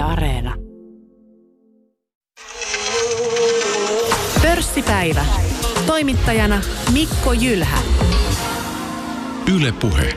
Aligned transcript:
Yle 0.00 0.08
Areena. 0.08 0.54
Pörssipäivä. 4.42 5.24
Toimittajana 5.86 6.60
Mikko 6.92 7.32
Jylhä. 7.32 7.78
Yle 9.56 9.72
Puhe. 9.72 10.16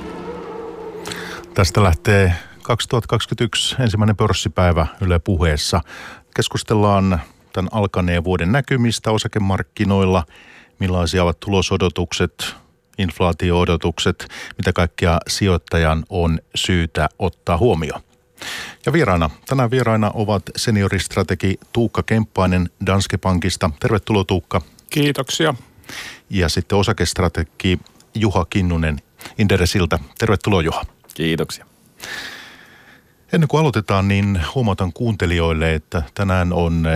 Tästä 1.53 1.83
lähtee 1.83 2.33
2021 2.61 3.75
ensimmäinen 3.79 4.15
pörssipäivä 4.15 4.87
Yle 5.01 5.19
Puheessa. 5.19 5.81
Keskustellaan 6.35 7.21
tämän 7.53 7.69
alkaneen 7.71 8.23
vuoden 8.23 8.51
näkymistä 8.51 9.11
osakemarkkinoilla, 9.11 10.23
millaisia 10.79 11.23
ovat 11.23 11.39
tulosodotukset, 11.39 12.55
inflaatioodotukset, 12.97 14.27
mitä 14.57 14.73
kaikkia 14.73 15.17
sijoittajan 15.27 16.03
on 16.09 16.39
syytä 16.55 17.09
ottaa 17.19 17.57
huomioon. 17.57 18.12
Ja 18.85 18.93
vieraina, 18.93 19.29
tänään 19.45 19.71
vieraina 19.71 20.11
ovat 20.13 20.43
senioristrategi 20.55 21.59
Tuukka 21.73 22.03
Kemppainen 22.03 22.69
Danske 22.85 23.17
Bankista. 23.17 23.69
Tervetuloa 23.79 24.23
Tuukka. 24.23 24.61
Kiitoksia. 24.89 25.53
Ja 26.29 26.49
sitten 26.49 26.77
osakestrategi 26.77 27.79
Juha 28.15 28.45
Kinnunen 28.45 29.01
Inderesiltä. 29.37 29.99
Tervetuloa 30.17 30.61
Juha. 30.61 30.85
Kiitoksia. 31.13 31.65
Ennen 33.33 33.47
kuin 33.47 33.61
aloitetaan, 33.61 34.07
niin 34.07 34.41
huomautan 34.55 34.93
kuuntelijoille, 34.93 35.73
että 35.73 36.03
tänään 36.13 36.53
on 36.53 36.87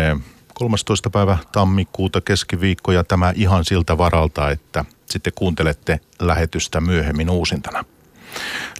13. 0.53 1.09
päivä 1.09 1.37
tammikuuta 1.51 2.21
keskiviikko 2.21 2.91
ja 2.91 3.03
tämä 3.03 3.33
ihan 3.35 3.65
siltä 3.65 3.97
varalta, 3.97 4.49
että 4.51 4.85
sitten 5.05 5.33
kuuntelette 5.35 5.99
lähetystä 6.19 6.81
myöhemmin 6.81 7.29
uusintana. 7.29 7.85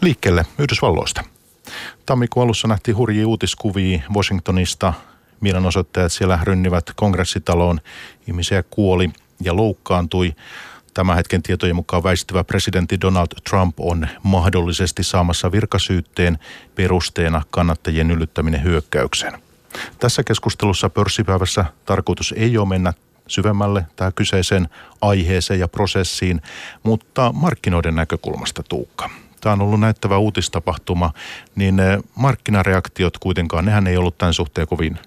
Liikkeelle 0.01 0.45
Yhdysvalloista. 0.59 1.23
Tammikuun 2.05 2.43
alussa 2.43 2.67
nähtiin 2.67 2.97
hurjia 2.97 3.27
uutiskuvia 3.27 3.99
Washingtonista. 4.15 4.93
Mielenosoittajat 5.41 6.11
siellä 6.11 6.39
rynnivät 6.43 6.91
kongressitaloon. 6.95 7.79
Ihmisiä 8.27 8.63
kuoli 8.63 9.09
ja 9.43 9.55
loukkaantui. 9.55 10.35
Tämän 10.93 11.15
hetken 11.15 11.43
tietojen 11.43 11.75
mukaan 11.75 12.03
väistyvä 12.03 12.43
presidentti 12.43 13.01
Donald 13.01 13.27
Trump 13.49 13.79
on 13.79 14.07
mahdollisesti 14.23 15.03
saamassa 15.03 15.51
virkasyytteen 15.51 16.39
perusteena 16.75 17.41
kannattajien 17.51 18.11
yllyttäminen 18.11 18.63
hyökkäykseen. 18.63 19.33
Tässä 19.99 20.23
keskustelussa 20.23 20.89
pörssipäivässä 20.89 21.65
tarkoitus 21.85 22.33
ei 22.37 22.57
ole 22.57 22.67
mennä 22.67 22.93
syvemmälle 23.27 23.85
tähän 23.95 24.13
kyseiseen 24.13 24.69
aiheeseen 25.01 25.59
ja 25.59 25.67
prosessiin, 25.67 26.41
mutta 26.83 27.31
markkinoiden 27.31 27.95
näkökulmasta 27.95 28.63
Tuukka. 28.69 29.09
Tämä 29.47 29.53
on 29.53 29.61
ollut 29.61 29.79
näyttävä 29.79 30.17
uutistapahtuma, 30.17 31.11
niin 31.55 31.79
eh, 31.79 31.99
markkinareaktiot 32.15 33.17
kuitenkaan, 33.17 33.65
nehän 33.65 33.87
ei 33.87 33.97
ollut 33.97 34.17
tämän 34.17 34.33
suhteen 34.33 34.67
kovin 34.67 34.99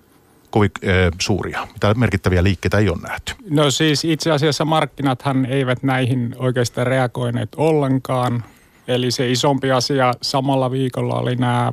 kovin 0.51 0.71
äh, 0.85 1.13
suuria. 1.21 1.69
Mitä 1.73 1.95
merkittäviä 1.95 2.43
liikkeitä 2.43 2.79
ei 2.79 2.89
ole 2.89 2.99
nähty. 3.09 3.35
No 3.51 3.71
siis 3.71 4.05
itse 4.05 4.31
asiassa 4.31 4.65
markkinathan 4.65 5.47
eivät 5.47 5.83
näihin 5.83 6.35
oikeastaan 6.39 6.87
reagoineet 6.87 7.49
ollenkaan. 7.57 8.45
Eli 8.89 9.11
se 9.11 9.31
isompi 9.31 9.73
asia 9.73 10.15
samalla 10.23 10.71
viikolla 10.71 11.15
oli 11.15 11.37
nämä 11.37 11.73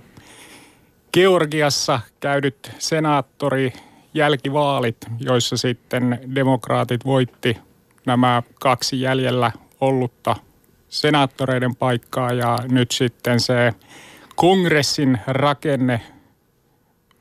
Georgiassa 1.13 1.99
käydyt 2.19 2.71
senaattori 2.79 3.73
jälkivaalit, 4.13 4.97
joissa 5.19 5.57
sitten 5.57 6.19
demokraatit 6.35 7.05
voitti 7.05 7.57
nämä 8.05 8.43
kaksi 8.59 9.01
jäljellä 9.01 9.51
ollutta 9.81 10.35
senaattoreiden 10.89 11.75
paikkaa 11.75 12.33
ja 12.33 12.57
nyt 12.69 12.91
sitten 12.91 13.39
se 13.39 13.73
kongressin 14.35 15.17
rakenne 15.27 16.01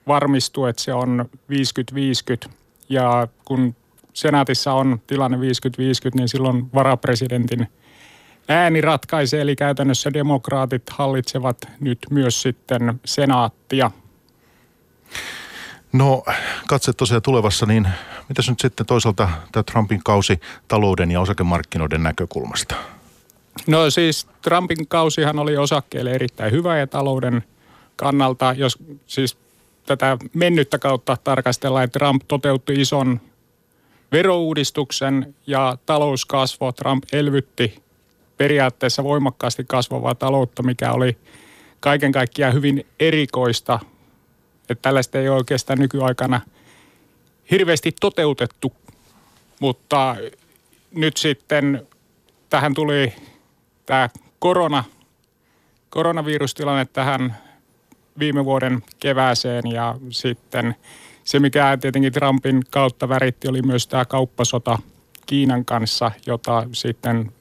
varmistuu, 0.06 0.66
että 0.66 0.82
se 0.82 0.94
on 0.94 1.30
50-50 2.46 2.50
ja 2.88 3.28
kun 3.44 3.76
senaatissa 4.12 4.72
on 4.72 5.00
tilanne 5.06 5.36
50-50, 5.36 5.40
niin 6.14 6.28
silloin 6.28 6.70
varapresidentin 6.74 7.68
ääni 8.48 8.80
ratkaisee, 8.80 9.40
eli 9.40 9.56
käytännössä 9.56 10.12
demokraatit 10.12 10.90
hallitsevat 10.90 11.56
nyt 11.80 11.98
myös 12.10 12.42
sitten 12.42 13.00
senaattia. 13.04 13.90
No 15.92 16.22
katse 16.66 16.92
tosiaan 16.92 17.22
tulevassa, 17.22 17.66
niin 17.66 17.88
mitäs 18.28 18.48
nyt 18.48 18.60
sitten 18.60 18.86
toisaalta 18.86 19.28
tämä 19.52 19.62
Trumpin 19.62 20.00
kausi 20.04 20.40
talouden 20.68 21.10
ja 21.10 21.20
osakemarkkinoiden 21.20 22.02
näkökulmasta? 22.02 22.74
No 23.66 23.90
siis 23.90 24.26
Trumpin 24.42 24.88
kausihan 24.88 25.38
oli 25.38 25.56
osakkeille 25.56 26.10
erittäin 26.10 26.52
hyvä 26.52 26.78
ja 26.78 26.86
talouden 26.86 27.44
kannalta, 27.96 28.54
jos 28.58 28.78
siis 29.06 29.36
tätä 29.86 30.16
mennyttä 30.34 30.78
kautta 30.78 31.16
tarkastellaan, 31.24 31.84
että 31.84 31.98
Trump 31.98 32.22
toteutti 32.28 32.72
ison 32.80 33.20
verouudistuksen 34.12 35.34
ja 35.46 35.78
talouskasvo. 35.86 36.72
Trump 36.72 37.04
elvytti 37.12 37.82
periaatteessa 38.36 39.04
voimakkaasti 39.04 39.64
kasvavaa 39.64 40.14
taloutta, 40.14 40.62
mikä 40.62 40.92
oli 40.92 41.16
kaiken 41.80 42.12
kaikkiaan 42.12 42.54
hyvin 42.54 42.86
erikoista. 43.00 43.78
Että 44.68 44.82
tällaista 44.82 45.18
ei 45.18 45.28
ole 45.28 45.36
oikeastaan 45.36 45.78
nykyaikana 45.78 46.40
hirveästi 47.50 47.92
toteutettu, 48.00 48.72
mutta 49.60 50.16
nyt 50.94 51.16
sitten 51.16 51.86
tähän 52.50 52.74
tuli 52.74 53.14
tämä 53.86 54.08
korona, 54.38 54.84
koronavirustilanne 55.90 56.84
tähän 56.84 57.36
viime 58.18 58.44
vuoden 58.44 58.82
kevääseen 59.00 59.70
ja 59.72 59.94
sitten 60.10 60.74
se, 61.24 61.40
mikä 61.40 61.78
tietenkin 61.80 62.12
Trumpin 62.12 62.62
kautta 62.70 63.08
väritti, 63.08 63.48
oli 63.48 63.62
myös 63.62 63.86
tämä 63.86 64.04
kauppasota 64.04 64.78
Kiinan 65.26 65.64
kanssa, 65.64 66.10
jota 66.26 66.66
sitten 66.72 67.32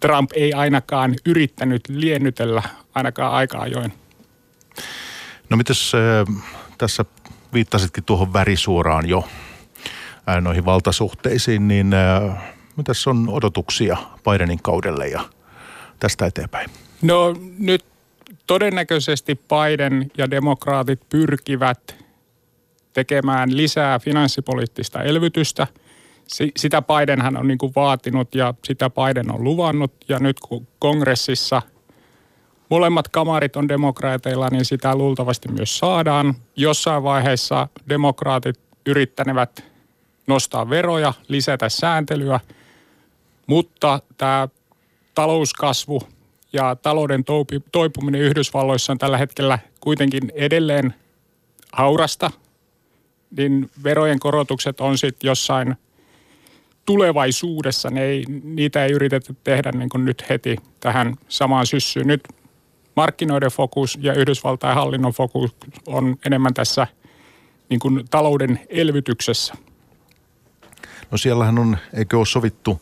Trump 0.00 0.30
ei 0.34 0.52
ainakaan 0.52 1.14
yrittänyt 1.26 1.88
liennytellä 1.88 2.62
ainakaan 2.94 3.32
aika 3.32 3.58
ajoin. 3.58 3.92
No 5.50 5.56
mitäs 5.56 5.92
äh, 5.94 6.42
tässä 6.78 7.04
viittasitkin 7.52 8.04
tuohon 8.04 8.32
värisuoraan 8.32 9.08
jo 9.08 9.28
äh, 10.28 10.40
noihin 10.40 10.64
valtasuhteisiin, 10.64 11.68
niin 11.68 11.94
äh, 11.94 12.51
mitäs 12.76 13.06
on 13.06 13.28
odotuksia 13.28 13.96
Bidenin 14.30 14.62
kaudelle 14.62 15.08
ja 15.08 15.20
tästä 15.98 16.26
eteenpäin? 16.26 16.70
No 17.02 17.34
nyt 17.58 17.84
todennäköisesti 18.46 19.34
Biden 19.34 20.10
ja 20.18 20.30
demokraatit 20.30 21.00
pyrkivät 21.08 21.96
tekemään 22.92 23.56
lisää 23.56 23.98
finanssipoliittista 23.98 25.02
elvytystä. 25.02 25.66
Sitä 26.56 26.82
Bidenhan 26.82 27.36
on 27.36 27.48
niin 27.48 27.58
kuin 27.58 27.72
vaatinut 27.76 28.34
ja 28.34 28.54
sitä 28.64 28.90
Biden 28.90 29.32
on 29.32 29.44
luvannut. 29.44 29.92
Ja 30.08 30.18
nyt 30.18 30.40
kun 30.40 30.68
kongressissa 30.78 31.62
molemmat 32.68 33.08
kamarit 33.08 33.56
on 33.56 33.68
demokraateilla, 33.68 34.48
niin 34.48 34.64
sitä 34.64 34.96
luultavasti 34.96 35.48
myös 35.48 35.78
saadaan. 35.78 36.34
Jossain 36.56 37.02
vaiheessa 37.02 37.68
demokraatit 37.88 38.60
yrittänevät 38.86 39.64
nostaa 40.26 40.70
veroja, 40.70 41.12
lisätä 41.28 41.68
sääntelyä, 41.68 42.40
mutta 43.52 44.00
tämä 44.16 44.48
talouskasvu– 45.14 46.02
ja 46.52 46.76
talouden 46.76 47.24
toipuminen 47.72 48.20
Yhdysvalloissa 48.20 48.92
on 48.92 48.98
tällä 48.98 49.18
hetkellä 49.18 49.58
kuitenkin 49.80 50.32
edelleen 50.34 50.94
haurasta, 51.72 52.30
niin 53.36 53.70
verojen 53.84 54.18
korotukset 54.18 54.80
on 54.80 54.98
sitten 54.98 55.28
jossain 55.28 55.74
tulevaisuudessa. 56.84 57.90
Ne 57.90 58.04
ei, 58.04 58.24
niitä 58.44 58.84
ei 58.84 58.92
yritetä 58.92 59.34
tehdä 59.44 59.72
niin 59.72 59.88
kuin 59.88 60.04
nyt 60.04 60.24
heti 60.28 60.56
tähän 60.80 61.14
samaan 61.28 61.66
syssyyn. 61.66 62.06
Nyt 62.06 62.28
markkinoiden 62.96 63.50
fokus 63.50 63.98
ja 64.00 64.14
Yhdysvaltain 64.14 64.74
hallinnon 64.74 65.12
fokus 65.12 65.56
on 65.86 66.16
enemmän 66.26 66.54
tässä 66.54 66.86
niin 67.68 67.80
kuin 67.80 68.04
talouden 68.10 68.60
elvytyksessä. 68.68 69.54
No 71.10 71.18
siellähän 71.18 71.58
on, 71.58 71.78
eikö 71.94 72.18
ole 72.18 72.26
sovittu 72.26 72.80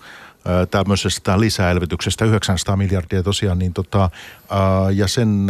tämmöisestä 0.71 1.41
lisäelvytyksestä 1.41 2.25
900 2.25 2.77
miljardia 2.77 3.23
tosiaan, 3.23 3.59
niin 3.59 3.73
tota, 3.73 4.11
ja 4.95 5.09
sen 5.09 5.47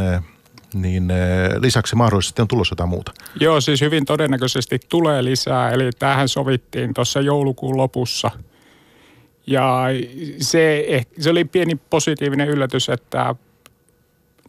niin 0.75 1.13
lisäksi 1.61 1.97
mahdollisesti 1.97 2.43
on 2.43 2.49
tulossa 2.49 2.73
jotain 2.73 2.89
muuta. 2.89 3.13
Joo, 3.41 3.61
siis 3.61 3.81
hyvin 3.81 4.05
todennäköisesti 4.05 4.81
tulee 4.89 5.25
lisää, 5.25 5.71
eli 5.71 5.91
tähän 5.99 6.29
sovittiin 6.29 6.95
tuossa 6.95 7.21
joulukuun 7.21 7.77
lopussa. 7.77 8.31
Ja 9.47 9.85
se, 10.41 10.87
se 11.19 11.31
oli 11.31 11.45
pieni 11.45 11.77
positiivinen 11.91 12.49
yllätys, 12.49 12.89
että 12.89 13.35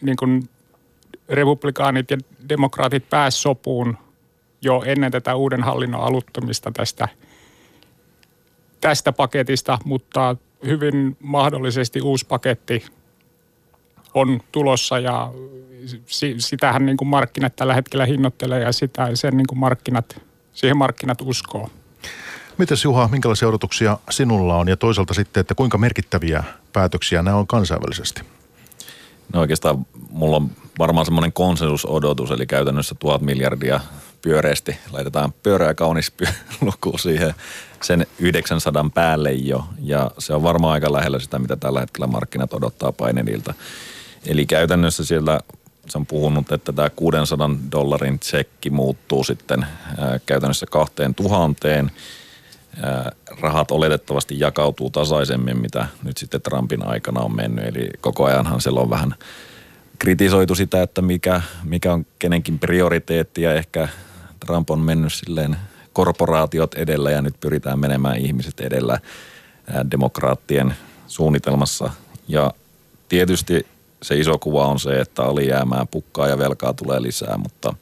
niin 0.02 0.16
kuin 0.16 0.50
republikaanit 1.30 2.12
ja 2.12 2.18
demokraatit 2.50 3.10
pääsivät 3.10 3.42
sopuun 3.42 3.98
jo 4.62 4.84
ennen 4.86 5.12
tätä 5.12 5.36
uuden 5.36 5.64
hallinnon 5.64 6.02
aluttamista 6.02 6.72
tästä– 6.72 7.08
tästä 8.82 9.12
paketista, 9.12 9.78
mutta 9.86 10.36
hyvin 10.66 11.18
mahdollisesti 11.20 12.02
uusi 12.02 12.26
paketti 12.26 12.86
on 14.14 14.40
tulossa 14.52 15.00
ja 15.00 15.32
sitähän 16.38 16.86
niin 16.86 16.98
kuin 16.98 17.08
markkinat 17.08 17.56
tällä 17.56 17.74
hetkellä 17.74 18.06
hinnoittelee 18.06 18.60
ja 18.60 18.72
sitä, 18.72 19.16
sen 19.16 19.38
niin 19.38 19.48
kuin 19.48 19.60
markkinat, 19.60 20.22
siihen 20.54 20.78
markkinat 20.78 21.22
uskoo. 21.22 21.70
Mites 22.58 22.84
Juha, 22.84 23.08
minkälaisia 23.08 23.48
odotuksia 23.48 23.98
sinulla 24.10 24.56
on 24.56 24.68
ja 24.68 24.78
toisaalta 24.78 25.14
sitten, 25.14 25.42
että 25.42 25.56
kuinka 25.56 25.78
merkittäviä 25.78 26.44
päätöksiä 26.74 27.22
nämä 27.22 27.38
on 27.38 27.48
kansainvälisesti? 27.48 28.22
No 29.34 29.40
oikeastaan 29.40 29.86
mulla 30.10 30.38
on 30.38 30.52
varmaan 30.80 31.06
semmoinen 31.06 31.34
konsensusodotus, 31.34 32.32
eli 32.32 32.46
käytännössä 32.46 32.96
tuhat 33.00 33.22
miljardia 33.22 33.80
pyöreästi. 34.22 34.78
Laitetaan 34.92 35.34
pyöreä 35.44 35.74
kaunis 35.74 36.14
luku 36.62 36.98
siihen 36.98 37.34
sen 37.82 38.08
900 38.20 38.90
päälle 38.94 39.32
jo, 39.32 39.66
ja 39.80 40.12
se 40.18 40.34
on 40.34 40.44
varmaan 40.44 40.74
aika 40.74 40.94
lähellä 40.94 41.20
sitä, 41.20 41.40
mitä 41.40 41.56
tällä 41.56 41.80
hetkellä 41.80 42.08
markkinat 42.08 42.54
odottaa 42.54 42.92
painenilta. 42.92 43.54
Eli 44.26 44.46
käytännössä 44.46 45.06
siellä 45.06 45.40
se 45.90 45.98
on 45.98 46.06
puhunut, 46.06 46.52
että 46.52 46.74
tämä 46.74 46.90
600 46.90 47.50
dollarin 47.72 48.20
tsekki 48.20 48.70
muuttuu 48.70 49.24
sitten 49.24 49.66
ää, 49.98 50.20
käytännössä 50.26 50.66
kahteen 50.72 51.16
tuhanteen. 51.16 51.92
Rahat 53.40 53.72
oletettavasti 53.72 54.40
jakautuu 54.40 54.90
tasaisemmin, 54.90 55.62
mitä 55.62 55.88
nyt 56.04 56.18
sitten 56.18 56.42
Trumpin 56.42 56.88
aikana 56.88 57.22
on 57.22 57.36
mennyt. 57.36 57.66
Eli 57.66 57.90
koko 58.02 58.26
ajanhan 58.26 58.62
siellä 58.62 58.82
on 58.82 58.90
vähän 58.90 59.16
kritisoitu 60.00 60.56
sitä, 60.56 60.82
että 60.82 61.02
mikä, 61.02 61.42
mikä 61.64 61.94
on 61.94 62.06
kenenkin 62.20 62.60
prioriteetti 62.60 63.42
ja 63.42 63.54
ehkä 63.54 63.88
Trump 64.46 64.70
on 64.70 64.80
mennyt 64.80 65.14
silleen 65.14 65.58
korporaatiot 65.94 66.74
edellä 66.74 67.12
ja 67.12 67.22
nyt 67.22 67.40
pyritään 67.40 67.80
menemään 67.80 68.18
ihmiset 68.18 68.60
edellä 68.60 69.00
demokraattien 69.92 70.76
suunnitelmassa. 71.08 71.90
Ja 72.28 72.52
tietysti 73.10 73.68
se 74.02 74.18
iso 74.18 74.38
kuva 74.40 74.68
on 74.68 74.80
se, 74.80 75.00
että 75.00 75.24
alijäämää 75.24 75.86
pukkaa 75.92 76.28
ja 76.28 76.38
velkaa 76.38 76.74
tulee 76.74 77.02
lisää, 77.02 77.38
mutta 77.38 77.74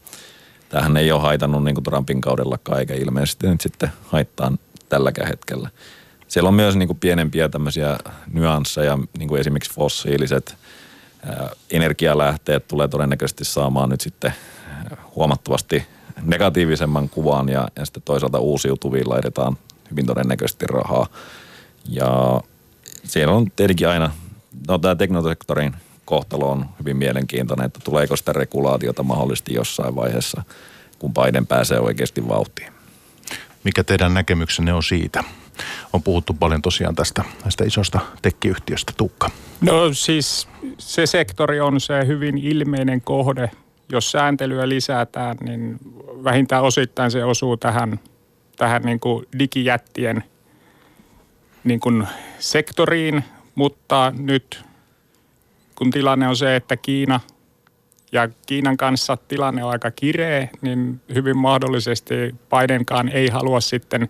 tähän 0.69 0.97
ei 0.97 1.11
ole 1.11 1.21
haitannut 1.21 1.63
niin 1.63 1.75
kuin 1.75 1.83
Trumpin 1.83 2.21
kaudellakaan 2.21 2.79
eikä 2.79 2.93
ilmeisesti 2.93 3.47
nyt 3.47 3.61
sitten 3.61 3.91
haittaa 4.05 4.51
tälläkään 4.89 5.27
hetkellä. 5.27 5.69
Siellä 6.27 6.47
on 6.47 6.53
myös 6.53 6.75
niin 6.75 6.87
kuin 6.87 6.99
pienempiä 6.99 7.49
tämmöisiä 7.49 7.97
nyansseja, 8.33 8.97
niin 9.17 9.27
kuin 9.27 9.41
esimerkiksi 9.41 9.73
fossiiliset 9.73 10.55
energialähteet 11.71 12.67
tulee 12.67 12.87
todennäköisesti 12.87 13.45
saamaan 13.45 13.89
nyt 13.89 14.01
sitten 14.01 14.33
huomattavasti 15.15 15.85
negatiivisemman 16.23 17.09
kuvan 17.09 17.49
ja, 17.49 17.67
ja 17.75 17.85
sitten 17.85 18.03
toisaalta 18.05 18.39
uusiutuviin 18.39 19.09
laitetaan 19.09 19.57
hyvin 19.91 20.05
todennäköisesti 20.05 20.65
rahaa. 20.67 21.07
Ja 21.89 22.41
siellä 23.03 23.33
on 23.33 23.51
tietenkin 23.55 23.89
aina, 23.89 24.11
no 24.67 24.77
tämä 24.77 24.95
teknosektorin 24.95 25.75
kohtalo 26.05 26.51
on 26.51 26.65
hyvin 26.79 26.97
mielenkiintoinen, 26.97 27.65
että 27.65 27.79
tuleeko 27.83 28.15
sitä 28.15 28.33
regulaatiota 28.33 29.03
mahdollisesti 29.03 29.53
jossain 29.53 29.95
vaiheessa, 29.95 30.43
kun 30.99 31.13
Biden 31.13 31.47
pääsee 31.47 31.79
oikeasti 31.79 32.27
vauhtiin. 32.27 32.73
Mikä 33.63 33.83
teidän 33.83 34.13
näkemyksenne 34.13 34.73
on 34.73 34.83
siitä? 34.83 35.23
On 35.93 36.03
puhuttu 36.03 36.33
paljon 36.33 36.61
tosiaan 36.61 36.95
tästä 36.95 37.23
näistä 37.43 37.63
isosta 37.63 37.99
tekkiyhtiöstä, 38.21 38.93
Tukka. 38.97 39.29
No 39.61 39.93
siis 39.93 40.47
se 40.77 41.05
sektori 41.05 41.59
on 41.61 41.81
se 41.81 42.07
hyvin 42.07 42.37
ilmeinen 42.37 43.01
kohde. 43.01 43.51
Jos 43.91 44.11
sääntelyä 44.11 44.69
lisätään, 44.69 45.37
niin 45.41 45.79
vähintään 46.23 46.63
osittain 46.63 47.11
se 47.11 47.23
osuu 47.23 47.57
tähän, 47.57 47.99
tähän 48.57 48.81
niin 48.81 48.99
kuin 48.99 49.25
digijättien 49.39 50.23
niin 51.63 51.79
kuin 51.79 52.07
sektoriin, 52.39 53.23
mutta 53.55 54.13
nyt 54.17 54.63
kun 55.75 55.91
tilanne 55.91 56.27
on 56.27 56.35
se, 56.35 56.55
että 56.55 56.77
Kiina 56.77 57.19
ja 58.11 58.29
Kiinan 58.45 58.77
kanssa 58.77 59.17
tilanne 59.27 59.63
on 59.63 59.71
aika 59.71 59.91
kireä, 59.91 60.47
niin 60.61 61.01
hyvin 61.13 61.37
mahdollisesti 61.37 62.13
Bidenkaan 62.49 63.09
ei 63.09 63.29
halua 63.29 63.61
sitten 63.61 64.09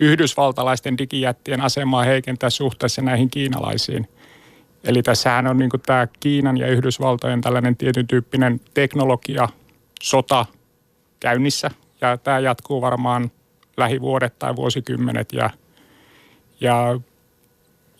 yhdysvaltalaisten 0.00 0.98
digijättien 0.98 1.60
asemaa 1.60 2.04
heikentää 2.04 2.50
suhteessa 2.50 3.02
näihin 3.02 3.30
kiinalaisiin. 3.30 4.08
Eli 4.86 5.02
tässähän 5.02 5.46
on 5.46 5.58
niin 5.58 5.70
tämä 5.86 6.08
Kiinan 6.20 6.56
ja 6.56 6.66
Yhdysvaltojen 6.66 7.40
tällainen 7.40 7.76
tietyn 7.76 8.06
tyyppinen 8.06 8.60
teknologia, 8.74 9.48
sota 10.02 10.46
käynnissä. 11.20 11.70
Ja 12.00 12.16
tämä 12.16 12.38
jatkuu 12.38 12.80
varmaan 12.80 13.30
lähivuodet 13.76 14.38
tai 14.38 14.56
vuosikymmenet. 14.56 15.32
Ja, 15.32 15.50
ja 16.60 17.00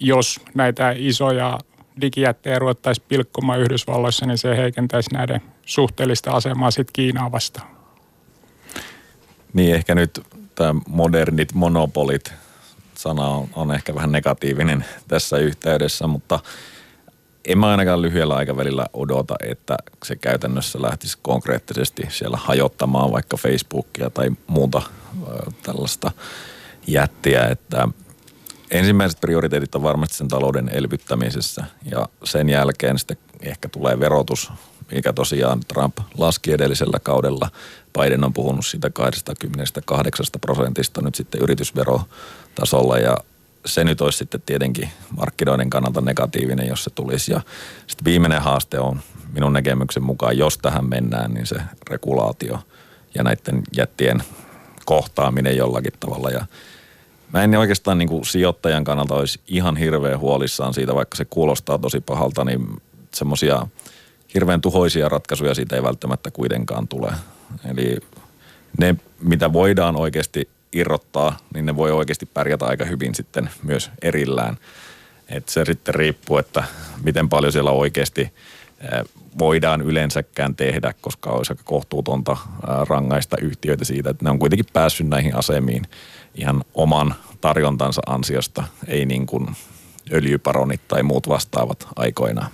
jos 0.00 0.40
näitä 0.54 0.94
isoja 0.96 1.58
digijättejä 2.00 2.58
ruvettaisiin 2.58 3.06
pilkkomaan 3.08 3.60
Yhdysvalloissa, 3.60 4.26
niin 4.26 4.38
se 4.38 4.56
heikentäisi 4.56 5.10
näiden 5.12 5.42
suhteellista 5.66 6.30
asemaa 6.30 6.70
sitten 6.70 6.92
Kiinaa 6.92 7.32
vastaan. 7.32 7.76
Niin 9.52 9.74
ehkä 9.74 9.94
nyt 9.94 10.20
tämä 10.54 10.74
modernit 10.88 11.52
monopolit 11.54 12.32
sana 12.94 13.28
on, 13.28 13.48
on 13.54 13.74
ehkä 13.74 13.94
vähän 13.94 14.12
negatiivinen 14.12 14.84
tässä 15.08 15.38
yhteydessä, 15.38 16.06
mutta 16.06 16.40
en 17.46 17.58
mä 17.58 17.70
ainakaan 17.70 18.02
lyhyellä 18.02 18.34
aikavälillä 18.34 18.86
odota, 18.92 19.34
että 19.42 19.76
se 20.04 20.16
käytännössä 20.16 20.82
lähtisi 20.82 21.18
konkreettisesti 21.22 22.06
siellä 22.08 22.38
hajottamaan 22.40 23.12
vaikka 23.12 23.36
Facebookia 23.36 24.10
tai 24.10 24.30
muuta 24.46 24.82
tällaista 25.62 26.12
jättiä, 26.86 27.46
että– 27.46 27.88
ensimmäiset 28.70 29.20
prioriteetit 29.20 29.74
on 29.74 29.82
varmasti 29.82 30.16
sen 30.16 30.28
talouden 30.28 30.70
elvyttämisessä 30.72 31.64
ja 31.90 32.08
sen 32.24 32.48
jälkeen 32.48 32.98
sitten 32.98 33.16
ehkä 33.40 33.68
tulee 33.68 34.00
verotus, 34.00 34.52
mikä 34.92 35.12
tosiaan 35.12 35.60
Trump 35.68 35.98
laski 36.18 36.52
edellisellä 36.52 36.98
kaudella. 37.02 37.50
Biden 38.00 38.24
on 38.24 38.32
puhunut 38.32 38.66
siitä 38.66 38.90
28 38.90 40.26
prosentista 40.40 41.02
nyt 41.02 41.14
sitten 41.14 41.40
yritysverotasolla 41.42 42.98
ja 42.98 43.16
se 43.66 43.84
nyt 43.84 44.00
olisi 44.00 44.18
sitten 44.18 44.42
tietenkin 44.46 44.90
markkinoiden 45.16 45.70
kannalta 45.70 46.00
negatiivinen, 46.00 46.66
jos 46.66 46.84
se 46.84 46.90
tulisi. 46.90 47.32
Ja 47.32 47.40
sitten 47.86 48.04
viimeinen 48.04 48.42
haaste 48.42 48.80
on 48.80 49.00
minun 49.32 49.52
näkemyksen 49.52 50.02
mukaan, 50.02 50.38
jos 50.38 50.58
tähän 50.58 50.88
mennään, 50.88 51.34
niin 51.34 51.46
se 51.46 51.56
regulaatio 51.90 52.58
ja 53.14 53.22
näiden 53.22 53.62
jättien 53.76 54.22
kohtaaminen 54.84 55.56
jollakin 55.56 55.92
tavalla. 56.00 56.30
Ja 56.30 56.46
Mä 57.32 57.42
en 57.42 57.54
oikeastaan 57.54 57.98
niin 57.98 58.08
kuin 58.08 58.26
sijoittajan 58.26 58.84
kannalta 58.84 59.14
olisi 59.14 59.40
ihan 59.48 59.76
hirveän 59.76 60.18
huolissaan 60.18 60.74
siitä, 60.74 60.94
vaikka 60.94 61.16
se 61.16 61.24
kuulostaa 61.24 61.78
tosi 61.78 62.00
pahalta, 62.00 62.44
niin 62.44 62.82
semmoisia 63.14 63.66
hirveän 64.34 64.60
tuhoisia 64.60 65.08
ratkaisuja 65.08 65.54
siitä 65.54 65.76
ei 65.76 65.82
välttämättä 65.82 66.30
kuitenkaan 66.30 66.88
tule. 66.88 67.12
Eli 67.70 67.96
ne, 68.78 68.96
mitä 69.20 69.52
voidaan 69.52 69.96
oikeasti 69.96 70.48
irrottaa, 70.72 71.36
niin 71.54 71.66
ne 71.66 71.76
voi 71.76 71.90
oikeasti 71.90 72.26
pärjätä 72.26 72.66
aika 72.66 72.84
hyvin 72.84 73.14
sitten 73.14 73.50
myös 73.62 73.90
erillään. 74.02 74.56
Et 75.28 75.48
se 75.48 75.64
sitten 75.64 75.94
riippuu, 75.94 76.38
että 76.38 76.64
miten 77.04 77.28
paljon 77.28 77.52
siellä 77.52 77.70
oikeasti 77.70 78.32
voidaan 79.38 79.80
yleensäkään 79.80 80.54
tehdä, 80.54 80.94
koska 81.00 81.30
olisi 81.30 81.52
aika 81.52 81.62
kohtuutonta 81.64 82.36
rangaista 82.88 83.36
yhtiöitä 83.40 83.84
siitä, 83.84 84.10
että 84.10 84.24
ne 84.24 84.30
on 84.30 84.38
kuitenkin 84.38 84.66
päässyt 84.72 85.08
näihin 85.08 85.36
asemiin 85.36 85.86
ihan 86.34 86.64
oman 86.74 87.14
tarjontansa 87.40 88.02
ansiosta, 88.06 88.64
ei 88.88 89.06
niin 89.06 89.26
kuin 89.26 89.46
öljyparonit 90.12 90.80
tai 90.88 91.02
muut 91.02 91.28
vastaavat 91.28 91.88
aikoinaan. 91.96 92.50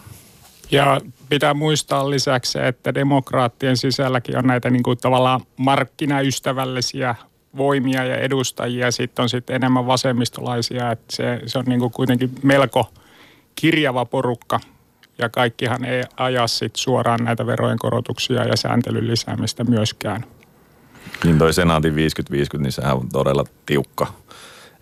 Ja 0.71 1.00
pitää 1.28 1.54
muistaa 1.54 2.11
lisäksi, 2.11 2.59
että 2.59 2.95
demokraattien 2.95 3.76
sisälläkin 3.76 4.38
on 4.38 4.47
näitä 4.47 4.71
niin 4.71 4.83
kuin 4.83 4.99
tavallaan 4.99 5.40
markkinaystävällisiä 5.57 7.14
voimia 7.57 8.05
ja 8.05 8.17
edustajia. 8.17 8.91
Sitten 8.91 9.23
on 9.23 9.29
sitten 9.29 9.57
enemmän 9.57 9.87
vasemmistolaisia, 9.87 10.91
että 10.91 11.17
se, 11.17 11.41
se 11.47 11.59
on 11.59 11.65
niin 11.65 11.81
kuin 11.81 11.93
kuitenkin 11.93 12.31
melko 12.43 12.91
kirjava 13.55 14.05
porukka. 14.05 14.61
Ja 15.19 15.29
kaikkihan 15.29 15.85
ei 15.85 16.05
aja 16.17 16.47
sit 16.47 16.77
suoraan 16.77 17.25
näitä 17.25 17.47
verojen 17.47 17.79
korotuksia 17.79 18.45
ja 18.45 18.57
sääntelyn 18.57 19.07
lisäämistä 19.07 19.65
myöskään. 19.65 20.25
Niin 21.25 21.39
toi 21.39 21.53
senaatin 21.53 21.95
50-50, 21.95 21.97
niin 22.59 22.73
sehän 22.73 22.97
on 22.97 23.09
todella 23.09 23.45
tiukka. 23.67 24.07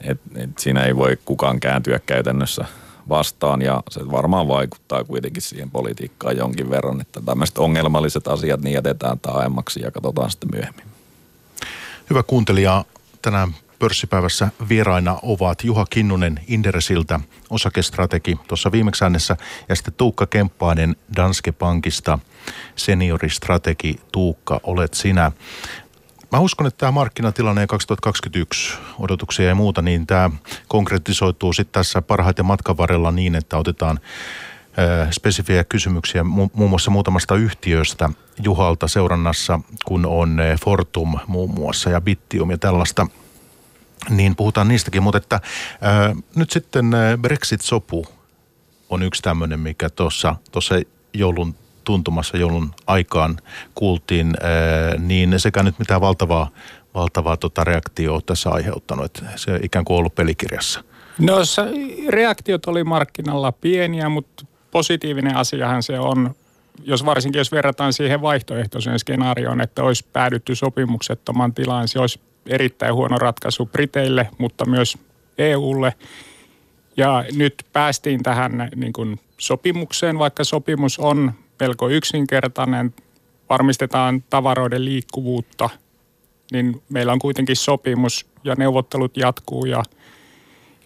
Et, 0.00 0.21
et 0.37 0.59
siinä 0.59 0.83
ei 0.83 0.97
voi 0.97 1.19
kukaan 1.25 1.61
kääntyä 1.61 2.00
käytännössä 2.07 2.65
vastaan 3.09 3.62
ja 3.62 3.83
se 3.91 4.11
varmaan 4.11 4.49
vaikuttaa 4.49 5.05
kuitenkin 5.05 5.43
siihen 5.43 5.71
politiikkaan 5.71 6.37
jonkin 6.37 6.71
verran, 6.71 7.00
että 7.00 7.21
tämmöiset 7.27 7.59
ongelmalliset 7.59 8.29
asiat 8.29 8.61
niin 8.61 8.75
jätetään 8.75 9.21
taaemmaksi 9.21 9.81
ja 9.83 9.91
katsotaan 9.91 10.31
sitten 10.31 10.50
myöhemmin. 10.53 10.89
Hyvä 12.11 12.23
kuuntelija, 12.23 12.85
tänään 13.23 13.55
pörssipäivässä 13.79 14.49
vieraina 14.69 15.19
ovat 15.23 15.64
Juha 15.64 15.87
Kinnunen 15.90 16.40
Inderesiltä, 16.47 17.21
osakestrategi 17.50 18.38
tuossa 18.49 18.73
viimeksi 18.73 19.05
äänessä, 19.05 19.37
ja 19.69 19.76
sitten 19.76 19.95
Tuukka 19.95 20.26
Kemppainen 20.26 20.97
Danske 21.17 21.52
Bankista, 21.52 22.19
senioristrategi 22.76 24.00
Tuukka, 24.12 24.61
olet 24.62 24.95
sinä. 24.95 25.33
Mä 26.33 26.38
uskon, 26.38 26.67
että 26.67 26.79
tämä 26.79 26.93
markkinatilanne 26.93 27.67
2021 27.67 28.79
odotuksia 28.99 29.49
ja 29.49 29.55
muuta, 29.55 29.83
niin 29.83 30.07
tämä 30.07 30.31
konkretisoituu 30.69 31.52
sitten 31.52 31.73
tässä 31.73 32.02
parhaiten 32.02 32.47
matkan 32.47 32.76
varrella 32.76 33.11
niin, 33.11 33.35
että 33.35 33.57
otetaan 33.57 34.00
spesifiä 35.11 35.65
kysymyksiä 35.65 36.25
muun 36.25 36.71
muassa 36.71 36.91
muutamasta 36.91 37.35
yhtiöstä 37.37 38.11
Juhalta 38.43 38.89
seurannassa, 38.89 39.61
kun 39.85 40.07
on 40.07 40.39
Fortum 40.65 41.19
muun 41.27 41.55
muassa 41.55 41.91
ja 41.91 42.00
Bittium 42.00 42.50
ja 42.50 42.59
tällaista. 42.59 43.07
Niin 44.11 44.37
puhutaan 44.37 44.69
niistäkin, 44.69 45.03
mutta 45.03 45.19
että 45.19 45.41
ää, 45.81 46.17
nyt 46.35 46.50
sitten 46.50 46.91
Brexit-sopu 47.21 48.07
on 48.91 49.03
yksi 49.03 49.23
tämmöinen, 49.23 49.61
mikä 49.61 49.91
tuossa 49.91 50.37
joulun 51.15 51.55
tuntumassa 51.85 52.37
joulun 52.37 52.75
aikaan 52.87 53.37
kuultiin, 53.75 54.35
ää, 54.43 54.99
niin 54.99 55.41
sekä 55.41 55.62
nyt 55.62 55.79
mitään 55.79 56.00
valtavaa, 56.00 56.50
valtavaa 56.95 57.37
tota 57.37 57.65
reaktioa 57.65 58.21
tässä 58.27 58.50
aiheuttanut, 58.50 59.05
että 59.05 59.23
se 59.37 59.59
ikään 59.62 59.85
kuin 59.85 59.99
ollut 59.99 60.15
pelikirjassa. 60.15 60.85
No 61.19 61.37
reaktiot 62.09 62.67
oli 62.67 62.85
markkinalla 62.85 63.53
pieniä, 63.53 64.09
mutta 64.09 64.45
positiivinen 64.71 65.37
asiahan 65.37 65.83
se 65.83 65.99
on, 65.99 66.35
jos 66.85 67.05
varsinkin 67.05 67.39
jos 67.39 67.53
verrataan 67.53 67.93
siihen 67.93 68.23
vaihtoehtoiseen 68.23 68.99
skenaarioon, 68.99 69.61
että 69.61 69.83
olisi 69.83 70.07
päädytty 70.12 70.55
sopimuksettoman 70.55 71.55
tilaan, 71.55 71.89
se 71.89 71.99
olisi 71.99 72.21
erittäin 72.47 72.95
huono 72.95 73.19
ratkaisu 73.19 73.67
Briteille, 73.67 74.29
mutta 74.39 74.67
myös 74.67 74.99
EUlle. 75.39 75.95
Ja 76.97 77.25
nyt 77.37 77.55
päästiin 77.73 78.23
tähän 78.23 78.69
niin 78.77 78.93
kuin 78.93 79.21
sopimukseen, 79.39 80.19
vaikka 80.19 80.45
sopimus 80.45 80.99
on 80.99 81.33
melko 81.61 81.89
yksinkertainen, 81.89 82.95
varmistetaan 83.49 84.25
tavaroiden 84.31 84.85
liikkuvuutta, 84.85 85.71
niin 86.53 86.83
meillä 86.89 87.12
on 87.12 87.19
kuitenkin 87.19 87.57
sopimus 87.57 88.27
ja 88.45 88.55
neuvottelut 88.55 89.17
jatkuu 89.17 89.65
ja 89.65 89.83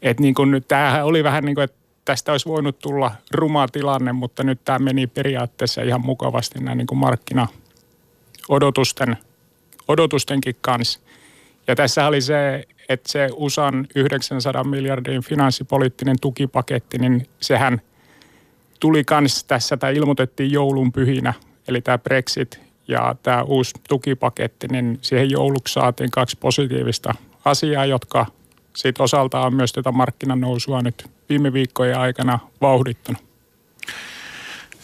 et 0.03 0.21
niin 0.21 0.35
nyt 0.51 0.69
tämähän 0.69 1.05
oli 1.05 1.25
vähän 1.25 1.45
niin 1.45 1.55
kuin, 1.55 1.65
että 1.65 1.77
tästä 2.05 2.33
olisi 2.33 2.49
voinut 2.49 2.79
tulla 2.79 3.13
ruma 3.31 3.69
tilanne, 3.69 4.13
mutta 4.13 4.45
nyt 4.45 4.61
tämä 4.65 4.79
meni 4.79 5.07
periaatteessa 5.07 5.83
ihan 5.83 6.07
mukavasti 6.07 6.61
näin 6.61 6.79
niin 6.79 6.87
kuin 6.87 6.99
markkina-odotusten 6.99 9.17
odotustenkin 9.89 10.57
kanssa. 10.61 11.01
Ja 11.67 11.77
tässä 11.77 12.07
oli 12.07 12.21
se, 12.21 12.65
että 12.89 13.13
se 13.13 13.29
USAn 13.33 13.87
900 13.95 14.65
miljardin 14.65 15.23
finanssipoliittinen 15.23 16.17
tukipaketti, 16.21 16.99
niin 16.99 17.27
sehän 17.41 17.81
tuli 18.81 19.05
kans 19.05 19.45
tässä, 19.45 19.77
tai 19.77 19.97
ilmoitettiin 19.97 20.53
joulun 20.53 20.93
pyhinä, 20.93 21.35
eli 21.69 21.81
tämä 21.81 21.99
Brexit 21.99 22.61
ja 22.89 23.17
tämä 23.23 23.43
uusi 23.43 23.75
tukipaketti, 23.89 24.69
niin 24.69 24.99
siihen 25.03 25.31
jouluksi 25.31 25.73
saatiin 25.73 26.11
kaksi 26.11 26.37
positiivista 26.41 27.15
asiaa, 27.45 27.87
jotka 27.87 28.27
siitä 28.77 29.03
osaltaan 29.03 29.47
on 29.47 29.55
myös 29.55 29.73
tätä 29.73 29.93
markkinanousua 29.93 30.83
nyt 30.83 31.11
viime 31.29 31.53
viikkojen 31.53 31.99
aikana 31.99 32.39
vauhdittanut. 32.61 33.25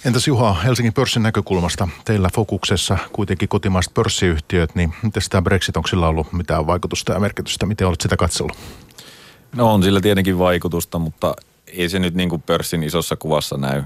Entäs 0.05 0.27
Juha, 0.27 0.55
Helsingin 0.55 0.93
pörssin 0.93 1.23
näkökulmasta, 1.23 1.89
teillä 2.05 2.29
fokuksessa 2.35 2.99
kuitenkin 3.13 3.49
kotimaiset 3.49 3.95
pörssiyhtiöt, 3.95 4.75
niin 4.75 4.95
miten 5.03 5.23
tämä 5.31 5.43
Brexit, 5.43 5.77
onko 5.77 5.89
sillä 5.89 6.09
ollut 6.09 6.33
mitään 6.33 6.67
vaikutusta 6.67 7.13
ja 7.13 7.21
merkitystä? 7.21 7.67
Miten 7.67 7.87
olet 7.87 8.01
sitä 8.01 8.17
katsellut? 8.17 8.57
No 9.57 9.75
on 9.75 9.83
sillä 9.83 10.01
tietenkin 10.01 10.39
vaikutusta, 10.39 10.99
mutta 10.99 11.35
ei 11.67 11.89
se 11.89 11.99
nyt 11.99 12.15
niin 12.15 12.29
kuin 12.29 12.43
pörssin 12.43 12.83
isossa 12.83 13.17
kuvassa 13.17 13.57
näy 13.57 13.83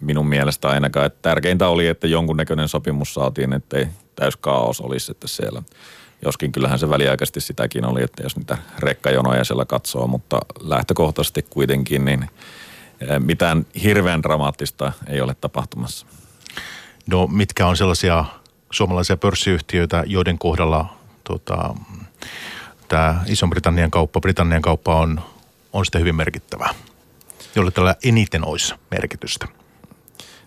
minun 0.00 0.26
mielestä 0.26 0.68
ainakaan. 0.68 1.06
Että 1.06 1.18
tärkeintä 1.22 1.68
oli, 1.68 1.86
että 1.86 2.06
jonkunnäköinen 2.06 2.68
sopimus 2.68 3.14
saatiin, 3.14 3.52
ettei 3.52 3.86
täys 4.16 4.36
kaos 4.36 4.80
olisi 4.80 5.12
että 5.12 5.28
siellä. 5.28 5.62
Joskin 6.24 6.52
kyllähän 6.52 6.78
se 6.78 6.90
väliaikaisesti 6.90 7.40
sitäkin 7.40 7.84
oli, 7.84 8.02
että 8.02 8.22
jos 8.22 8.36
niitä 8.36 8.58
rekkajonoja 8.78 9.44
siellä 9.44 9.64
katsoo, 9.64 10.06
mutta 10.06 10.38
lähtökohtaisesti 10.60 11.42
kuitenkin 11.50 12.04
niin 12.04 12.30
eh, 13.00 13.20
mitään 13.20 13.66
hirveän 13.82 14.22
dramaattista 14.22 14.92
ei 15.06 15.20
ole 15.20 15.36
tapahtumassa. 15.40 16.06
No 17.06 17.26
mitkä 17.26 17.66
on 17.66 17.76
sellaisia 17.76 18.24
suomalaisia 18.70 19.16
pörssiyhtiöitä, 19.16 20.04
joiden 20.06 20.38
kohdalla 20.38 20.96
tota, 21.24 21.74
tämä 22.88 23.24
Iso-Britannian 23.26 23.90
kauppa, 23.90 24.20
Britannian 24.20 24.62
kauppa 24.62 24.96
on, 24.96 25.20
on 25.72 25.84
sitten 25.84 26.00
hyvin 26.00 26.16
merkittävää, 26.16 26.74
jolle 27.54 27.70
tällä 27.70 27.96
eniten 28.04 28.44
olisi 28.44 28.74
merkitystä? 28.90 29.48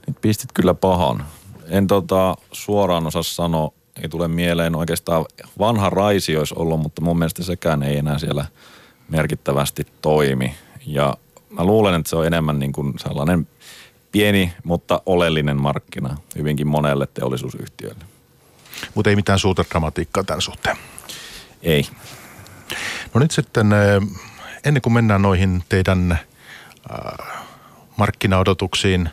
Nyt 0.08 0.18
pistit 0.22 0.52
kyllä 0.54 0.74
pahan. 0.74 1.26
En 1.68 1.88
tota, 1.88 2.36
suoraan 2.52 3.08
osaa 3.08 3.24
sanoa, 3.24 3.72
ei 4.04 4.10
tule 4.10 4.28
mieleen 4.28 4.76
oikeastaan 4.76 5.26
vanha 5.60 5.90
raisi 5.90 6.38
olisi 6.38 6.54
ollut, 6.58 6.80
mutta 6.80 7.02
mun 7.02 7.18
mielestä 7.20 7.44
sekään 7.44 7.84
ei 7.84 7.98
enää 7.98 8.20
siellä 8.20 8.46
merkittävästi 9.10 9.88
toimi. 10.02 10.56
Ja 10.86 11.18
mä 11.50 11.64
luulen, 11.64 11.96
että 11.96 12.10
se 12.10 12.16
on 12.16 12.28
enemmän 12.28 12.60
niin 12.60 12.72
kuin 12.72 12.94
sellainen 13.00 13.48
pieni, 14.12 14.54
mutta 14.64 15.02
oleellinen 15.06 15.62
markkina 15.62 16.18
hyvinkin 16.36 16.68
monelle 16.68 17.08
teollisuusyhtiölle. 17.14 18.06
Mutta 18.96 19.10
ei 19.10 19.16
mitään 19.16 19.40
suurta 19.40 19.66
dramatiikkaa 19.70 20.24
tämän 20.24 20.42
suhteen. 20.42 20.78
Ei. 21.62 21.88
No 23.14 23.20
nyt 23.20 23.32
sitten, 23.32 23.74
eh, 23.74 24.02
ennen 24.66 24.82
kuin 24.82 24.94
mennään 24.94 25.22
noihin 25.22 25.64
teidän 25.70 26.12
äh, 26.12 27.38
markkinaodotuksiin, 27.98 29.10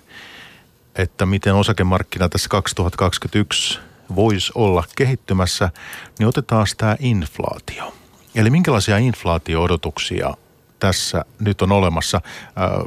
että 0.95 1.27
miten 1.27 1.55
osakemarkkina 1.55 2.29
tässä 2.29 2.49
2021 2.49 3.79
voisi 4.15 4.53
olla 4.55 4.85
kehittymässä, 4.97 5.71
niin 6.19 6.27
otetaan 6.27 6.67
tämä 6.77 6.97
inflaatio. 7.01 7.95
Eli 8.35 8.51
minkälaisia 8.51 8.99
inflaatio-odotuksia 8.99 10.35
tässä 10.79 11.25
nyt 11.41 11.63
on 11.63 11.73
olemassa? 11.73 12.21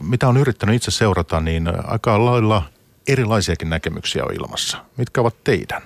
Mitä 0.01 0.27
on 0.27 0.37
yrittänyt 0.37 0.75
itse 0.75 0.91
seurata, 0.91 1.39
niin 1.39 1.67
aika 1.83 2.25
lailla 2.25 2.63
erilaisiakin 3.07 3.69
näkemyksiä 3.69 4.25
on 4.25 4.33
ilmassa. 4.33 4.77
Mitkä 4.97 5.21
ovat 5.21 5.43
teidän? 5.43 5.81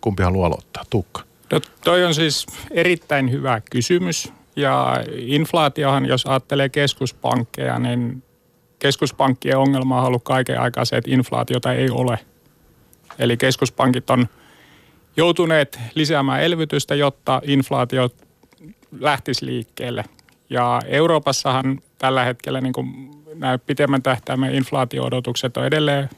Kumpi 0.00 0.22
haluaa 0.22 0.46
aloittaa? 0.46 0.84
Tuukka. 0.90 1.22
No 1.52 1.60
toi 1.84 2.04
on 2.04 2.14
siis 2.14 2.46
erittäin 2.70 3.30
hyvä 3.30 3.60
kysymys. 3.70 4.32
Ja 4.56 4.96
inflaatiohan, 5.16 6.06
jos 6.06 6.26
ajattelee 6.26 6.68
keskuspankkeja, 6.68 7.78
niin 7.78 8.22
keskuspankkien 8.78 9.58
ongelma 9.58 10.00
on 10.00 10.06
ollut 10.06 10.24
kaiken 10.24 10.60
aikaa 10.60 10.84
se, 10.84 10.96
että 10.96 11.10
inflaatiota 11.10 11.72
ei 11.72 11.90
ole– 11.90 12.18
Eli 13.18 13.36
keskuspankit 13.36 14.10
on 14.10 14.28
joutuneet 15.16 15.80
lisäämään 15.94 16.42
elvytystä, 16.42 16.94
jotta 16.94 17.42
inflaatio 17.44 18.10
lähtisi 19.00 19.46
liikkeelle. 19.46 20.04
Ja 20.50 20.82
Euroopassahan 20.86 21.80
tällä 21.98 22.24
hetkellä 22.24 22.60
niin 22.60 22.72
kuin 22.72 23.10
nämä 23.34 23.58
pitemmän 23.58 24.02
tähtäimen 24.02 24.54
inflaatio-odotukset 24.54 25.56
on 25.56 25.66
edelleen 25.66 26.08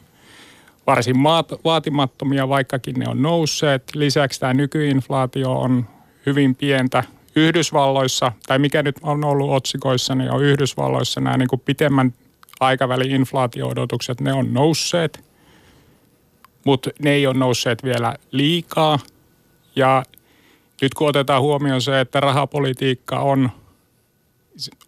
varsin 0.87 1.17
vaatimattomia, 1.65 2.49
vaikkakin 2.49 2.95
ne 2.95 3.09
on 3.09 3.23
nousseet. 3.23 3.83
Lisäksi 3.95 4.41
tämä 4.41 4.55
nykyinflaatio 4.55 5.53
on 5.53 5.87
hyvin 6.27 6.55
pientä. 6.55 7.05
Yhdysvalloissa, 7.37 8.33
tai 8.47 8.59
mikä 8.59 8.83
nyt 8.83 8.97
on 9.03 9.25
ollut 9.25 9.51
otsikoissa, 9.51 10.15
niin 10.15 10.31
on 10.31 10.45
Yhdysvalloissa 10.45 11.21
nämä 11.21 11.37
niin 11.37 11.49
kuin 11.49 11.63
pitemmän 11.65 12.15
aikavälin 12.61 13.11
inflaatio-odotukset, 13.11 14.21
ne 14.21 14.33
on 14.33 14.55
nousseet– 14.55 15.25
mutta 16.65 16.91
ne 16.99 17.11
ei 17.11 17.27
ole 17.27 17.39
nousseet 17.39 17.85
vielä 17.85 18.15
liikaa. 18.31 18.99
Ja 19.77 20.03
nyt 20.83 20.95
kun 20.95 21.09
otetaan 21.09 21.43
huomioon 21.43 21.83
se, 21.83 22.01
että 22.01 22.21
rahapolitiikka 22.21 23.19
on 23.19 23.51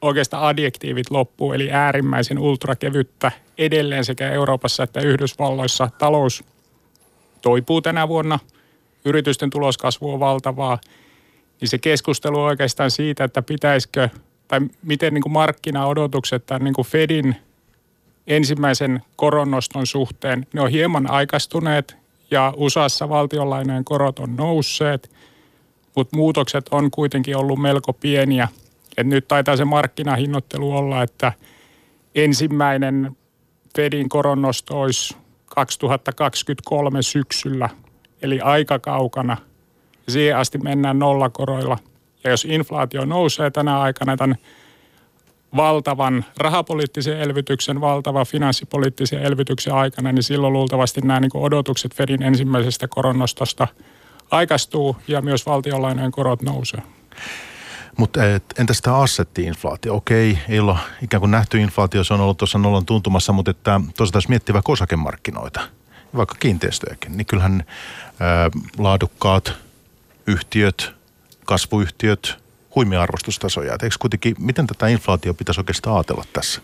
oikeastaan 0.01 0.43
adjektiivit 0.43 1.11
loppuu, 1.11 1.53
eli 1.53 1.73
äärimmäisen 1.73 2.39
ultrakevyttä 2.39 3.33
edelleen 3.59 4.05
sekä 4.05 4.31
Euroopassa 4.31 4.83
että 4.83 5.01
Yhdysvalloissa. 5.01 5.91
Talous 5.99 6.45
toipuu 7.43 7.83
tänä 7.83 8.09
vuonna, 8.09 8.39
yritysten 9.05 9.51
tuloskasvu 9.51 10.13
on 10.13 10.21
valtavaa, 10.21 10.79
niin 11.61 11.69
se 11.69 11.79
keskustelu 11.79 12.43
oikeastaan 12.43 12.91
siitä, 12.91 13.25
että 13.25 13.43
pitäisikö 13.43 14.09
tai 14.49 14.61
miten 14.83 15.15
niin 15.15 15.23
kuin 15.23 15.33
markkinaodotukset 15.33 16.47
tämän 16.47 16.65
niin 16.65 16.75
kuin 16.75 16.87
Fedin 16.87 17.37
ensimmäisen 18.27 19.03
koronnoston 19.17 19.87
suhteen. 19.87 20.47
Ne 20.53 20.61
on 20.61 20.71
hieman 20.71 21.11
aikastuneet 21.11 21.97
ja 22.31 22.53
USAssa 22.57 23.09
valtionlainojen 23.09 23.85
korot 23.85 24.19
on 24.19 24.37
nousseet, 24.37 25.11
mutta 25.97 26.17
muutokset 26.17 26.69
on 26.71 26.91
kuitenkin 26.91 27.37
ollut 27.37 27.59
melko 27.59 27.93
pieniä. 27.93 28.49
Et 28.97 29.07
nyt 29.07 29.29
taitaa 29.29 29.57
se 29.57 29.65
markkinahinnoittelu 29.65 30.77
olla, 30.77 31.03
että 31.03 31.33
ensimmäinen 32.15 33.17
Fedin 33.77 34.09
koronnosto 34.09 34.81
olisi 34.81 35.17
2023 35.47 37.03
syksyllä, 37.03 37.69
eli 38.23 38.41
aika 38.41 38.79
kaukana. 38.79 39.37
Siihen 40.09 40.37
asti 40.37 40.59
mennään 40.59 40.99
nollakoroilla. 40.99 41.79
Ja 42.25 42.31
jos 42.31 42.45
inflaatio 42.45 43.05
nousee 43.05 43.51
tänä 43.51 43.81
aikana 43.81 44.17
tämän 44.17 44.37
valtavan 45.57 46.25
rahapoliittisen 46.39 47.21
elvytyksen, 47.21 47.81
valtava 47.81 48.25
finanssipoliittisen 48.25 49.23
elvytyksen 49.23 49.75
aikana, 49.75 50.13
niin 50.13 50.23
silloin 50.23 50.53
luultavasti 50.53 51.01
nämä 51.01 51.21
niin 51.21 51.31
odotukset 51.35 51.95
Fedin 51.95 52.23
ensimmäisestä 52.23 52.89
koronnostosta 52.89 53.69
aikastuu 54.31 54.97
ja 55.09 55.23
myös 55.23 55.47
valtionlainojen 55.47 56.13
korot 56.13 56.43
nousee. 56.43 56.83
Mutta 57.97 58.21
entäs 58.59 58.81
tämä 58.81 58.97
assetti-inflaatio? 58.97 59.95
Okei, 59.95 60.39
ei 60.49 60.61
olla 60.61 60.79
ikään 61.03 61.21
kuin 61.21 61.31
nähty 61.31 61.59
inflaatio, 61.59 62.05
se 62.05 62.15
on 62.15 62.21
ollut 62.21 62.39
tuossa 62.39 62.59
nollan 62.59 62.87
tuntumassa, 62.87 63.33
mutta 63.33 63.51
että 63.51 63.81
toisaalta 63.97 64.17
jos 64.17 64.29
miettii 64.29 64.53
vaikka 64.53 64.73
osakemarkkinoita, 64.73 65.61
vaikka 66.17 66.35
kiinteistöjäkin, 66.39 67.17
niin 67.17 67.27
kyllähän 67.27 67.65
ää, 68.21 68.51
laadukkaat 68.79 69.53
yhtiöt, 70.27 70.93
kasvuyhtiöt, 71.45 72.46
huimia 72.77 73.03
arvostustasoja. 73.03 73.75
Et 73.75 73.83
eikö 73.83 73.97
kuitenkin, 73.99 74.37
miten 74.39 74.67
tätä 74.67 74.89
inflaatio 74.89 75.35
pitäisi 75.35 75.61
oikeastaan 75.61 75.97
ajatella 75.97 76.25
tässä? 76.33 76.61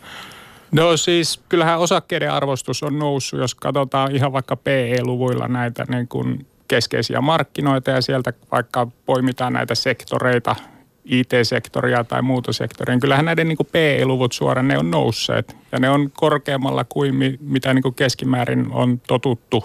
No 0.73 0.97
siis 0.97 1.41
kyllähän 1.49 1.79
osakkeiden 1.79 2.33
arvostus 2.33 2.83
on 2.83 2.99
noussut, 2.99 3.41
jos 3.41 3.55
katsotaan 3.55 4.17
ihan 4.17 4.33
vaikka 4.33 4.57
PE-luvuilla 4.57 5.49
näitä 5.49 5.85
niin 5.89 6.09
kuin 6.09 6.47
keskeisiä 6.69 7.21
markkinoita 7.21 7.91
ja 7.91 8.01
sieltä 8.01 8.33
vaikka 8.53 8.87
poimitaan 9.07 9.53
näitä 9.53 9.75
sektoreita, 9.75 10.57
IT-sektoria 11.05 12.05
tai 12.05 12.23
muuta 12.23 12.53
sektoria, 12.53 12.95
niin 12.95 13.01
kyllähän 13.01 13.25
näiden 13.25 13.49
niin 13.49 13.59
PE-luvut 13.73 14.33
suoraan 14.33 14.69
ne 14.69 14.79
on 14.79 14.91
nousseet 14.91 15.57
ja 15.73 15.79
ne 15.79 15.91
on 15.91 16.11
korkeammalla 16.11 16.85
kuin 16.85 17.15
mi, 17.15 17.39
mitä 17.41 17.75
niin 17.75 17.83
kuin 17.83 17.95
keskimäärin 17.95 18.67
on 18.71 19.01
totuttu 19.01 19.65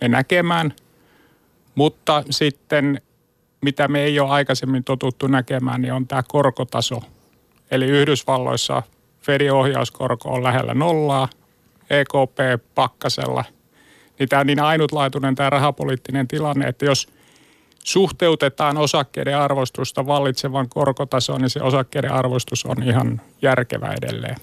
ne 0.00 0.08
näkemään. 0.08 0.72
Mutta 1.74 2.24
sitten 2.30 3.02
mitä 3.60 3.88
me 3.88 4.02
ei 4.02 4.20
ole 4.20 4.30
aikaisemmin 4.30 4.84
totuttu 4.84 5.26
näkemään, 5.26 5.82
niin 5.82 5.92
on 5.92 6.06
tämä 6.06 6.22
korkotaso. 6.28 7.02
Eli 7.70 7.86
Yhdysvalloissa 7.86 8.82
Fedin 9.22 9.52
ohjauskorko 9.52 10.28
on 10.28 10.42
lähellä 10.42 10.74
nollaa, 10.74 11.28
EKP 11.90 12.64
pakkasella. 12.74 13.44
Niin 14.18 14.28
tämä 14.28 14.40
on 14.40 14.46
niin 14.46 14.60
ainutlaatuinen 14.60 15.34
tämä 15.34 15.50
rahapoliittinen 15.50 16.28
tilanne, 16.28 16.66
että 16.66 16.84
jos 16.84 17.08
suhteutetaan 17.84 18.76
osakkeiden 18.76 19.38
arvostusta 19.38 20.06
vallitsevan 20.06 20.68
korkotasoon, 20.68 21.40
niin 21.40 21.50
se 21.50 21.62
osakkeiden 21.62 22.12
arvostus 22.12 22.66
on 22.66 22.82
ihan 22.82 23.20
järkevä 23.42 23.94
edelleen. 24.02 24.36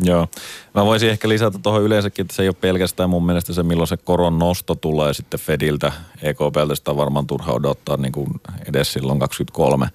Joo. 0.00 0.28
Mä 0.74 0.84
voisin 0.84 1.10
ehkä 1.10 1.28
lisätä 1.28 1.58
tuohon 1.62 1.82
yleensäkin, 1.82 2.22
että 2.22 2.34
se 2.36 2.42
ei 2.42 2.48
ole 2.48 2.56
pelkästään 2.60 3.10
mun 3.10 3.26
mielestä 3.26 3.52
se, 3.52 3.62
milloin 3.62 3.88
se 3.88 3.96
koron 3.96 4.38
nosto 4.38 4.74
tulee 4.74 5.14
sitten 5.14 5.40
Fediltä. 5.40 5.92
EKPltä 6.22 6.74
sitä 6.74 6.96
varmaan 6.96 7.26
turha 7.26 7.52
odottaa 7.52 7.96
niin 7.96 8.12
kuin 8.12 8.28
edes 8.68 8.92
silloin 8.92 9.18
23. 9.18 9.88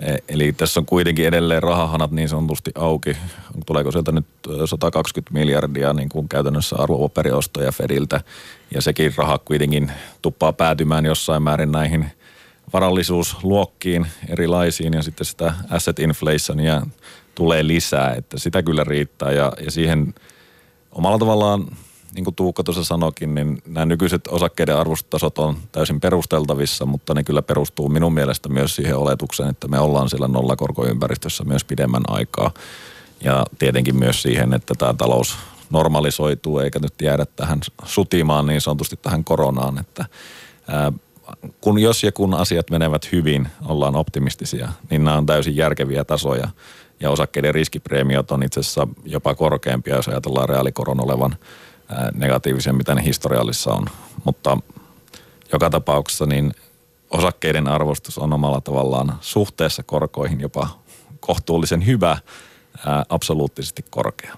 E, 0.00 0.16
eli 0.28 0.52
tässä 0.52 0.80
on 0.80 0.86
kuitenkin 0.86 1.26
edelleen 1.26 1.62
rahahanat 1.62 2.10
niin 2.10 2.28
sanotusti 2.28 2.70
auki. 2.74 3.16
Tuleeko 3.66 3.92
sieltä 3.92 4.12
nyt 4.12 4.26
120 4.64 5.32
miljardia 5.32 5.92
niin 5.92 6.08
kuin 6.08 6.28
käytännössä 6.28 6.76
arvopaperiostoja 6.76 7.72
Fediltä. 7.72 8.20
Ja 8.74 8.82
sekin 8.82 9.14
raha 9.16 9.38
kuitenkin 9.38 9.92
tuppaa 10.22 10.52
päätymään 10.52 11.06
jossain 11.06 11.42
määrin 11.42 11.72
näihin 11.72 12.06
varallisuusluokkiin 12.72 14.06
erilaisiin 14.28 14.94
ja 14.94 15.02
sitten 15.02 15.24
sitä 15.24 15.54
asset 15.70 15.98
inflationia 15.98 16.82
tulee 17.34 17.66
lisää, 17.66 18.14
että 18.14 18.38
sitä 18.38 18.62
kyllä 18.62 18.84
riittää. 18.84 19.32
Ja, 19.32 19.52
ja 19.64 19.70
siihen 19.70 20.14
omalla 20.92 21.18
tavallaan, 21.18 21.66
niin 22.14 22.24
kuin 22.24 22.34
Tuukka 22.34 22.64
tuossa 22.64 22.84
sanokin, 22.84 23.34
niin 23.34 23.62
nämä 23.66 23.86
nykyiset 23.86 24.26
osakkeiden 24.26 24.76
arvostustasot 24.76 25.38
on 25.38 25.56
täysin 25.72 26.00
perusteltavissa, 26.00 26.86
mutta 26.86 27.14
ne 27.14 27.22
kyllä 27.22 27.42
perustuu 27.42 27.88
minun 27.88 28.14
mielestä 28.14 28.48
myös 28.48 28.76
siihen 28.76 28.96
oletukseen, 28.96 29.50
että 29.50 29.68
me 29.68 29.78
ollaan 29.78 30.10
siellä 30.10 30.28
nollakorkoympäristössä 30.28 31.44
myös 31.44 31.64
pidemmän 31.64 32.02
aikaa. 32.08 32.50
Ja 33.20 33.46
tietenkin 33.58 33.96
myös 33.96 34.22
siihen, 34.22 34.54
että 34.54 34.74
tämä 34.78 34.94
talous 34.98 35.36
normalisoituu 35.70 36.58
eikä 36.58 36.78
nyt 36.78 36.94
jäädä 37.02 37.26
tähän 37.36 37.60
sutimaan 37.84 38.46
niin 38.46 38.60
sanotusti 38.60 38.96
tähän 38.96 39.24
koronaan, 39.24 39.78
että 39.78 40.04
ää, 40.68 40.92
kun 41.60 41.78
jos 41.78 42.04
ja 42.04 42.12
kun 42.12 42.34
asiat 42.34 42.70
menevät 42.70 43.12
hyvin, 43.12 43.48
ollaan 43.64 43.96
optimistisia, 43.96 44.68
niin 44.90 45.04
nämä 45.04 45.16
on 45.16 45.26
täysin 45.26 45.56
järkeviä 45.56 46.04
tasoja 46.04 46.48
ja 47.02 47.10
osakkeiden 47.10 47.54
riskipreemiot 47.54 48.30
on 48.30 48.42
itse 48.42 48.60
asiassa 48.60 48.88
jopa 49.04 49.34
korkeampia, 49.34 49.96
jos 49.96 50.08
ajatellaan 50.08 50.48
reaalikoron 50.48 51.04
olevan 51.04 51.36
negatiivisia, 52.14 52.72
mitä 52.72 52.94
ne 52.94 53.04
historiallissa 53.04 53.72
on. 53.72 53.86
Mutta 54.24 54.58
joka 55.52 55.70
tapauksessa 55.70 56.26
niin 56.26 56.52
osakkeiden 57.10 57.68
arvostus 57.68 58.18
on 58.18 58.32
omalla 58.32 58.60
tavallaan 58.60 59.18
suhteessa 59.20 59.82
korkoihin 59.82 60.40
jopa 60.40 60.68
kohtuullisen 61.20 61.86
hyvä, 61.86 62.18
ää, 62.86 63.04
absoluuttisesti 63.08 63.84
korkea. 63.90 64.36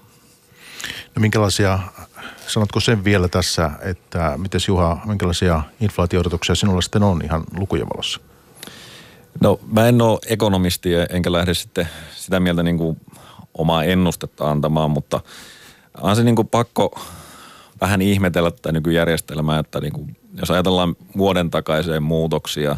No 1.15 1.19
minkälaisia, 1.19 1.79
sanotko 2.47 2.79
sen 2.79 3.03
vielä 3.03 3.27
tässä, 3.27 3.71
että 3.81 4.33
miten 4.37 4.61
Juha, 4.67 4.97
minkälaisia 5.05 5.61
inflaatio-odotuksia 5.81 6.55
sinulla 6.55 6.81
sitten 6.81 7.03
on 7.03 7.21
ihan 7.23 7.43
lukujen 7.57 7.89
valossa? 7.89 8.19
No 9.41 9.59
mä 9.71 9.87
en 9.87 10.01
ole 10.01 10.19
ekonomisti 10.27 10.89
enkä 11.09 11.31
lähde 11.31 11.53
sitten 11.53 11.89
sitä 12.15 12.39
mieltä 12.39 12.63
niin 12.63 12.77
kuin 12.77 12.97
omaa 13.53 13.83
ennustetta 13.83 14.51
antamaan, 14.51 14.91
mutta 14.91 15.21
on 16.01 16.15
se 16.15 16.23
niin 16.23 16.35
kuin 16.35 16.47
pakko 16.47 16.99
vähän 17.81 18.01
ihmetellä 18.01 18.51
tätä 18.51 18.71
nykyjärjestelmää, 18.71 19.59
että 19.59 19.81
niin 19.81 19.93
kuin, 19.93 20.17
jos 20.39 20.51
ajatellaan 20.51 20.95
vuoden 21.17 21.51
takaiseen 21.51 22.03
muutoksia, 22.03 22.77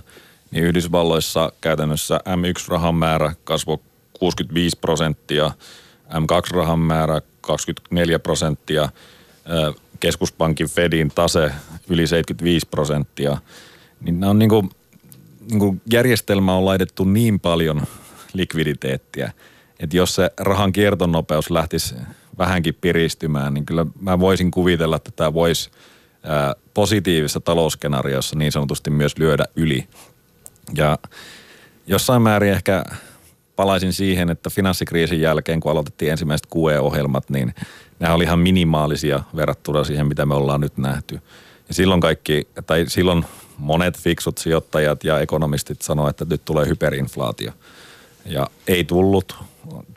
niin 0.52 0.64
Yhdysvalloissa 0.64 1.52
käytännössä 1.62 2.20
M1-rahan 2.26 2.96
määrä 2.96 3.34
kasvoi 3.44 3.78
65 4.20 4.78
prosenttia, 4.78 5.52
M2-rahan 6.10 6.80
määrä 6.80 7.22
24 7.42 8.20
prosenttia, 8.20 8.90
keskuspankin 10.00 10.70
Fedin 10.70 11.12
tase 11.16 11.52
yli 11.90 12.08
75 12.08 12.68
prosenttia. 12.68 13.38
Niin 14.02 14.20
nämä 14.20 14.30
on 14.30 14.40
niin 14.40 14.50
kuin, 14.50 14.70
niin 15.50 15.60
kuin 15.60 15.82
järjestelmä 15.92 16.56
on 16.56 16.66
laitettu 16.66 17.04
niin 17.04 17.40
paljon 17.40 17.82
likviditeettiä, 18.34 19.32
että 19.80 19.98
jos 19.98 20.16
se 20.16 20.32
rahan 20.40 20.72
kiertonopeus 20.72 21.50
lähtisi 21.50 21.96
vähänkin 22.38 22.74
piristymään, 22.82 23.54
niin 23.54 23.66
kyllä 23.66 23.86
mä 24.00 24.20
voisin 24.20 24.52
kuvitella, 24.52 24.96
että 24.96 25.12
tämä 25.16 25.34
voisi 25.34 25.70
positiivisessa 26.74 27.40
talousskenaariossa 27.40 28.36
niin 28.36 28.52
sanotusti 28.52 28.90
myös 28.90 29.18
lyödä 29.18 29.46
yli. 29.56 29.88
Ja 30.78 30.98
jossain 31.88 32.22
määrin 32.22 32.52
ehkä 32.52 32.84
palaisin 33.56 33.94
siihen, 33.94 34.30
että 34.30 34.50
finanssikriisin 34.50 35.22
jälkeen, 35.22 35.60
kun 35.60 35.72
aloitettiin 35.72 36.12
ensimmäiset 36.12 36.48
QE-ohjelmat, 36.56 37.30
niin 37.30 37.56
nämä 38.00 38.14
oli 38.14 38.24
ihan 38.24 38.40
minimaalisia 38.40 39.24
verrattuna 39.36 39.84
siihen, 39.84 40.08
mitä 40.08 40.26
me 40.26 40.34
ollaan 40.34 40.62
nyt 40.62 40.78
nähty. 40.78 41.20
Ja 41.68 41.74
silloin 41.74 42.02
kaikki, 42.02 42.48
tai 42.68 42.86
silloin 42.88 43.26
monet 43.58 43.98
fiksut 43.98 44.38
sijoittajat 44.38 45.04
ja 45.04 45.20
ekonomistit 45.20 45.82
sanoivat, 45.82 46.10
että 46.10 46.26
nyt 46.26 46.46
tulee 46.46 46.68
hyperinflaatio. 46.68 47.52
Ja 48.26 48.48
ei 48.68 48.84
tullut. 48.84 49.36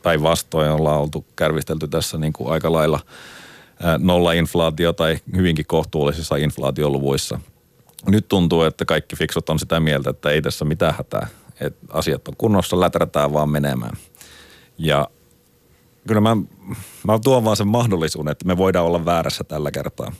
Päinvastoin 0.03 0.71
ollaan 0.71 1.01
oltu 1.01 1.25
kärvistelty 1.35 1.87
tässä 1.87 2.17
niin 2.17 2.33
kuin 2.33 2.53
aika 2.53 2.71
lailla 2.71 2.99
nolla 3.97 4.33
inflaatio 4.33 4.93
tai 4.93 5.17
hyvinkin 5.35 5.65
kohtuullisissa 5.65 6.35
inflaatioluvuissa. 6.35 7.39
Nyt 8.07 8.27
tuntuu, 8.27 8.63
että 8.63 8.85
kaikki 8.85 9.15
fiksut 9.15 9.49
on 9.49 9.59
sitä 9.59 9.79
mieltä, 9.79 10.09
että 10.09 10.29
ei 10.29 10.41
tässä 10.41 10.65
mitään 10.65 10.95
hätää. 10.97 11.27
Että 11.61 11.85
asiat 11.89 12.27
on 12.27 12.33
kunnossa, 12.37 12.79
läträtään 12.79 13.33
vaan 13.33 13.49
menemään. 13.49 13.97
Ja 14.77 15.09
kyllä 16.07 16.21
mä, 16.21 16.37
mä 17.03 17.19
tuon 17.23 17.43
vaan 17.43 17.57
sen 17.57 17.67
mahdollisuuden, 17.67 18.31
että 18.31 18.45
me 18.45 18.57
voidaan 18.57 18.85
olla 18.85 19.05
väärässä 19.05 19.43
tällä 19.43 19.71
kertaa. 19.71 20.11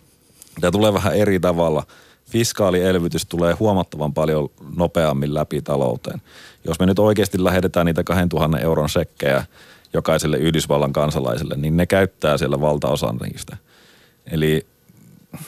Tämä 0.61 0.71
tulee 0.71 0.93
vähän 0.93 1.15
eri 1.15 1.39
tavalla– 1.39 1.83
fiskaalielvytys 2.31 3.25
tulee 3.25 3.53
huomattavan 3.53 4.13
paljon 4.13 4.49
nopeammin 4.75 5.33
läpi 5.33 5.61
talouteen. 5.61 6.21
Jos 6.65 6.79
me 6.79 6.85
nyt 6.85 6.99
oikeasti 6.99 7.43
lähetetään 7.43 7.85
niitä 7.85 8.03
2000 8.03 8.59
euron 8.59 8.89
sekkejä 8.89 9.45
jokaiselle 9.93 10.37
Yhdysvallan 10.37 10.93
kansalaiselle, 10.93 11.55
niin 11.57 11.77
ne 11.77 11.85
käyttää 11.85 12.37
siellä 12.37 12.61
valtaosan 12.61 13.17
niistä. 13.17 13.57
Eli 14.31 14.67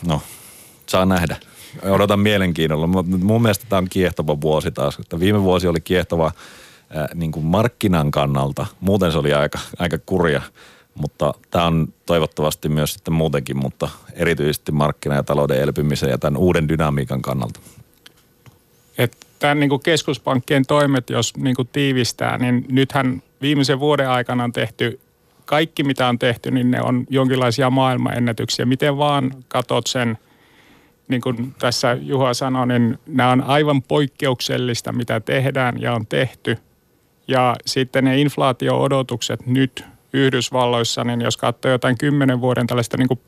no, 0.08 0.22
saa 0.86 1.06
nähdä. 1.06 1.38
Odotan 1.84 2.20
mielenkiinnolla. 2.20 2.88
Mun 3.04 3.42
mielestä 3.42 3.66
tämä 3.70 3.78
on 3.78 3.88
kiehtova 3.90 4.42
vuosi 4.42 4.72
taas. 4.72 4.98
Viime 5.20 5.44
vuosi 5.44 5.68
oli 5.68 5.82
kiehtova 5.82 6.26
äh, 6.26 7.08
niin 7.16 7.32
kuin 7.32 7.46
markkinan 7.46 8.12
kannalta. 8.12 8.66
Muuten 8.80 9.12
se 9.12 9.18
oli 9.18 9.34
aika, 9.34 9.60
aika 9.80 9.98
kurja 10.06 10.42
mutta 10.96 11.34
tämä 11.52 11.66
on 11.66 11.94
toivottavasti 12.06 12.70
myös 12.70 12.94
sitten 12.94 13.14
muutenkin, 13.14 13.58
mutta 13.58 13.90
erityisesti 14.14 14.72
markkina- 14.72 15.16
ja 15.16 15.24
talouden 15.24 15.62
elpymisen 15.62 16.10
ja 16.10 16.18
tämän 16.18 16.38
uuden 16.38 16.70
dynamiikan 16.70 17.22
kannalta. 17.22 17.60
Että 18.98 19.18
tämän 19.40 19.60
niin 19.60 19.80
keskuspankkien 19.84 20.66
toimet, 20.66 21.10
jos 21.10 21.38
niin 21.38 21.56
kuin 21.56 21.70
tiivistää, 21.72 22.38
niin 22.38 22.66
nythän 22.70 23.24
viimeisen 23.42 23.80
vuoden 23.80 24.10
aikana 24.10 24.44
on 24.44 24.52
tehty 24.52 25.00
kaikki, 25.46 25.84
mitä 25.84 26.08
on 26.08 26.20
tehty, 26.20 26.52
niin 26.52 26.72
ne 26.72 26.82
on 26.82 27.06
jonkinlaisia 27.10 27.70
maailmanennätyksiä. 27.70 28.66
Miten 28.66 28.98
vaan 28.98 29.32
katot 29.48 29.88
sen, 29.88 30.18
niin 31.08 31.22
kuin 31.22 31.56
tässä 31.60 31.98
Juha 32.02 32.34
sanoi, 32.34 32.68
niin 32.68 33.00
nämä 33.08 33.32
on 33.32 33.42
aivan 33.42 33.82
poikkeuksellista, 33.82 34.92
mitä 34.92 35.20
tehdään 35.20 35.82
ja 35.82 35.94
on 35.94 36.08
tehty. 36.08 36.58
Ja 37.28 37.56
sitten 37.66 38.04
ne 38.04 38.22
inflaatio-odotukset 38.22 39.46
nyt 39.46 39.86
Yhdysvalloissa, 40.14 41.04
niin 41.04 41.22
jos 41.22 41.38
katsoo 41.38 41.72
jotain 41.72 41.98
kymmenen 41.98 42.42
vuoden 42.42 42.68
tällaista 42.68 42.98
niin 42.98 43.08
kuin 43.08 43.20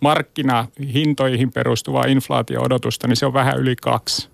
markkinahintoihin 0.00 1.52
perustuvaa 1.52 2.04
inflaatio-odotusta, 2.04 3.08
niin 3.08 3.16
se 3.16 3.26
on 3.26 3.32
vähän 3.32 3.58
yli 3.58 3.76
kaksi. 3.76 4.28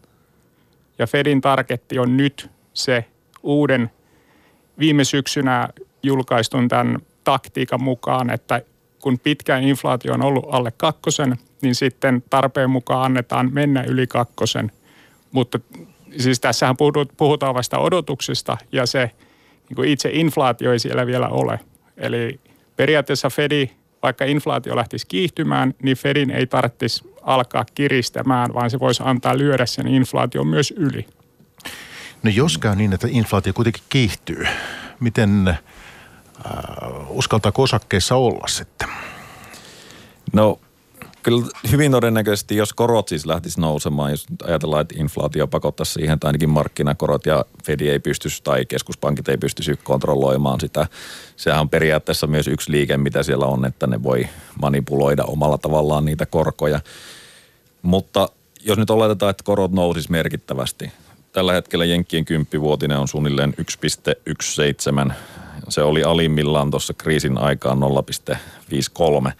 Ja 0.98 1.06
Fedin 1.06 1.40
targetti 1.40 1.98
on 1.98 2.16
nyt 2.16 2.50
se 2.74 3.04
uuden 3.42 3.90
viime 4.78 5.04
syksynä 5.04 5.68
julkaistun 6.02 6.68
tämän 6.68 6.98
taktiikan 7.24 7.82
mukaan, 7.82 8.30
että 8.30 8.62
kun 9.02 9.18
pitkä 9.18 9.58
inflaatio 9.58 10.14
on 10.14 10.22
ollut 10.22 10.44
alle 10.50 10.72
kakkosen, 10.76 11.36
niin 11.62 11.74
sitten 11.74 12.24
tarpeen 12.30 12.70
mukaan 12.70 13.04
annetaan 13.04 13.50
mennä 13.52 13.82
yli 13.82 14.06
kakkosen. 14.06 14.72
Mutta 15.32 15.60
siis 16.18 16.40
tässähän 16.40 16.76
puhutaan 17.16 17.54
vasta 17.54 17.78
odotuksista 17.78 18.56
ja 18.72 18.86
se 18.86 19.10
niin 19.68 19.88
itse 19.88 20.10
inflaatio 20.12 20.72
ei 20.72 20.78
siellä 20.78 21.06
vielä 21.06 21.28
ole. 21.28 21.60
Eli 22.00 22.40
periaatteessa 22.76 23.30
Fedi, 23.30 23.70
vaikka 24.02 24.24
inflaatio 24.24 24.76
lähtisi 24.76 25.06
kiihtymään, 25.06 25.74
niin 25.82 25.96
Fedin 25.96 26.30
ei 26.30 26.46
tarvitsisi 26.46 27.10
alkaa 27.22 27.64
kiristämään, 27.74 28.54
vaan 28.54 28.70
se 28.70 28.80
voisi 28.80 29.02
antaa 29.06 29.38
lyödä 29.38 29.66
sen 29.66 29.88
inflaation 29.88 30.46
myös 30.46 30.74
yli. 30.76 31.06
No 32.22 32.30
jos 32.30 32.58
käy 32.58 32.76
niin, 32.76 32.92
että 32.92 33.08
inflaatio 33.10 33.52
kuitenkin 33.52 33.82
kiihtyy, 33.88 34.46
miten 35.00 35.48
äh, 35.48 35.58
uskaltaako 37.08 37.62
osakkeissa 37.62 38.16
olla 38.16 38.46
sitten? 38.46 38.88
No 40.32 40.60
kyllä 41.22 41.46
hyvin 41.70 41.92
todennäköisesti, 41.92 42.56
jos 42.56 42.72
korot 42.72 43.08
siis 43.08 43.26
lähtisi 43.26 43.60
nousemaan, 43.60 44.10
jos 44.10 44.26
ajatellaan, 44.44 44.82
että 44.82 44.94
inflaatio 44.98 45.46
pakottaisi 45.46 45.92
siihen, 45.92 46.20
tai 46.20 46.28
ainakin 46.28 46.50
markkinakorot 46.50 47.26
ja 47.26 47.44
Fedi 47.64 47.88
ei 47.88 47.98
pystyisi 47.98 48.42
tai 48.44 48.66
keskuspankit 48.66 49.28
ei 49.28 49.38
pystyisi 49.38 49.78
kontrolloimaan 49.84 50.60
sitä. 50.60 50.86
Sehän 51.36 51.60
on 51.60 51.68
periaatteessa 51.68 52.26
myös 52.26 52.48
yksi 52.48 52.72
liike, 52.72 52.96
mitä 52.96 53.22
siellä 53.22 53.46
on, 53.46 53.64
että 53.64 53.86
ne 53.86 54.02
voi 54.02 54.28
manipuloida 54.60 55.24
omalla 55.24 55.58
tavallaan 55.58 56.04
niitä 56.04 56.26
korkoja. 56.26 56.80
Mutta 57.82 58.28
jos 58.64 58.78
nyt 58.78 58.90
oletetaan, 58.90 59.30
että 59.30 59.44
korot 59.44 59.72
nousis 59.72 60.08
merkittävästi, 60.08 60.92
tällä 61.32 61.52
hetkellä 61.52 61.84
Jenkkien 61.84 62.24
kymppivuotinen 62.24 62.98
on 62.98 63.08
suunnilleen 63.08 63.54
1,17. 65.08 65.12
Se 65.68 65.82
oli 65.82 66.04
alimmillaan 66.04 66.70
tuossa 66.70 66.94
kriisin 66.94 67.38
aikaan 67.38 67.78
0,53. 67.78 69.32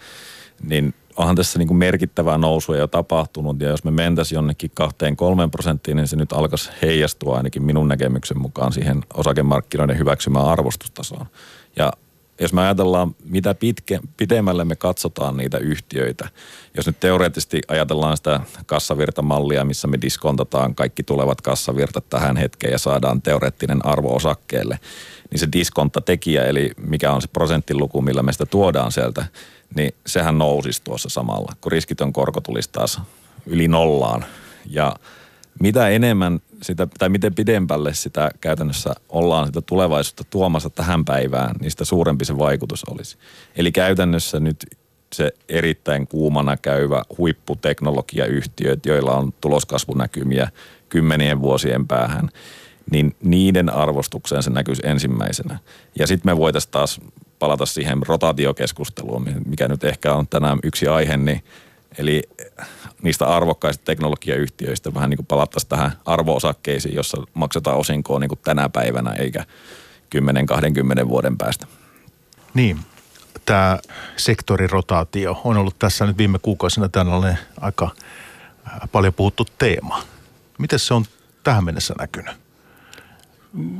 Niin 0.63 0.93
onhan 1.17 1.35
tässä 1.35 1.59
niin 1.59 1.67
kuin 1.67 1.77
merkittävää 1.77 2.37
nousua 2.37 2.77
jo 2.77 2.87
tapahtunut 2.87 3.61
ja 3.61 3.69
jos 3.69 3.83
me 3.83 3.91
mentäisiin 3.91 4.37
jonnekin 4.37 4.71
kahteen 4.73 5.15
kolmeen 5.15 5.51
prosenttiin, 5.51 5.97
niin 5.97 6.07
se 6.07 6.15
nyt 6.15 6.33
alkaisi 6.33 6.69
heijastua 6.81 7.37
ainakin 7.37 7.63
minun 7.63 7.87
näkemyksen 7.87 8.41
mukaan 8.41 8.73
siihen 8.73 9.01
osakemarkkinoiden 9.13 9.97
hyväksymään 9.97 10.45
arvostustasoon. 10.45 11.25
Ja 11.75 11.93
jos 12.41 12.53
me 12.53 12.61
ajatellaan, 12.61 13.15
mitä 13.23 13.53
pitke, 13.53 13.99
pitemmälle 14.17 14.65
me 14.65 14.75
katsotaan 14.75 15.37
niitä 15.37 15.57
yhtiöitä, 15.57 16.29
jos 16.77 16.85
nyt 16.85 16.99
teoreettisesti 16.99 17.61
ajatellaan 17.67 18.17
sitä 18.17 18.39
kassavirtamallia, 18.65 19.65
missä 19.65 19.87
me 19.87 19.97
diskontataan 20.01 20.75
kaikki 20.75 21.03
tulevat 21.03 21.41
kassavirtat 21.41 22.09
tähän 22.09 22.37
hetkeen 22.37 22.71
ja 22.71 22.79
saadaan 22.79 23.21
teoreettinen 23.21 23.85
arvo 23.85 24.15
osakkeelle, 24.15 24.79
niin 25.31 25.39
se 25.39 25.47
diskonttatekijä, 25.53 26.43
eli 26.43 26.71
mikä 26.77 27.11
on 27.11 27.21
se 27.21 27.27
prosenttiluku, 27.27 28.01
millä 28.01 28.23
me 28.23 28.33
sitä 28.33 28.45
tuodaan 28.45 28.91
sieltä, 28.91 29.25
niin 29.75 29.91
sehän 30.05 30.37
nousisi 30.37 30.81
tuossa 30.83 31.09
samalla, 31.09 31.53
kun 31.61 31.71
riskitön 31.71 32.13
korko 32.13 32.41
tulisi 32.41 32.69
taas 32.71 33.01
yli 33.45 33.67
nollaan. 33.67 34.25
Ja 34.65 34.95
mitä 35.59 35.89
enemmän 35.89 36.39
sitä, 36.61 36.87
tai 36.99 37.09
miten 37.09 37.35
pidempälle 37.35 37.93
sitä 37.93 38.31
käytännössä 38.41 38.93
ollaan 39.09 39.47
sitä 39.47 39.61
tulevaisuutta 39.61 40.23
tuomassa 40.29 40.69
tähän 40.69 41.05
päivään, 41.05 41.55
niin 41.59 41.71
sitä 41.71 41.85
suurempi 41.85 42.25
se 42.25 42.37
vaikutus 42.37 42.83
olisi. 42.83 43.17
Eli 43.55 43.71
käytännössä 43.71 44.39
nyt 44.39 44.65
se 45.13 45.31
erittäin 45.49 46.07
kuumana 46.07 46.57
käyvä 46.57 47.03
huipputeknologiayhtiöt, 47.17 48.85
joilla 48.85 49.11
on 49.11 49.33
tuloskasvunäkymiä 49.41 50.49
kymmenien 50.89 51.41
vuosien 51.41 51.87
päähän, 51.87 52.29
niin 52.91 53.15
niiden 53.23 53.69
arvostukseen 53.69 54.43
se 54.43 54.49
näkyisi 54.49 54.81
ensimmäisenä. 54.85 55.59
Ja 55.99 56.07
sitten 56.07 56.31
me 56.31 56.37
voitaisiin 56.37 56.71
taas 56.71 57.01
palata 57.41 57.65
siihen 57.65 58.01
rotaatiokeskusteluun, 58.07 59.25
mikä 59.45 59.67
nyt 59.67 59.83
ehkä 59.83 60.13
on 60.13 60.27
tänään 60.27 60.59
yksi 60.63 60.87
aihe, 60.87 61.17
niin 61.17 61.43
eli 61.97 62.23
niistä 63.01 63.27
arvokkaista 63.27 63.85
teknologiayhtiöistä 63.85 64.93
vähän 64.93 65.09
niin 65.09 65.17
kuin 65.17 65.25
palattaisiin 65.25 65.69
tähän 65.69 65.91
arvoosakkeisiin, 66.05 66.95
jossa 66.95 67.17
maksetaan 67.33 67.77
osinkoa 67.77 68.19
niin 68.19 68.29
kuin 68.29 68.39
tänä 68.43 68.69
päivänä 68.69 69.11
eikä 69.11 69.45
10-20 71.03 71.07
vuoden 71.07 71.37
päästä. 71.37 71.67
Niin, 72.53 72.79
tämä 73.45 73.79
sektorirotaatio 74.17 75.41
on 75.43 75.57
ollut 75.57 75.79
tässä 75.79 76.05
nyt 76.05 76.17
viime 76.17 76.39
kuukausina 76.39 76.89
tällainen 76.89 77.37
aika 77.61 77.89
äh, 78.67 78.79
paljon 78.91 79.13
puhuttu 79.13 79.45
teema. 79.57 80.03
Miten 80.57 80.79
se 80.79 80.93
on 80.93 81.05
tähän 81.43 81.63
mennessä 81.63 81.93
näkynyt 81.99 82.35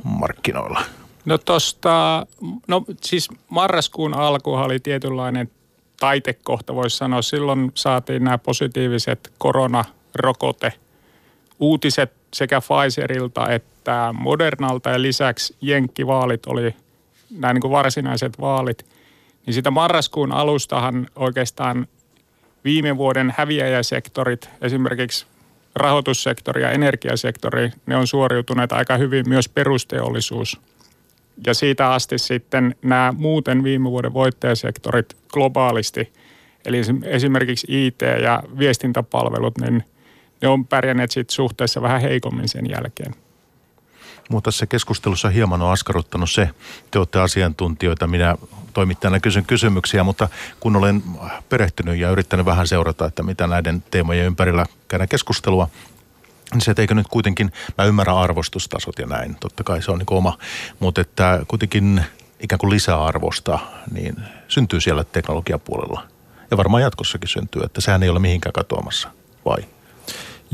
markkinoilla? 0.04 0.84
No 1.25 1.38
tosta, 1.38 2.25
no 2.67 2.84
siis 3.01 3.29
marraskuun 3.49 4.13
alku 4.13 4.53
oli 4.53 4.79
tietynlainen 4.79 5.51
taitekohta, 5.99 6.75
voisi 6.75 6.97
sanoa. 6.97 7.21
Silloin 7.21 7.71
saatiin 7.75 8.23
nämä 8.23 8.38
positiiviset 8.38 9.34
koronarokote 9.38 10.73
uutiset 11.60 12.12
sekä 12.34 12.62
Pfizerilta 12.62 13.49
että 13.49 14.13
Modernalta 14.17 14.89
ja 14.89 15.01
lisäksi 15.01 15.55
Jenkkivaalit 15.62 16.45
oli 16.45 16.75
nämä 17.29 17.53
niin 17.53 17.62
kuin 17.62 17.71
varsinaiset 17.71 18.39
vaalit. 18.39 18.86
Niin 19.45 19.53
sitä 19.53 19.71
marraskuun 19.71 20.31
alustahan 20.31 21.07
oikeastaan 21.15 21.88
viime 22.63 22.97
vuoden 22.97 23.34
häviäjäsektorit, 23.38 24.49
esimerkiksi 24.62 25.25
rahoitussektori 25.75 26.62
ja 26.62 26.71
energiasektori, 26.71 27.71
ne 27.86 27.97
on 27.97 28.07
suoriutuneet 28.07 28.71
aika 28.71 28.97
hyvin 28.97 29.29
myös 29.29 29.49
perusteollisuus– 29.49 30.57
ja 31.47 31.54
siitä 31.54 31.93
asti 31.93 32.17
sitten 32.17 32.75
nämä 32.82 33.13
muuten 33.17 33.63
viime 33.63 33.91
vuoden 33.91 34.13
voittajasektorit 34.13 35.17
globaalisti, 35.34 36.13
eli 36.65 36.82
esimerkiksi 37.04 37.67
IT 37.69 38.01
ja 38.23 38.43
viestintäpalvelut, 38.58 39.58
niin 39.58 39.84
ne 40.41 40.47
on 40.47 40.67
pärjänneet 40.67 41.12
sitten 41.12 41.36
suhteessa 41.36 41.82
vähän 41.82 42.01
heikommin 42.01 42.49
sen 42.49 42.69
jälkeen. 42.69 43.15
Mutta 44.30 44.47
tässä 44.47 44.65
keskustelussa 44.65 45.30
hieman 45.30 45.62
on 45.62 45.71
askarruttanut 45.71 46.32
se, 46.32 46.49
te 46.91 46.99
olette 46.99 47.19
asiantuntijoita, 47.19 48.08
minä 48.08 48.36
toimittajana 48.73 49.19
kysyn 49.19 49.45
kysymyksiä, 49.45 50.04
mutta 50.04 50.30
kun 50.60 50.75
olen 50.75 51.04
perehtynyt 51.49 51.97
ja 51.97 52.10
yrittänyt 52.10 52.45
vähän 52.45 52.67
seurata, 52.67 53.06
että 53.06 53.23
mitä 53.23 53.47
näiden 53.47 53.84
teemojen 53.91 54.25
ympärillä 54.25 54.65
käydään 54.88 55.10
keskustelua, 55.10 55.69
se, 56.60 56.72
että 56.72 56.82
eikö 56.82 56.96
nyt 56.96 57.08
kuitenkin, 57.08 57.52
mä 57.78 57.84
ymmärrän 57.86 58.18
arvostustasot 58.18 59.00
ja 59.00 59.08
näin, 59.08 59.36
totta 59.40 59.64
kai 59.64 59.82
se 59.82 59.92
on 59.92 60.00
niin 60.00 60.08
oma, 60.12 60.38
mutta 60.80 61.02
että 61.02 61.46
kuitenkin 61.48 62.06
ikään 62.40 62.60
kuin 62.60 62.70
lisäarvosta, 62.70 63.60
niin 63.92 64.16
syntyy 64.48 64.82
siellä 64.82 65.04
teknologiapuolella. 65.04 66.08
Ja 66.52 66.58
varmaan 66.58 66.84
jatkossakin 66.84 67.30
syntyy, 67.30 67.62
että 67.66 67.82
sehän 67.82 68.04
ei 68.04 68.10
ole 68.10 68.20
mihinkään 68.20 68.54
katoamassa, 68.54 69.10
vai? 69.46 69.58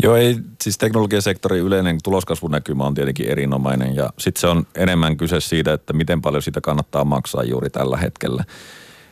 Joo, 0.04 0.16
ei, 0.16 0.38
siis 0.62 0.78
teknologiasektorin 0.78 1.64
yleinen 1.64 1.98
tuloskasvunäkymä 2.04 2.84
on 2.84 2.94
tietenkin 2.94 3.30
erinomainen 3.30 3.96
ja 3.96 4.10
sitten 4.18 4.42
se 4.42 4.48
on 4.48 4.68
enemmän 4.76 5.18
kyse 5.18 5.40
siitä, 5.40 5.74
että 5.74 5.94
miten 5.94 6.22
paljon 6.22 6.44
sitä 6.44 6.62
kannattaa 6.62 7.06
maksaa 7.06 7.44
juuri 7.44 7.70
tällä 7.70 7.98
hetkellä. 7.98 8.44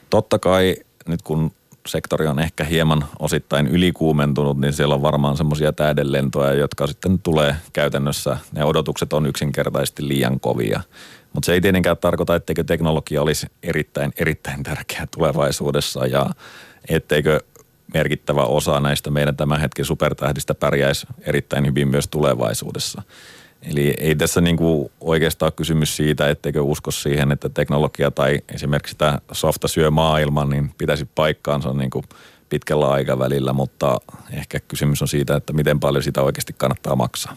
Totta 0.10 0.39
kai 0.39 0.76
nyt 1.08 1.21
kun 1.21 1.52
sektori 1.88 2.28
on 2.28 2.39
ehkä 2.39 2.63
hieman 2.63 3.06
osittain 3.19 3.67
ylikuumentunut, 3.67 4.58
niin 4.58 4.74
siellä 4.74 4.95
on 4.95 5.02
varmaan 5.02 5.38
semmoisia 5.38 5.74
täydenlentoja, 5.74 6.54
jotka 6.54 6.88
sitten 6.88 7.19
tulee 7.19 7.56
käytännössä, 7.74 8.38
ne 8.52 8.65
odotukset 8.65 9.13
on 9.13 9.26
yksinkertaisesti 9.26 10.08
liian 10.08 10.39
kovia. 10.39 10.82
Mutta 11.34 11.45
se 11.45 11.54
ei 11.54 11.62
tietenkään 11.62 11.98
tarkoita, 11.98 12.36
etteikö 12.36 12.63
teknologia 12.63 13.21
olisi 13.21 13.48
erittäin, 13.63 14.13
erittäin 14.17 14.63
tärkeä 14.63 15.08
tulevaisuudessa 15.12 16.06
ja 16.06 16.30
etteikö 16.89 17.39
merkittävä 17.93 18.41
osa 18.41 18.80
näistä 18.80 19.12
meidän 19.12 19.36
tämän 19.36 19.62
hetken 19.62 19.86
supertähdistä 19.86 20.56
pärjäisi 20.56 21.08
erittäin 21.21 21.65
hyvin 21.65 21.88
myös 21.88 22.08
tulevaisuudessa. 22.08 23.02
Eli 23.69 23.93
ei 23.97 24.15
tässä 24.15 24.41
niin 24.41 24.58
kuin 24.58 24.91
oikeastaan 25.01 25.47
ole 25.47 25.54
kysymys 25.56 25.95
siitä, 25.95 26.30
etteikö 26.30 26.62
usko 26.62 26.91
siihen, 26.91 27.32
että 27.32 27.49
teknologia 27.49 28.12
tai 28.12 28.39
esimerkiksi 28.54 28.95
tämä 28.97 29.19
softa 29.32 29.67
syö 29.67 29.91
maailman, 29.91 30.49
niin 30.49 30.71
pitäisi 30.78 31.06
paikkaansa 31.15 31.73
niin 31.73 31.89
kuin 31.89 32.06
pitkällä 32.49 32.88
aikavälillä, 32.88 33.54
mutta 33.54 34.01
ehkä 34.34 34.60
kysymys 34.60 35.01
on 35.01 35.08
siitä, 35.08 35.36
että 35.36 35.54
miten 35.54 35.80
paljon 35.80 36.04
sitä 36.04 36.21
oikeasti 36.21 36.54
kannattaa 36.58 36.95
maksaa. 36.95 37.36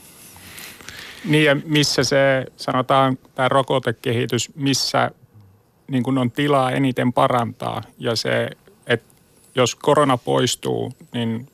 Niin 1.24 1.44
ja 1.44 1.56
missä 1.64 2.04
se, 2.04 2.46
sanotaan 2.56 3.18
tämä 3.34 3.48
rokotekehitys, 3.48 4.50
missä 4.54 5.10
niin 5.88 6.02
kuin 6.02 6.18
on 6.18 6.30
tilaa 6.30 6.70
eniten 6.70 7.12
parantaa 7.12 7.82
ja 7.98 8.16
se, 8.16 8.50
että 8.86 9.14
jos 9.54 9.74
korona 9.74 10.16
poistuu, 10.16 10.92
niin 11.12 11.48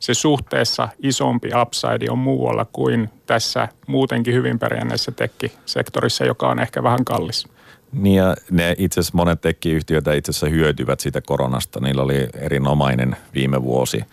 se 0.00 0.14
suhteessa 0.14 0.88
isompi 1.02 1.50
upside 1.62 2.10
on 2.10 2.18
muualla 2.18 2.66
kuin 2.72 3.10
tässä 3.26 3.68
muutenkin 3.86 4.34
hyvin 4.34 4.58
pärjänneessä 4.58 5.12
tekkisektorissa, 5.12 6.24
joka 6.24 6.48
on 6.48 6.58
ehkä 6.58 6.82
vähän 6.82 7.04
kallis. 7.04 7.48
Niin 7.92 8.16
ja 8.16 8.36
ne 8.50 8.74
itse 8.78 9.00
asiassa 9.00 9.16
monet 9.16 9.40
tekkiyhtiöitä 9.40 10.12
itse 10.12 10.30
asiassa 10.30 10.48
hyötyvät 10.48 11.00
siitä 11.00 11.20
koronasta. 11.20 11.80
Niillä 11.80 12.02
oli 12.02 12.28
erinomainen 12.34 13.16
viime 13.34 13.62
vuosi 13.62 14.04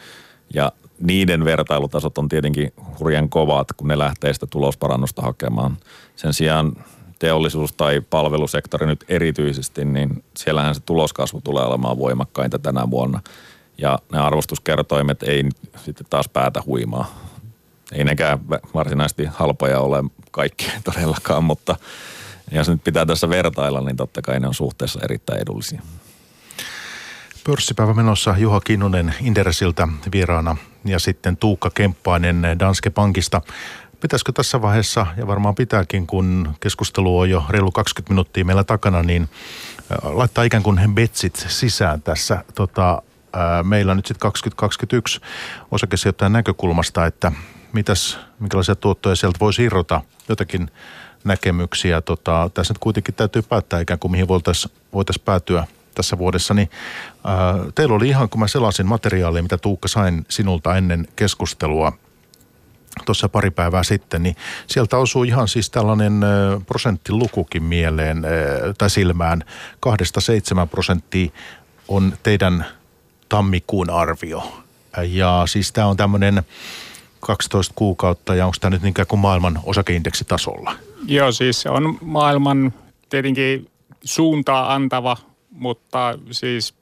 ja 0.54 0.71
niiden 1.00 1.45
vertailutasot 1.45 2.17
on 2.17 2.30
tietenkin 2.30 2.73
hurjan 3.00 3.30
kovat, 3.30 3.67
kun 3.78 3.88
ne 3.88 3.97
lähtee 3.97 4.34
sitä 4.34 4.47
tulosparannusta 4.47 5.21
hakemaan. 5.21 5.78
Sen 6.15 6.34
sijaan 6.34 6.73
teollisuus- 7.19 7.73
tai 7.73 8.02
palvelusektori 8.10 8.86
nyt 8.86 9.06
erityisesti, 9.10 9.86
niin 9.86 10.23
siellähän 10.38 10.76
se 10.76 10.82
tuloskasvu 10.82 11.41
tulee 11.41 11.63
olemaan 11.63 11.97
voimakkainta 11.97 12.60
tänä 12.60 12.89
vuonna. 12.89 13.19
Ja 13.77 13.99
ne 14.11 14.19
arvostuskertoimet 14.19 15.23
ei 15.23 15.43
sitten 15.85 16.07
taas 16.09 16.29
päätä 16.29 16.63
huimaa. 16.65 17.19
Ei 17.91 18.03
nekään 18.03 18.39
varsinaisesti 18.73 19.25
halpoja 19.25 19.79
ole 19.79 20.03
kaikki 20.31 20.71
todellakaan, 20.93 21.43
mutta 21.43 21.75
jos 22.51 22.69
nyt 22.69 22.83
pitää 22.83 23.05
tässä 23.05 23.29
vertailla, 23.29 23.81
niin 23.81 23.97
totta 23.97 24.21
kai 24.21 24.39
ne 24.39 24.47
on 24.47 24.53
suhteessa 24.53 24.99
erittäin 25.03 25.41
edullisia. 25.41 25.81
Pörssipäivä 27.43 27.93
menossa 27.93 28.35
Juha 28.37 28.59
Kinnunen 28.59 29.15
Inderesiltä 29.21 29.87
vieraana 30.11 30.57
ja 30.85 30.99
sitten 30.99 31.37
Tuukka 31.37 31.69
Kemppainen 31.69 32.41
Danske 32.59 32.89
Pankista. 32.89 33.41
Pitäisikö 34.01 34.31
tässä 34.31 34.61
vaiheessa, 34.61 35.07
ja 35.17 35.27
varmaan 35.27 35.55
pitääkin, 35.55 36.07
kun 36.07 36.55
keskustelu 36.59 37.19
on 37.19 37.29
jo 37.29 37.43
reilu 37.49 37.71
20 37.71 38.13
minuuttia 38.13 38.45
meillä 38.45 38.63
takana, 38.63 39.03
niin 39.03 39.29
laittaa 40.03 40.43
ikään 40.43 40.63
kuin 40.63 40.79
betsit 40.93 41.45
sisään 41.47 42.01
tässä. 42.01 42.43
Tota, 42.55 43.01
meillä 43.63 43.95
nyt 43.95 44.05
sitten 44.05 44.21
2021 44.21 45.21
osakesijoittajan 45.71 46.33
näkökulmasta, 46.33 47.05
että 47.05 47.31
mitäs, 47.73 48.19
minkälaisia 48.39 48.75
tuottoja 48.75 49.15
sieltä 49.15 49.39
voisi 49.39 49.63
irrota, 49.63 50.01
jotakin 50.29 50.71
näkemyksiä. 51.23 52.01
Tota, 52.01 52.49
tässä 52.53 52.73
nyt 52.73 52.79
kuitenkin 52.79 53.13
täytyy 53.13 53.41
päättää 53.41 53.79
ikään 53.79 53.99
kuin 53.99 54.11
mihin 54.11 54.27
voitaisiin 54.27 54.73
voitais 54.93 55.19
päätyä 55.19 55.67
tässä 55.95 56.17
vuodessa, 56.17 56.53
niin 56.53 56.69
ää, 57.23 57.55
teillä 57.75 57.95
oli 57.95 58.07
ihan, 58.07 58.29
kun 58.29 58.39
mä 58.39 58.47
selasin 58.47 58.85
materiaalia, 58.85 59.41
mitä 59.41 59.57
Tuukka 59.57 59.87
sain 59.87 60.25
sinulta 60.29 60.77
ennen 60.77 61.07
keskustelua 61.15 61.93
tuossa 63.05 63.29
pari 63.29 63.51
päivää 63.51 63.83
sitten, 63.83 64.23
niin 64.23 64.35
sieltä 64.67 64.97
osuu 64.97 65.23
ihan 65.23 65.47
siis 65.47 65.69
tällainen 65.69 66.21
prosenttilukukin 66.65 67.63
mieleen 67.63 68.23
tai 68.77 68.89
silmään. 68.89 69.43
Kahdesta 69.79 70.21
seitsemän 70.21 70.69
prosenttia 70.69 71.29
on 71.87 72.13
teidän 72.23 72.65
tammikuun 73.29 73.89
arvio. 73.89 74.63
Ja 75.09 75.43
siis 75.45 75.71
tämä 75.71 75.87
on 75.87 75.97
tämmöinen 75.97 76.43
12 77.19 77.73
kuukautta 77.75 78.35
ja 78.35 78.45
onko 78.45 78.57
tämä 78.61 78.69
nyt 78.69 78.85
ikään 78.85 79.07
kuin 79.07 79.19
maailman 79.19 79.59
osakeindeksitasolla? 79.63 80.75
Joo, 81.07 81.31
siis 81.31 81.61
se 81.61 81.69
on 81.69 81.97
maailman 82.01 82.73
tietenkin 83.09 83.69
suuntaa 84.03 84.73
antava 84.73 85.17
mutta 85.57 86.19
siis 86.31 86.73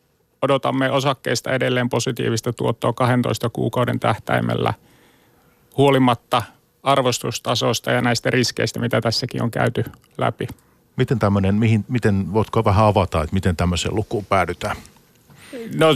odotamme 0.41 0.91
osakkeista 0.91 1.51
edelleen 1.51 1.89
positiivista 1.89 2.53
tuottoa 2.53 2.93
12 2.93 3.49
kuukauden 3.49 3.99
tähtäimellä 3.99 4.73
huolimatta 5.77 6.43
arvostustasosta 6.83 7.91
ja 7.91 8.01
näistä 8.01 8.29
riskeistä, 8.29 8.79
mitä 8.79 9.01
tässäkin 9.01 9.43
on 9.43 9.51
käyty 9.51 9.83
läpi. 10.17 10.47
Miten 10.95 11.19
tämmöinen, 11.19 11.55
mihin, 11.55 11.85
miten, 11.87 12.33
voitko 12.33 12.65
vähän 12.65 12.85
avata, 12.85 13.23
että 13.23 13.33
miten 13.33 13.55
tämmöiseen 13.55 13.95
lukuun 13.95 14.25
päädytään? 14.25 14.75
No 15.75 15.87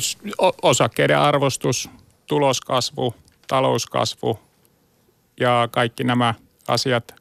osakkeiden 0.62 1.20
arvostus, 1.20 1.90
tuloskasvu, 2.28 3.16
talouskasvu 3.48 4.40
ja 5.40 5.68
kaikki 5.72 6.04
nämä 6.04 6.34
asiat 6.68 7.16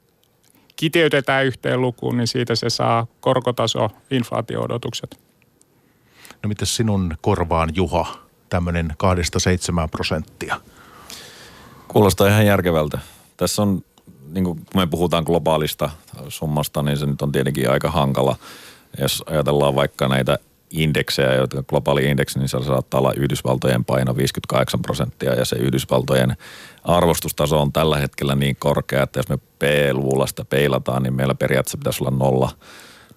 kiteytetään 0.77 1.46
yhteen 1.46 1.81
lukuun, 1.81 2.16
niin 2.16 2.27
siitä 2.27 2.55
se 2.55 2.70
saa 2.70 3.07
korkotaso, 3.20 3.88
inflaatio-odotukset. 4.11 5.20
No 6.42 6.48
miten 6.48 6.66
sinun 6.66 7.14
korvaan 7.20 7.70
Juha, 7.74 8.18
tämmöinen 8.48 8.94
kahdesta 8.98 9.38
seitsemään 9.38 9.90
prosenttia? 9.90 10.61
Kuulostaa 11.88 12.29
ihan 12.29 12.46
järkevältä. 12.46 12.98
Tässä 13.37 13.62
on, 13.62 13.85
niin 14.31 14.44
kun 14.44 14.61
me 14.74 14.87
puhutaan 14.87 15.24
globaalista 15.24 15.90
summasta, 16.29 16.83
niin 16.83 16.96
se 16.96 17.07
nyt 17.07 17.22
on 17.22 17.33
tietenkin 17.33 17.70
aika 17.70 17.90
hankala. 17.90 18.37
Jos 19.01 19.24
ajatellaan 19.27 19.74
vaikka 19.74 20.09
näitä 20.09 20.38
indeksejä, 20.70 21.35
jotka 21.35 21.62
globaali 21.62 22.04
indeksi, 22.04 22.38
niin 22.38 22.48
se 22.48 22.59
saattaa 22.66 23.00
olla 23.00 23.12
Yhdysvaltojen 23.16 23.85
paino 23.85 24.16
58 24.16 24.83
prosenttia 24.83 25.35
ja 25.35 25.44
se 25.44 25.57
Yhdysvaltojen 25.57 26.37
arvostustaso 26.85 27.61
on 27.61 27.72
tällä 27.72 27.98
hetkellä 27.98 28.35
niin 28.35 28.57
korkea, 28.59 29.02
että 29.02 29.18
jos 29.18 29.28
me 29.28 29.37
P-luvulla 29.59 30.26
sitä 30.26 30.44
peilataan, 30.44 31.02
niin 31.02 31.14
meillä 31.14 31.35
periaatteessa 31.35 31.78
pitäisi 31.78 32.04
olla 32.04 32.18
nolla 32.18 32.50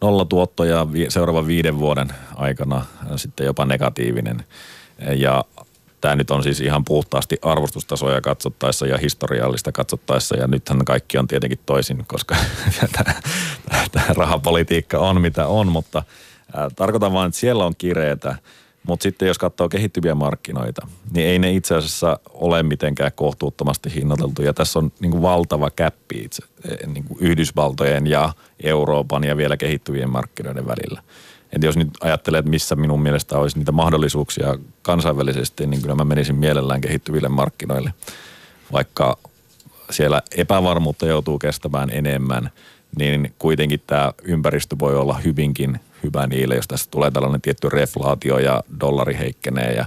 nollatuottoja 0.01 0.87
seuraavan 1.09 1.47
viiden 1.47 1.79
vuoden 1.79 2.07
aikana, 2.35 2.85
sitten 3.15 3.45
jopa 3.45 3.65
negatiivinen. 3.65 4.43
Ja 5.15 5.45
tämä 6.01 6.15
nyt 6.15 6.31
on 6.31 6.43
siis 6.43 6.59
ihan 6.59 6.85
puhtaasti 6.85 7.37
arvostustasoja 7.41 8.21
katsottaessa 8.21 8.87
ja 8.87 8.97
historiallista 8.97 9.71
katsottaessa 9.71 10.37
ja 10.37 10.47
nythän 10.47 10.85
kaikki 10.85 11.17
on 11.17 11.27
tietenkin 11.27 11.59
toisin, 11.65 12.05
koska 12.07 12.35
tämä 13.91 14.05
rahapolitiikka 14.09 14.99
on 14.99 15.21
mitä 15.21 15.47
on, 15.47 15.67
mutta 15.67 16.03
tarkoitan 16.75 17.13
vain, 17.13 17.27
että 17.27 17.39
siellä 17.39 17.65
on 17.65 17.73
kireetä– 17.77 18.35
mutta 18.83 19.03
sitten 19.03 19.27
jos 19.27 19.37
katsoo 19.37 19.69
kehittyviä 19.69 20.15
markkinoita, 20.15 20.87
niin 21.13 21.27
ei 21.27 21.39
ne 21.39 21.51
itse 21.51 21.75
asiassa 21.75 22.19
ole 22.29 22.63
mitenkään 22.63 23.11
kohtuuttomasti 23.15 23.93
hinnoiteltu. 23.95 24.41
Ja 24.41 24.53
tässä 24.53 24.79
on 24.79 24.91
niin 24.99 25.11
kuin 25.11 25.21
valtava 25.21 25.69
käppi 25.69 26.21
itse 26.21 26.43
e, 26.69 26.87
niin 26.87 27.03
kuin 27.03 27.17
Yhdysvaltojen 27.21 28.07
ja 28.07 28.33
Euroopan 28.63 29.23
ja 29.23 29.37
vielä 29.37 29.57
kehittyvien 29.57 30.09
markkinoiden 30.09 30.67
välillä. 30.67 31.03
Et 31.51 31.63
jos 31.63 31.77
nyt 31.77 31.89
ajattelee, 32.01 32.39
että 32.39 32.51
missä 32.51 32.75
minun 32.75 33.01
mielestä 33.01 33.37
olisi 33.37 33.57
niitä 33.57 33.71
mahdollisuuksia 33.71 34.55
kansainvälisesti, 34.81 35.67
niin 35.67 35.81
kyllä 35.81 35.95
mä 35.95 36.05
menisin 36.05 36.35
mielellään 36.35 36.81
kehittyville 36.81 37.29
markkinoille. 37.29 37.93
Vaikka 38.71 39.17
siellä 39.89 40.21
epävarmuutta 40.37 41.05
joutuu 41.05 41.39
kestämään 41.39 41.89
enemmän, 41.93 42.51
niin 42.97 43.33
kuitenkin 43.39 43.81
tämä 43.87 44.13
ympäristö 44.23 44.75
voi 44.79 44.95
olla 44.95 45.17
hyvinkin 45.17 45.79
hyvä 46.03 46.27
niille, 46.27 46.55
jos 46.55 46.67
tässä 46.67 46.91
tulee 46.91 47.11
tällainen 47.11 47.41
tietty 47.41 47.69
reflaatio 47.69 48.39
ja 48.39 48.63
dollari 48.79 49.17
heikkenee 49.17 49.73
ja, 49.73 49.85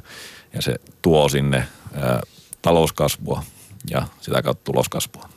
ja 0.55 0.63
se 0.63 0.75
tuo 1.03 1.29
sinne 1.29 1.67
ää, 1.95 2.21
talouskasvua 2.63 3.43
ja 3.91 4.07
sitä 4.21 4.43
kautta 4.43 4.65
tuloskasvua. 4.65 5.29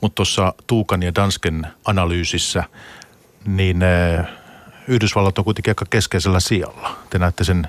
Mutta 0.00 0.14
tuossa 0.14 0.54
Tuukan 0.66 1.02
ja 1.02 1.14
Dansken 1.14 1.66
analyysissä, 1.84 2.64
niin 3.46 3.82
ää, 3.82 4.26
Yhdysvallat 4.88 5.38
on 5.38 5.44
kuitenkin 5.44 5.70
aika 5.70 5.84
keskeisellä 5.90 6.40
sijalla. 6.40 6.96
Te 7.10 7.18
näette 7.18 7.44
sen 7.44 7.68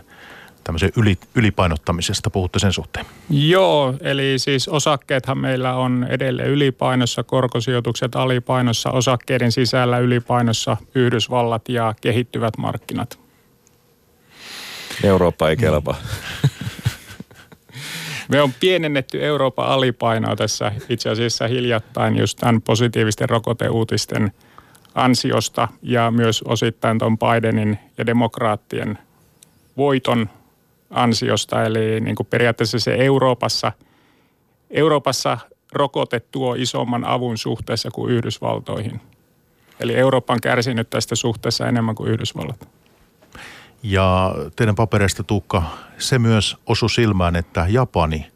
tämmöisen 0.68 0.92
yli, 0.98 1.18
ylipainottamisesta, 1.36 2.30
puhutte 2.30 2.60
sen 2.60 2.74
suhteen? 2.74 3.06
Joo, 3.30 3.94
eli 4.02 4.34
siis 4.38 4.68
osakkeethan 4.68 5.38
meillä 5.38 5.76
on 5.76 6.08
edelleen 6.10 6.50
ylipainossa, 6.50 7.24
korkosijoitukset 7.24 8.16
alipainossa, 8.16 8.92
osakkeiden 8.92 9.52
sisällä 9.52 10.00
ylipainossa 10.00 10.78
Yhdysvallat 10.96 11.70
ja 11.70 11.94
kehittyvät 12.02 12.58
markkinat. 12.58 13.20
Eurooppa 15.04 15.50
ei 15.50 15.58
kelpaa. 15.58 15.96
Me 18.30 18.42
on 18.42 18.54
pienennetty 18.60 19.26
Euroopan 19.26 19.68
alipainoa 19.68 20.36
tässä 20.36 20.72
itse 20.90 21.10
asiassa 21.10 21.48
hiljattain 21.48 22.18
just 22.18 22.38
tämän 22.38 22.62
positiivisten 22.62 23.30
rokoteuutisten 23.30 24.32
ansiosta 24.96 25.68
ja 25.82 26.12
myös 26.12 26.42
osittain 26.42 27.00
tuon 27.00 27.18
Bidenin 27.18 27.80
ja 27.98 28.06
demokraattien 28.06 28.98
voiton 29.78 30.30
ansiosta. 30.90 31.64
Eli 31.64 32.00
niin 32.00 32.16
kuin 32.16 32.28
periaatteessa 32.28 32.80
se 32.80 32.96
Euroopassa, 32.96 33.72
Euroopassa 34.70 35.38
rokote 35.74 36.20
tuo 36.20 36.56
isomman 36.56 37.06
avun 37.06 37.38
suhteessa 37.38 37.92
kuin 37.92 38.14
Yhdysvaltoihin. 38.14 39.02
Eli 39.80 39.96
Eurooppa 39.96 40.34
on 40.34 40.42
kärsinyt 40.42 40.90
tästä 40.90 41.16
suhteessa 41.16 41.68
enemmän 41.68 41.96
kuin 41.96 42.12
Yhdysvallat. 42.12 42.70
Ja 43.84 44.36
teidän 44.56 44.76
papereista 44.76 45.24
Tuukka, 45.24 45.64
se 45.98 46.20
myös 46.20 46.58
osui 46.66 46.90
silmään, 46.90 47.36
että 47.36 47.66
Japani, 47.70 48.28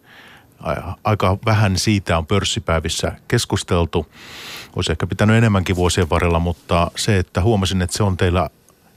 aika 1.04 1.38
vähän 1.46 1.78
siitä 1.78 2.18
on 2.18 2.26
pörssipäivissä 2.26 3.12
keskusteltu. 3.28 4.08
Olisi 4.76 4.92
ehkä 4.92 5.08
pitänyt 5.08 5.36
enemmänkin 5.36 5.76
vuosien 5.76 6.10
varrella, 6.10 6.40
mutta 6.40 6.92
se, 6.96 7.18
että 7.18 7.42
huomasin, 7.42 7.82
että 7.82 7.98
se 7.98 8.04
on 8.04 8.18
teillä 8.18 8.50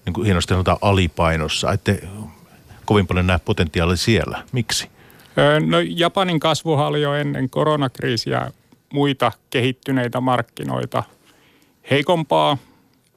niin 0.05 0.15
kuin 0.15 0.25
hienosti 0.25 0.55
sanotaan 0.55 0.79
alipainossa. 0.81 1.73
Ette 1.73 2.09
kovin 2.85 3.07
paljon 3.07 3.27
näe 3.27 3.39
potentiaalia 3.45 3.97
siellä. 3.97 4.43
Miksi? 4.53 4.89
No 5.67 5.77
Japanin 5.81 6.41
kasvuhan 6.41 6.87
oli 6.87 7.03
jo 7.03 7.15
ennen 7.15 7.51
koronakriisiä 7.51 8.51
muita 8.93 9.33
kehittyneitä 9.51 10.21
markkinoita 10.21 11.03
heikompaa. 11.91 12.59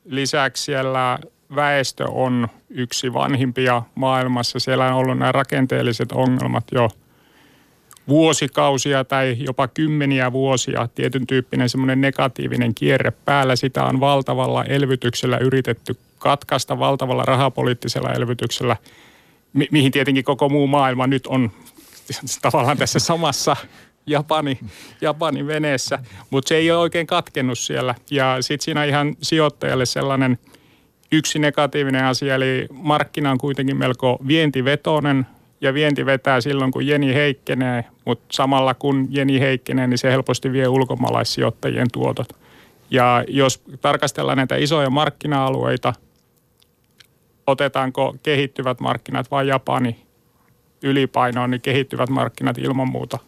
Lisäksi 0.06 0.63
siellä 0.63 1.19
väestö 1.56 2.06
on 2.10 2.47
yksi 2.69 3.13
vanhimpia 3.13 3.82
maailmassa. 3.95 4.60
Siellä 4.60 4.88
on 4.88 4.93
ollut 4.93 5.17
nämä 5.17 5.32
rakenteelliset 5.32 6.12
ongelmat 6.12 6.63
jo 6.71 6.89
vuosikausia 8.08 9.03
tai 9.03 9.36
jopa 9.39 9.67
kymmeniä 9.67 10.32
vuosia. 10.32 10.88
Tietyn 10.95 11.27
tyyppinen 11.27 11.69
semmoinen 11.69 12.01
negatiivinen 12.01 12.75
kierre 12.75 13.12
päällä. 13.25 13.56
Sitä 13.56 13.84
on 13.84 13.99
valtavalla 13.99 14.63
elvytyksellä 14.63 15.38
yritetty 15.38 15.97
katkaista, 16.19 16.80
valtavalla 16.80 17.23
rahapoliittisella 17.23 18.12
elvytyksellä– 18.12 18.75
mi- 19.57 19.67
mihin 19.71 19.91
tietenkin 19.91 20.23
koko 20.23 20.49
muu 20.49 20.67
maailma 20.67 21.07
nyt 21.07 21.27
on 21.27 21.51
tavallaan 22.41 22.77
tässä 22.77 22.99
samassa 22.99 23.55
Japani, 24.07 24.59
Japani 25.01 25.47
veneessä, 25.47 25.99
mutta 26.29 26.49
se 26.49 26.55
ei 26.55 26.71
ole 26.71 26.79
oikein 26.79 27.07
katkennut 27.07 27.59
siellä. 27.59 27.95
Ja 28.11 28.37
sitten 28.41 28.65
siinä 28.65 28.83
ihan 28.83 29.15
sijoittajalle 29.21 29.85
sellainen 29.85 30.39
yksi 31.11 31.39
negatiivinen 31.39 32.05
asia, 32.05 32.35
eli 32.35 32.67
markkina 32.71 33.31
on 33.31 33.37
kuitenkin 33.37 33.77
melko 33.77 34.17
vientivetoinen 34.27 35.25
ja 35.61 35.73
vienti 35.73 36.05
vetää 36.05 36.41
silloin, 36.41 36.71
kun 36.71 36.87
jeni 36.87 37.13
heikkenee, 37.13 37.85
mutta 38.05 38.25
samalla 38.31 38.73
kun 38.73 39.07
jeni 39.09 39.39
heikkenee, 39.39 39.87
niin 39.87 39.97
se 39.97 40.11
helposti 40.11 40.51
vie 40.51 40.67
ulkomaalaissijoittajien 40.67 41.87
tuotot. 41.91 42.27
Ja 42.89 43.23
jos 43.27 43.63
tarkastellaan 43.81 44.37
näitä 44.37 44.55
isoja 44.55 44.89
markkina-alueita, 44.89 45.93
otetaanko 47.47 48.15
kehittyvät 48.23 48.79
markkinat 48.79 49.31
vai 49.31 49.47
Japani 49.47 50.05
ylipainoon, 50.83 51.51
niin 51.51 51.62
kehittyvät 51.62 52.10
markkinat 52.10 52.57
ilman 52.57 52.88
muuta 52.88 53.19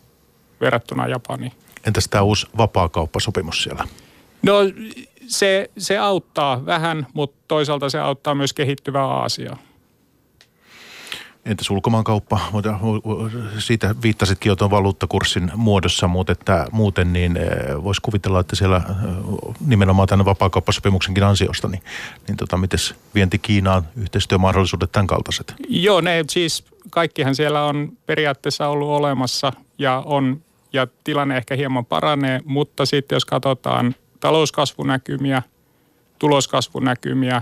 verrattuna 0.61 1.07
Japaniin. 1.07 1.51
Entäs 1.87 2.07
tämä 2.07 2.21
uusi 2.21 2.47
vapaakauppasopimus 2.57 3.63
siellä? 3.63 3.87
No 4.43 4.53
se, 5.27 5.69
se 5.77 5.97
auttaa 5.97 6.65
vähän, 6.65 7.07
mutta 7.13 7.37
toisaalta 7.47 7.89
se 7.89 7.99
auttaa 7.99 8.35
myös 8.35 8.53
kehittyvää 8.53 9.05
Aasiaa. 9.05 9.57
Entäs 11.45 11.69
ulkomaankauppa? 11.69 12.39
Siitä 13.57 13.95
viittasitkin 14.03 14.49
jo 14.49 14.55
tuon 14.55 14.71
valuuttakurssin 14.71 15.51
muodossa, 15.55 16.07
mutta 16.07 16.31
että 16.31 16.67
muuten 16.71 17.13
niin 17.13 17.37
eh, 17.37 17.83
voisi 17.83 18.01
kuvitella, 18.01 18.39
että 18.39 18.55
siellä 18.55 18.77
eh, 18.77 19.55
nimenomaan 19.65 20.07
tämän 20.07 20.25
vapaakauppasopimuksenkin 20.25 21.23
ansiosta, 21.23 21.67
niin, 21.67 21.83
niin 22.27 22.37
tota, 22.37 22.57
miten 22.57 22.79
vienti 23.15 23.39
Kiinaan, 23.39 23.87
yhteistyömahdollisuudet 23.95 24.91
tämän 24.91 25.07
kaltaiset? 25.07 25.53
Joo, 25.69 26.01
ne 26.01 26.23
siis 26.29 26.63
kaikkihan 26.89 27.35
siellä 27.35 27.65
on 27.65 27.91
periaatteessa 28.05 28.67
ollut 28.67 28.89
olemassa 28.89 29.53
ja 29.77 30.03
on 30.05 30.41
ja 30.73 30.87
tilanne 31.03 31.37
ehkä 31.37 31.55
hieman 31.55 31.85
paranee, 31.85 32.41
mutta 32.45 32.85
sitten 32.85 33.15
jos 33.15 33.25
katsotaan 33.25 33.95
talouskasvunäkymiä, 34.19 35.41
tuloskasvunäkymiä, 36.19 37.41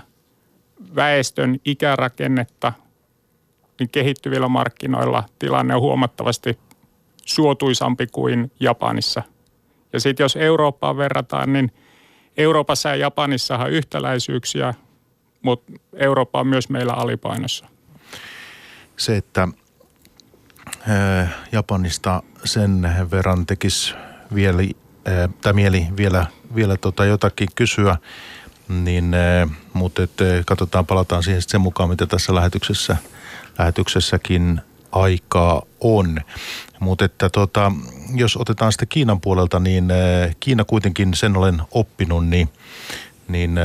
väestön 0.96 1.60
ikärakennetta, 1.66 2.74
niin 3.80 3.90
kehittyvillä 3.90 4.48
markkinoilla 4.48 5.24
tilanne 5.40 5.76
on 5.76 5.82
huomattavasti 5.82 6.60
suotuisampi 7.26 8.08
kuin 8.08 8.52
Japanissa. 8.60 9.24
Ja 9.94 10.00
sitten 10.00 10.24
jos 10.24 10.36
Eurooppaan 10.36 10.98
verrataan, 10.98 11.54
niin 11.54 11.72
Euroopassa 12.38 12.90
ja 12.90 12.96
Japanissa 12.96 13.58
on 13.58 13.72
yhtäläisyyksiä, 13.72 14.74
mutta 15.42 15.74
Eurooppa 15.94 16.40
on 16.40 16.48
myös 16.48 16.70
meillä 16.70 16.94
alipainossa. 16.94 17.66
Se, 18.98 19.18
että 19.18 19.48
Japanista 21.52 22.24
sen 22.44 22.90
verran 23.12 23.46
tekisi 23.46 23.94
vielä, 24.36 24.64
tai 25.42 25.54
mieli 25.54 25.88
vielä, 25.98 26.26
vielä 26.56 26.78
tota 26.78 27.06
jotakin 27.06 27.48
kysyä, 27.56 27.98
niin, 28.70 29.16
mutta 29.74 30.04
et, 30.04 30.12
katsotaan, 30.46 30.86
palataan 30.86 31.24
siihen 31.24 31.42
sen 31.42 31.62
mukaan, 31.62 31.90
mitä 31.90 32.06
tässä 32.06 32.36
lähetyksessä, 32.36 32.98
lähetyksessäkin 33.60 34.62
aikaa 34.92 35.62
on. 35.80 36.22
Mutta 36.80 37.06
että 37.06 37.30
tota, 37.30 37.72
jos 38.16 38.38
otetaan 38.38 38.72
sitten 38.72 38.88
Kiinan 38.88 39.22
puolelta, 39.22 39.60
niin 39.60 39.86
Kiina 40.40 40.66
kuitenkin, 40.66 41.14
sen 41.14 41.38
olen 41.38 41.62
oppinut, 41.72 42.28
niin, 42.28 42.50
niin 43.28 43.60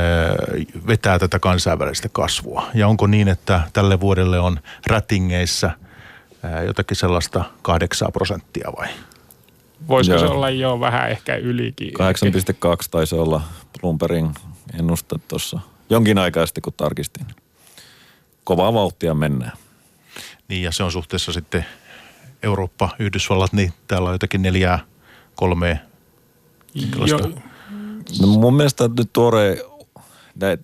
vetää 0.87 1.19
tätä 1.19 1.39
kansainvälistä 1.39 2.09
kasvua. 2.11 2.67
Ja 2.73 2.87
onko 2.87 3.07
niin, 3.07 3.27
että 3.27 3.61
tälle 3.73 3.99
vuodelle 3.99 4.39
on 4.39 4.59
rätingeissä– 4.87 5.71
jotakin 6.65 6.97
sellaista 6.97 7.43
kahdeksaa 7.61 8.11
prosenttia 8.11 8.71
vai? 8.77 8.87
Voisiko 9.87 10.17
Joo. 10.17 10.27
se 10.27 10.33
olla 10.33 10.49
jo 10.49 10.79
vähän 10.79 11.09
ehkä 11.09 11.35
ylikin? 11.35 11.87
8,2 11.87 11.93
taisi 12.91 13.15
olla 13.15 13.41
Bloombergin 13.81 14.31
ennuste 14.79 15.15
tuossa 15.27 15.59
jonkin 15.89 16.17
aikaa 16.17 16.45
sitten, 16.45 16.61
kun 16.61 16.73
tarkistin. 16.77 17.27
Kovaa 18.43 18.73
vauhtia 18.73 19.13
mennään. 19.13 19.51
Niin 20.53 20.63
ja 20.63 20.71
se 20.71 20.83
on 20.83 20.91
suhteessa 20.91 21.33
sitten 21.33 21.65
Eurooppa, 22.43 22.89
Yhdysvallat, 22.99 23.53
niin 23.53 23.73
täällä 23.87 24.09
on 24.09 24.15
jotakin 24.15 24.41
neljää, 24.41 24.79
kolmea. 25.35 25.77
No 28.21 28.27
mun 28.27 28.53
mielestä 28.53 28.89
nyt 28.97 29.13
tuore, 29.13 29.57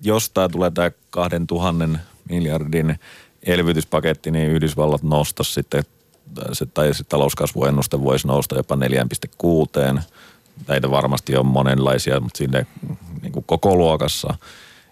jos 0.02 0.30
tämä 0.30 0.50
tulee 0.50 0.72
tämä 0.72 0.92
kahden 1.10 1.48
tuhannen 1.48 2.00
miljardin 2.30 3.00
elvytyspaketti, 3.44 4.32
niin 4.32 4.52
Yhdysvallat 4.52 5.04
nostaisi 5.04 5.54
sitten, 5.54 5.84
se, 6.52 6.66
tai 6.66 6.94
se 6.94 7.04
talouskasvuennuste 7.04 8.04
voisi 8.04 8.28
nousta 8.28 8.56
jopa 8.56 8.76
4,6. 9.96 10.02
Näitä 10.68 10.92
varmasti 10.92 11.38
on 11.38 11.46
monenlaisia, 11.46 12.20
mutta 12.20 12.38
sinne 12.38 12.66
niin 13.22 13.32
kuin 13.32 13.46
koko 13.48 13.76
luokassa 13.76 14.34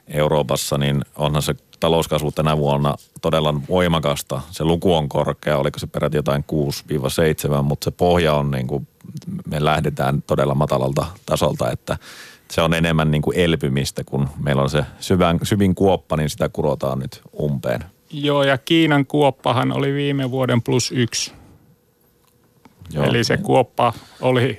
Euroopassa, 0.07 0.77
niin 0.77 1.05
onhan 1.15 1.41
se 1.41 1.55
talouskasvu 1.79 2.31
tänä 2.31 2.57
vuonna 2.57 2.95
todella 3.21 3.61
voimakasta. 3.69 4.41
Se 4.51 4.63
luku 4.63 4.93
on 4.93 5.09
korkea, 5.09 5.57
oliko 5.57 5.79
se 5.79 5.87
peräti 5.87 6.17
jotain 6.17 6.45
6-7, 7.59 7.61
mutta 7.61 7.85
se 7.85 7.91
pohja 7.91 8.33
on 8.33 8.51
niin 8.51 8.67
kuin, 8.67 8.87
me 9.45 9.65
lähdetään 9.65 10.21
todella 10.21 10.55
matalalta 10.55 11.05
tasolta, 11.25 11.71
että 11.71 11.97
se 12.51 12.61
on 12.61 12.73
enemmän 12.73 13.11
niin 13.11 13.21
kuin 13.21 13.39
elpymistä, 13.39 14.03
kun 14.03 14.29
meillä 14.43 14.61
on 14.61 14.69
se 14.69 14.85
syvän, 14.99 15.39
syvin 15.43 15.75
kuoppa, 15.75 16.17
niin 16.17 16.29
sitä 16.29 16.49
kurotaan 16.49 16.99
nyt 16.99 17.21
umpeen. 17.41 17.83
Joo, 18.11 18.43
ja 18.43 18.57
Kiinan 18.57 19.05
kuoppahan 19.05 19.71
oli 19.71 19.93
viime 19.93 20.31
vuoden 20.31 20.61
plus 20.61 20.91
yksi. 20.91 21.33
Joo. 22.93 23.05
Eli 23.05 23.23
se 23.23 23.37
kuoppa 23.37 23.93
oli 24.21 24.57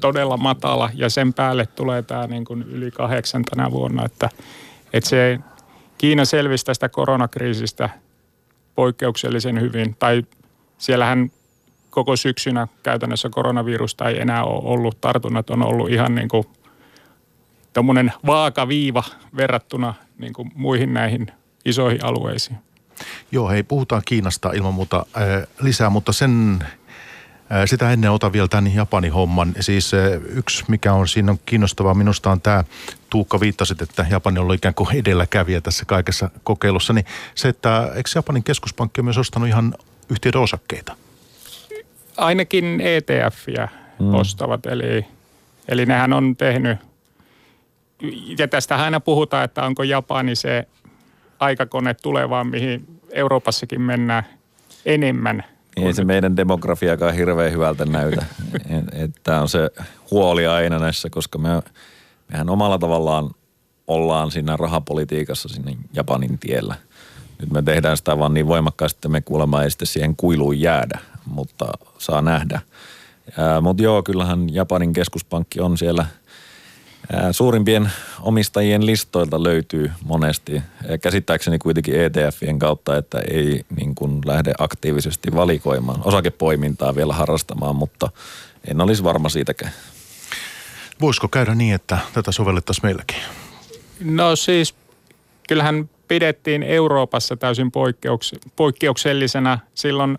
todella 0.00 0.36
matala 0.36 0.90
ja 0.94 1.10
sen 1.10 1.34
päälle 1.34 1.66
tulee 1.66 2.02
tämä 2.02 2.26
niin 2.26 2.44
kuin 2.44 2.62
yli 2.62 2.90
kahdeksan 2.90 3.42
tänä 3.44 3.70
vuonna. 3.70 4.04
Että, 4.04 4.30
että 4.92 5.10
se 5.10 5.38
Kiina 5.98 6.24
selvisi 6.24 6.64
tästä 6.64 6.88
koronakriisistä 6.88 7.90
poikkeuksellisen 8.74 9.60
hyvin. 9.60 9.96
Tai 9.98 10.22
siellähän 10.78 11.30
koko 11.90 12.16
syksynä 12.16 12.68
käytännössä 12.82 13.28
koronavirusta 13.30 14.08
ei 14.08 14.20
enää 14.20 14.44
ole 14.44 14.62
ollut. 14.64 15.00
Tartunnat 15.00 15.50
on 15.50 15.62
ollut 15.62 15.90
ihan 15.90 16.14
niin 16.14 16.28
kuin 16.28 16.44
vaakaviiva 18.26 19.04
verrattuna 19.36 19.94
niin 20.18 20.32
kuin 20.32 20.52
muihin 20.54 20.94
näihin 20.94 21.26
isoihin 21.64 22.04
alueisiin. 22.04 22.58
Joo, 23.32 23.48
hei, 23.48 23.62
puhutaan 23.62 24.02
Kiinasta 24.04 24.52
ilman 24.52 24.74
muuta 24.74 25.06
äh, 25.16 25.46
lisää, 25.60 25.90
mutta 25.90 26.12
sen 26.12 26.58
sitä 27.66 27.90
ennen 27.90 28.10
ota 28.10 28.32
vielä 28.32 28.48
tämän 28.48 28.74
Japanin 28.74 29.12
homman. 29.12 29.54
Siis 29.60 29.92
yksi, 30.28 30.64
mikä 30.68 30.92
on 30.92 31.08
siinä 31.08 31.32
on 31.32 31.38
kiinnostavaa 31.46 31.94
minusta 31.94 32.30
on 32.30 32.40
tämä, 32.40 32.64
Tuukka 33.10 33.40
viittasit, 33.40 33.82
että 33.82 34.06
Japani 34.10 34.38
on 34.38 34.42
ollut 34.42 34.54
ikään 34.54 34.74
kuin 34.74 34.96
edelläkävijä 34.96 35.60
tässä 35.60 35.84
kaikessa 35.84 36.30
kokeilussa, 36.44 36.92
niin 36.92 37.06
se, 37.34 37.48
että 37.48 37.90
eikö 37.94 38.10
Japanin 38.14 38.44
keskuspankki 38.44 39.00
on 39.00 39.04
myös 39.04 39.18
ostanut 39.18 39.48
ihan 39.48 39.74
yhtiöiden 40.10 40.40
osakkeita? 40.40 40.96
Ainakin 42.16 42.80
ETFiä 42.80 43.68
mm. 43.98 44.14
ostavat, 44.14 44.66
eli, 44.66 45.06
eli 45.68 45.86
nehän 45.86 46.12
on 46.12 46.36
tehnyt, 46.36 46.78
ja 48.38 48.48
tästä 48.48 48.76
aina 48.76 49.00
puhutaan, 49.00 49.44
että 49.44 49.62
onko 49.62 49.82
Japani 49.82 50.36
se 50.36 50.68
aikakone 51.38 51.94
tulevaan, 51.94 52.46
mihin 52.46 53.00
Euroopassakin 53.12 53.80
mennään 53.80 54.26
enemmän. 54.86 55.44
Ei 55.76 55.94
se 55.94 56.04
meidän 56.04 56.36
demografiakaan 56.36 57.14
hirveän 57.14 57.52
hyvältä 57.52 57.84
näytä. 57.84 58.24
Tämä 59.22 59.40
on 59.40 59.48
se 59.48 59.70
huoli 60.10 60.46
aina 60.46 60.78
näissä, 60.78 61.10
koska 61.10 61.38
me, 61.38 61.48
mehän 62.32 62.50
omalla 62.50 62.78
tavallaan 62.78 63.30
ollaan 63.86 64.30
siinä 64.30 64.56
rahapolitiikassa 64.56 65.48
sinne 65.48 65.76
Japanin 65.92 66.38
tiellä. 66.38 66.74
Nyt 67.40 67.50
me 67.50 67.62
tehdään 67.62 67.96
sitä 67.96 68.18
vaan 68.18 68.34
niin 68.34 68.46
voimakkaasti, 68.46 68.96
että 68.96 69.08
me 69.08 69.20
kuulemma 69.20 69.62
ei 69.62 69.70
sitten 69.70 69.86
siihen 69.86 70.16
kuiluun 70.16 70.60
jäädä, 70.60 70.98
mutta 71.26 71.66
saa 71.98 72.22
nähdä. 72.22 72.60
Mutta 73.62 73.82
joo, 73.82 74.02
kyllähän 74.02 74.54
Japanin 74.54 74.92
keskuspankki 74.92 75.60
on 75.60 75.78
siellä– 75.78 76.06
Suurimpien 77.32 77.90
omistajien 78.20 78.86
listoilta 78.86 79.42
löytyy 79.42 79.90
monesti, 80.04 80.62
käsittääkseni 81.00 81.58
kuitenkin 81.58 81.94
ETFien 82.00 82.58
kautta, 82.58 82.96
että 82.96 83.18
ei 83.30 83.64
niin 83.76 83.94
kuin 83.94 84.20
lähde 84.24 84.52
aktiivisesti 84.58 85.34
valikoimaan, 85.34 86.00
osakepoimintaa 86.04 86.94
vielä 86.94 87.12
harrastamaan, 87.12 87.76
mutta 87.76 88.10
en 88.70 88.80
olisi 88.80 89.04
varma 89.04 89.28
siitäkään. 89.28 89.72
Voisiko 91.00 91.28
käydä 91.28 91.54
niin, 91.54 91.74
että 91.74 91.98
tätä 92.12 92.32
sovellettaisiin 92.32 92.86
meilläkin? 92.86 93.16
No 94.00 94.36
siis 94.36 94.74
kyllähän 95.48 95.90
pidettiin 96.08 96.62
Euroopassa 96.62 97.36
täysin 97.36 97.66
poikkeuks- 97.66 98.50
poikkeuksellisena 98.56 99.58
silloin 99.74 100.18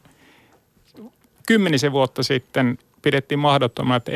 kymmenisen 1.47 1.91
vuotta 1.91 2.23
sitten 2.23 2.77
pidettiin 3.01 3.39
mahdottomana, 3.39 3.95
että 3.95 4.11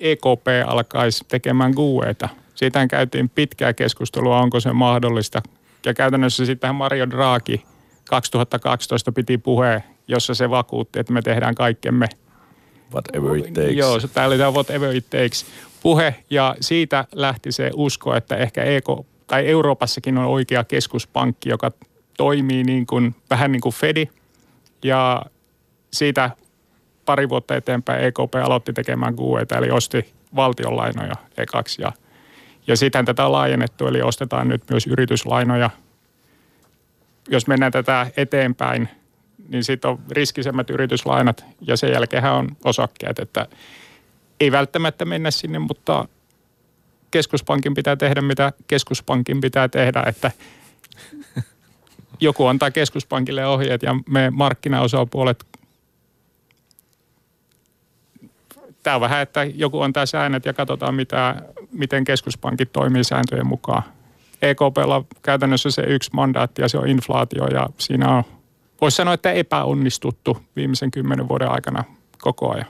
EKP 0.00 0.46
alkaisi 0.66 1.24
tekemään 1.28 1.72
GUEta. 1.72 2.28
Siitä 2.54 2.86
käytiin 2.86 3.28
pitkää 3.28 3.72
keskustelua, 3.72 4.40
onko 4.40 4.60
se 4.60 4.72
mahdollista. 4.72 5.42
Ja 5.86 5.94
käytännössä 5.94 6.46
sitten 6.46 6.74
Mario 6.74 7.10
Draghi 7.10 7.64
2012 8.08 9.12
piti 9.12 9.38
puheen, 9.38 9.84
jossa 10.08 10.34
se 10.34 10.50
vakuutti, 10.50 10.98
että 11.00 11.12
me 11.12 11.22
tehdään 11.22 11.54
kaikkemme 11.54 12.06
whatever 12.92 13.36
it 13.36 13.52
takes. 13.52 13.76
Joo, 13.76 14.00
tämä 14.14 14.26
oli 14.26 14.38
tämä 14.38 14.50
whatever 14.50 14.96
it 14.96 15.10
takes 15.10 15.46
puhe 15.82 16.14
ja 16.30 16.56
siitä 16.60 17.04
lähti 17.14 17.52
se 17.52 17.70
usko, 17.74 18.16
että 18.16 18.36
ehkä 18.36 18.62
EK, 18.62 18.84
tai 19.26 19.46
Euroopassakin 19.46 20.18
on 20.18 20.26
oikea 20.26 20.64
keskuspankki, 20.64 21.48
joka 21.48 21.72
toimii 22.16 22.64
niin 22.64 22.86
kuin, 22.86 23.14
vähän 23.30 23.52
niin 23.52 23.60
kuin 23.60 23.74
Fedi 23.74 24.08
ja 24.84 25.22
siitä 25.92 26.30
pari 27.10 27.28
vuotta 27.28 27.56
eteenpäin 27.56 28.04
EKP 28.04 28.34
aloitti 28.44 28.72
tekemään 28.72 29.14
QEtä, 29.16 29.58
eli 29.58 29.70
osti 29.70 30.12
valtionlainoja 30.36 31.14
ekaksi 31.36 31.82
ja, 31.82 31.92
ja 32.66 32.76
sitten 32.76 33.04
tätä 33.04 33.26
on 33.26 33.32
laajennettu, 33.32 33.86
eli 33.86 34.02
ostetaan 34.02 34.48
nyt 34.48 34.62
myös 34.70 34.86
yrityslainoja. 34.86 35.70
Jos 37.28 37.46
mennään 37.46 37.72
tätä 37.72 38.06
eteenpäin, 38.16 38.88
niin 39.48 39.64
sitten 39.64 39.90
on 39.90 39.98
riskisemmät 40.10 40.70
yrityslainat 40.70 41.44
ja 41.60 41.76
sen 41.76 41.92
jälkeen 41.92 42.24
on 42.24 42.48
osakkeet, 42.64 43.18
että 43.18 43.46
ei 44.40 44.52
välttämättä 44.52 45.04
mennä 45.04 45.30
sinne, 45.30 45.58
mutta 45.58 46.08
keskuspankin 47.10 47.74
pitää 47.74 47.96
tehdä, 47.96 48.20
mitä 48.20 48.52
keskuspankin 48.66 49.40
pitää 49.40 49.68
tehdä, 49.68 50.04
että 50.06 50.30
joku 52.20 52.46
antaa 52.46 52.70
keskuspankille 52.70 53.46
ohjeet 53.46 53.82
ja 53.82 53.94
me 54.08 54.30
markkinaosapuolet 54.30 55.49
tämä 58.82 58.96
on 58.96 59.00
vähän, 59.00 59.22
että 59.22 59.44
joku 59.44 59.80
antaa 59.80 60.06
säännöt 60.06 60.44
ja 60.44 60.52
katsotaan, 60.52 60.94
mitä, 60.94 61.42
miten 61.72 62.04
keskuspankit 62.04 62.72
toimii 62.72 63.04
sääntöjen 63.04 63.46
mukaan. 63.46 63.82
EKPlla 64.42 64.96
on 64.96 65.06
käytännössä 65.22 65.70
se 65.70 65.82
yksi 65.82 66.10
mandaatti 66.12 66.62
ja 66.62 66.68
se 66.68 66.78
on 66.78 66.88
inflaatio 66.88 67.46
ja 67.46 67.68
siinä 67.78 68.16
on, 68.16 68.24
voisi 68.80 68.96
sanoa, 68.96 69.14
että 69.14 69.32
epäonnistuttu 69.32 70.38
viimeisen 70.56 70.90
kymmenen 70.90 71.28
vuoden 71.28 71.50
aikana 71.50 71.84
koko 72.18 72.54
ajan. 72.54 72.66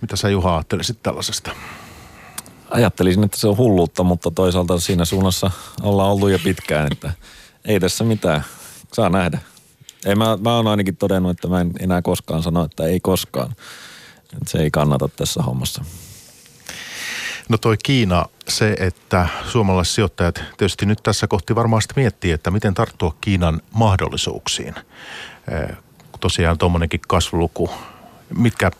Mitä 0.00 0.16
sä 0.16 0.28
Juha 0.28 0.54
ajattelisit 0.54 1.02
tällaisesta? 1.02 1.50
Ajattelisin, 2.70 3.24
että 3.24 3.38
se 3.38 3.48
on 3.48 3.56
hulluutta, 3.56 4.04
mutta 4.04 4.30
toisaalta 4.30 4.80
siinä 4.80 5.04
suunnassa 5.04 5.50
ollaan 5.82 6.10
oltu 6.10 6.28
jo 6.28 6.38
pitkään, 6.44 6.88
että 6.92 7.12
ei 7.64 7.80
tässä 7.80 8.04
mitään. 8.04 8.44
Saa 8.92 9.08
nähdä. 9.08 9.38
Ei, 10.06 10.14
mä, 10.14 10.38
mä 10.40 10.56
oon 10.56 10.66
ainakin 10.66 10.96
todennut, 10.96 11.30
että 11.30 11.48
mä 11.48 11.60
en 11.60 11.70
enää 11.80 12.02
koskaan 12.02 12.42
sano, 12.42 12.64
että 12.64 12.84
ei 12.84 13.00
koskaan. 13.00 13.54
Se 14.46 14.58
ei 14.58 14.70
kannata 14.70 15.08
tässä 15.08 15.42
hommassa. 15.42 15.84
No 17.48 17.58
toi 17.58 17.76
Kiina, 17.82 18.26
se, 18.48 18.76
että 18.80 19.28
suomalaiset 19.48 19.94
sijoittajat 19.94 20.34
tietysti 20.34 20.86
nyt 20.86 21.02
tässä 21.02 21.26
kohti 21.26 21.54
varmaan 21.54 21.82
miettii, 21.96 22.30
että 22.32 22.50
miten 22.50 22.74
tarttua 22.74 23.16
Kiinan 23.20 23.60
mahdollisuuksiin. 23.70 24.74
Tosiaan 26.20 26.58
tuommoinenkin 26.58 27.00
kasvuluku, 27.08 27.70
mitkä 28.36 28.70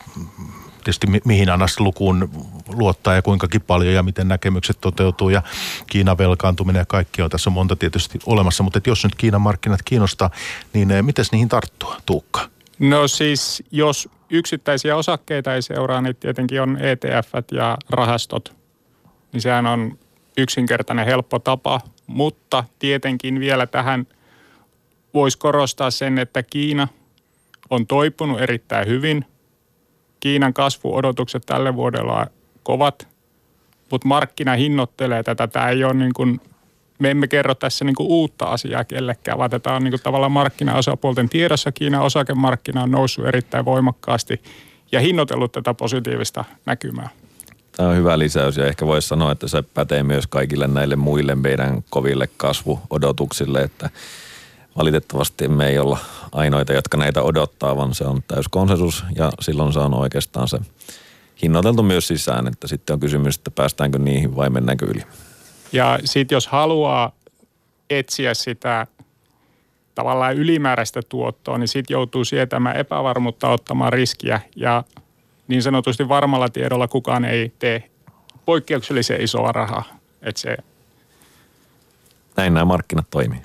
tietysti 0.83 1.07
mi- 1.07 1.21
mihin 1.25 1.47
lukuun 1.79 2.29
luottaa 2.67 3.13
ja 3.13 3.21
kuinkakin 3.21 3.61
paljon 3.61 3.93
ja 3.93 4.03
miten 4.03 4.27
näkemykset 4.27 4.77
toteutuu 4.81 5.29
ja 5.29 5.41
Kiinan 5.87 6.17
velkaantuminen 6.17 6.79
ja 6.79 6.85
kaikki 6.85 7.21
on 7.21 7.29
tässä 7.29 7.49
on 7.49 7.53
monta 7.53 7.75
tietysti 7.75 8.19
olemassa, 8.25 8.63
mutta 8.63 8.79
jos 8.87 9.03
nyt 9.03 9.15
Kiinan 9.15 9.41
markkinat 9.41 9.79
kiinnostaa, 9.85 10.29
niin 10.73 10.91
eh, 10.91 11.03
miten 11.03 11.25
niihin 11.31 11.49
tarttua, 11.49 11.97
Tuukka? 12.05 12.49
No 12.79 13.07
siis 13.07 13.63
jos 13.71 14.09
yksittäisiä 14.29 14.95
osakkeita 14.95 15.55
ei 15.55 15.61
seuraa, 15.61 16.01
niin 16.01 16.15
tietenkin 16.15 16.61
on 16.61 16.77
ETF 16.81 17.33
ja 17.51 17.77
rahastot, 17.89 18.55
niin 19.33 19.41
sehän 19.41 19.65
on 19.65 19.97
yksinkertainen 20.37 21.05
helppo 21.05 21.39
tapa, 21.39 21.81
mutta 22.07 22.63
tietenkin 22.79 23.39
vielä 23.39 23.67
tähän 23.67 24.07
voisi 25.13 25.37
korostaa 25.37 25.91
sen, 25.91 26.17
että 26.17 26.43
Kiina 26.43 26.87
on 27.69 27.87
toipunut 27.87 28.41
erittäin 28.41 28.87
hyvin– 28.87 29.25
Kiinan 30.19 30.53
kasvuodotukset 30.53 31.43
tälle 31.45 31.75
vuodelle 31.75 32.11
on 32.11 32.25
kovat, 32.63 33.07
mutta 33.91 34.07
markkina 34.07 34.55
hinnoittelee 34.55 35.23
tätä. 35.23 35.47
Tämä 35.47 35.69
ei 35.69 35.83
ole 35.83 35.93
niin 35.93 36.13
kuin, 36.13 36.41
me 36.99 37.11
emme 37.11 37.27
kerro 37.27 37.55
tässä 37.55 37.85
niin 37.85 37.95
kuin 37.95 38.07
uutta 38.07 38.45
asiaa 38.45 38.83
kellekään, 38.83 39.37
vaan 39.37 39.49
tätä 39.49 39.73
on 39.73 39.83
niin 39.83 39.91
kuin 39.91 40.01
tavallaan 40.01 40.31
markkinaosapuolten 40.31 41.29
tiedossa. 41.29 41.71
Kiinan 41.71 42.01
osakemarkkina 42.01 42.83
on 42.83 42.91
noussut 42.91 43.25
erittäin 43.25 43.65
voimakkaasti 43.65 44.41
ja 44.91 44.99
hinnoitellut 44.99 45.51
tätä 45.51 45.73
positiivista 45.73 46.45
näkymää. 46.65 47.09
Tämä 47.71 47.89
on 47.89 47.95
hyvä 47.95 48.19
lisäys 48.19 48.57
ja 48.57 48.67
ehkä 48.67 48.85
voisi 48.85 49.07
sanoa, 49.07 49.31
että 49.31 49.47
se 49.47 49.61
pätee 49.61 50.03
myös 50.03 50.27
kaikille 50.27 50.67
näille 50.67 50.95
muille 50.95 51.35
meidän 51.35 51.83
koville 51.89 52.29
kasvuodotuksille, 52.37 53.61
että 53.61 53.89
valitettavasti 54.79 55.47
me 55.47 55.67
ei 55.67 55.79
olla 55.79 55.97
ainoita, 56.31 56.73
jotka 56.73 56.97
näitä 56.97 57.21
odottaa, 57.21 57.77
vaan 57.77 57.95
se 57.95 58.03
on 58.03 58.23
täyskonsensus 58.27 59.05
ja 59.15 59.31
silloin 59.39 59.73
se 59.73 59.79
on 59.79 59.93
oikeastaan 59.93 60.47
se 60.47 60.59
hinnoiteltu 61.41 61.83
myös 61.83 62.07
sisään, 62.07 62.47
että 62.47 62.67
sitten 62.67 62.93
on 62.93 62.99
kysymys, 62.99 63.37
että 63.37 63.51
päästäänkö 63.51 63.97
niihin 63.99 64.35
vai 64.35 64.49
mennäänkö 64.49 64.85
yli. 64.85 65.01
Ja 65.71 65.99
sitten 66.05 66.35
jos 66.35 66.47
haluaa 66.47 67.11
etsiä 67.89 68.33
sitä 68.33 68.87
tavallaan 69.95 70.35
ylimääräistä 70.35 71.01
tuottoa, 71.09 71.57
niin 71.57 71.67
sitten 71.67 71.93
joutuu 71.93 72.25
sietämään 72.25 72.75
epävarmuutta 72.75 73.49
ottamaan 73.49 73.93
riskiä 73.93 74.41
ja 74.55 74.83
niin 75.47 75.63
sanotusti 75.63 76.09
varmalla 76.09 76.49
tiedolla 76.49 76.87
kukaan 76.87 77.25
ei 77.25 77.53
tee 77.59 77.89
poikkeuksellisen 78.45 79.21
isoa 79.21 79.51
rahaa. 79.51 79.83
Että 80.21 80.41
se... 80.41 80.57
Näin 82.37 82.53
nämä 82.53 82.65
markkinat 82.65 83.09
toimii. 83.09 83.39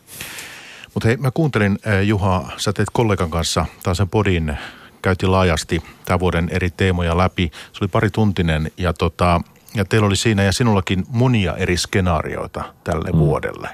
Mutta 0.94 1.08
hei, 1.08 1.16
mä 1.16 1.30
kuuntelin 1.30 1.78
Juha, 2.04 2.52
sä 2.56 2.72
teet 2.72 2.88
kollegan 2.92 3.30
kanssa 3.30 3.66
taas 3.82 3.96
sen 3.96 4.08
podin, 4.08 4.58
käytiin 5.02 5.32
laajasti 5.32 5.82
tämän 6.04 6.20
vuoden 6.20 6.48
eri 6.52 6.70
teemoja 6.70 7.18
läpi. 7.18 7.50
Se 7.72 7.78
oli 7.80 7.88
pari 7.88 8.10
tuntinen 8.10 8.70
ja, 8.76 8.92
tota, 8.92 9.40
ja 9.74 9.84
teillä 9.84 10.06
oli 10.06 10.16
siinä 10.16 10.42
ja 10.42 10.52
sinullakin 10.52 11.04
monia 11.08 11.56
eri 11.56 11.76
skenaarioita 11.76 12.64
tälle 12.84 13.10
mm. 13.12 13.18
vuodelle. 13.18 13.68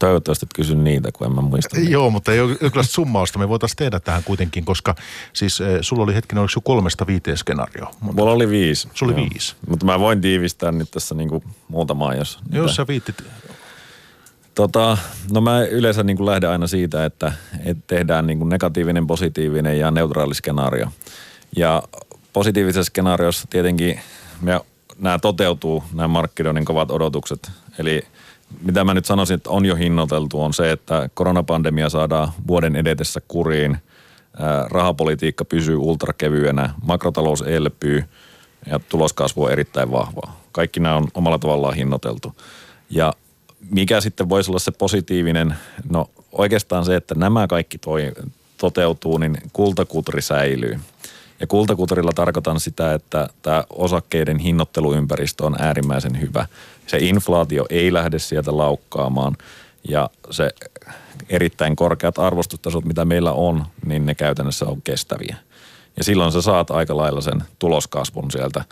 Toivottavasti 0.00 0.46
kysyn 0.54 0.84
niitä, 0.84 1.08
kun 1.12 1.26
en 1.26 1.34
mä 1.34 1.40
muista. 1.40 1.76
Niitä. 1.76 1.90
Joo, 1.90 2.10
mutta 2.10 2.32
ei 2.32 2.40
ole 2.40 2.50
summausta. 2.82 3.38
Me 3.38 3.48
voitaisiin 3.48 3.76
tehdä 3.76 4.00
tähän 4.00 4.24
kuitenkin, 4.24 4.64
koska 4.64 4.94
siis 5.32 5.62
sulla 5.80 6.02
oli 6.02 6.14
hetken, 6.14 6.38
oliko 6.38 6.60
kolmesta 6.64 7.06
viiteen 7.06 7.36
skenaario? 7.36 7.86
Mulla 8.00 8.30
oli 8.30 8.48
viisi. 8.48 8.88
Sulla 8.94 9.12
oli 9.12 9.28
viisi. 9.30 9.56
Mutta 9.68 9.86
mä 9.86 10.00
voin 10.00 10.20
tiivistää 10.20 10.72
nyt 10.72 10.90
tässä 10.90 11.14
niinku 11.14 11.44
muutamaa, 11.68 12.14
jos... 12.14 12.38
Jos 12.52 12.76
sä 12.76 12.86
viittit 12.86 13.24
Tota, 14.60 14.98
no 15.32 15.40
mä 15.40 15.62
yleensä 15.64 16.02
niin 16.02 16.16
kuin 16.16 16.26
lähden 16.26 16.50
aina 16.50 16.66
siitä, 16.66 17.04
että, 17.04 17.32
että 17.64 17.84
tehdään 17.86 18.26
niin 18.26 18.38
kuin 18.38 18.48
negatiivinen, 18.48 19.06
positiivinen 19.06 19.78
ja 19.78 19.90
neutraali 19.90 20.34
skenaario. 20.34 20.88
Ja 21.56 21.82
positiivisessa 22.32 22.84
skenaariossa 22.84 23.46
tietenkin 23.50 24.00
me, 24.40 24.60
nämä 24.98 25.18
toteutuu, 25.18 25.84
nämä 25.94 26.08
markkinoiden 26.08 26.64
kovat 26.64 26.90
odotukset. 26.90 27.50
Eli 27.78 28.02
mitä 28.62 28.84
mä 28.84 28.94
nyt 28.94 29.04
sanoisin, 29.04 29.34
että 29.34 29.50
on 29.50 29.66
jo 29.66 29.74
hinnoiteltu, 29.74 30.42
on 30.42 30.54
se, 30.54 30.70
että 30.70 31.08
koronapandemia 31.14 31.88
saadaan 31.88 32.32
vuoden 32.46 32.76
edetessä 32.76 33.20
kuriin, 33.28 33.78
rahapolitiikka 34.70 35.44
pysyy 35.44 35.76
ultrakevyenä, 35.76 36.74
makrotalous 36.82 37.42
elpyy 37.42 38.04
ja 38.66 38.80
tuloskasvu 38.88 39.44
on 39.44 39.52
erittäin 39.52 39.92
vahvaa. 39.92 40.40
Kaikki 40.52 40.80
nämä 40.80 40.96
on 40.96 41.08
omalla 41.14 41.38
tavallaan 41.38 41.74
hinnoiteltu. 41.74 42.34
Ja 42.90 43.12
mikä 43.70 44.00
sitten 44.00 44.28
voisi 44.28 44.50
olla 44.50 44.58
se 44.58 44.70
positiivinen? 44.70 45.54
No 45.90 46.10
oikeastaan 46.32 46.84
se, 46.84 46.96
että 46.96 47.14
nämä 47.14 47.46
kaikki 47.46 47.78
toi, 47.78 48.12
toteutuu, 48.58 49.18
niin 49.18 49.38
kultakutri 49.52 50.22
säilyy. 50.22 50.80
Ja 51.40 51.46
kultakutrilla 51.46 52.12
tarkoitan 52.14 52.60
sitä, 52.60 52.94
että 52.94 53.28
tämä 53.42 53.64
osakkeiden 53.70 54.38
hinnoitteluympäristö 54.38 55.44
on 55.46 55.56
äärimmäisen 55.58 56.20
hyvä. 56.20 56.46
Se 56.86 56.98
inflaatio 56.98 57.66
ei 57.70 57.92
lähde 57.92 58.18
sieltä 58.18 58.56
laukkaamaan 58.56 59.36
ja 59.88 60.10
se 60.30 60.50
erittäin 61.28 61.76
korkeat 61.76 62.18
arvostustasot, 62.18 62.84
mitä 62.84 63.04
meillä 63.04 63.32
on, 63.32 63.66
niin 63.86 64.06
ne 64.06 64.14
käytännössä 64.14 64.66
on 64.66 64.82
kestäviä. 64.82 65.36
Ja 65.96 66.04
silloin 66.04 66.32
sä 66.32 66.42
saat 66.42 66.70
aika 66.70 66.96
lailla 66.96 67.20
sen 67.20 67.42
tuloskasvun 67.58 68.30
sieltä 68.30 68.64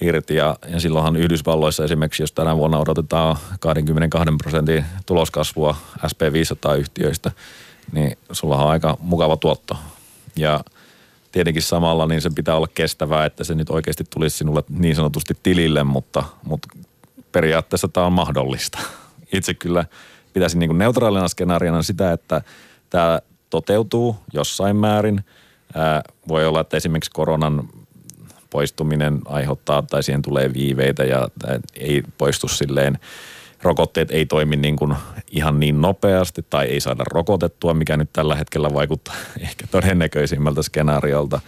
irti. 0.00 0.34
Ja, 0.34 0.56
ja 0.68 0.80
silloinhan 0.80 1.16
Yhdysvalloissa 1.16 1.84
esimerkiksi, 1.84 2.22
jos 2.22 2.32
tänä 2.32 2.56
vuonna 2.56 2.78
odotetaan 2.78 3.36
22 3.60 4.34
prosentin 4.42 4.84
tuloskasvua 5.06 5.76
SP500-yhtiöistä, 6.06 7.30
niin 7.92 8.18
sulla 8.32 8.56
on 8.56 8.70
aika 8.70 8.96
mukava 9.00 9.36
tuotto. 9.36 9.76
Ja 10.36 10.60
tietenkin 11.32 11.62
samalla 11.62 12.06
niin 12.06 12.22
se 12.22 12.30
pitää 12.34 12.56
olla 12.56 12.68
kestävää, 12.74 13.26
että 13.26 13.44
se 13.44 13.54
nyt 13.54 13.70
oikeasti 13.70 14.04
tulisi 14.10 14.36
sinulle 14.36 14.62
niin 14.68 14.96
sanotusti 14.96 15.36
tilille, 15.42 15.84
mutta, 15.84 16.24
mutta 16.42 16.68
periaatteessa 17.32 17.88
tämä 17.88 18.06
on 18.06 18.12
mahdollista. 18.12 18.78
Itse 19.32 19.54
kyllä 19.54 19.84
pitäisin 20.32 20.58
niin 20.58 20.78
neutraalina 20.78 21.28
skenaariona 21.28 21.82
sitä, 21.82 22.12
että 22.12 22.42
tämä 22.90 23.20
toteutuu 23.50 24.16
jossain 24.32 24.76
määrin. 24.76 25.24
Ää, 25.74 26.02
voi 26.28 26.46
olla, 26.46 26.60
että 26.60 26.76
esimerkiksi 26.76 27.10
koronan 27.10 27.68
poistuminen 28.54 29.20
aiheuttaa 29.24 29.82
tai 29.82 30.02
siihen 30.02 30.22
tulee 30.22 30.54
viiveitä 30.54 31.04
ja 31.04 31.28
ei 31.74 32.02
poistu 32.18 32.48
silleen 32.48 32.98
rokotteet 33.62 34.10
ei 34.10 34.26
toimi 34.26 34.56
niin 34.56 34.76
kuin 34.76 34.94
ihan 35.30 35.60
niin 35.60 35.80
nopeasti 35.80 36.46
tai 36.50 36.66
ei 36.66 36.80
saada 36.80 37.04
rokotettua, 37.12 37.74
mikä 37.74 37.96
nyt 37.96 38.10
tällä 38.12 38.34
hetkellä 38.34 38.74
vaikuttaa 38.74 39.14
ehkä 39.48 39.66
todennäköisimmältä 39.70 40.62
skenaariolta. 40.62 41.40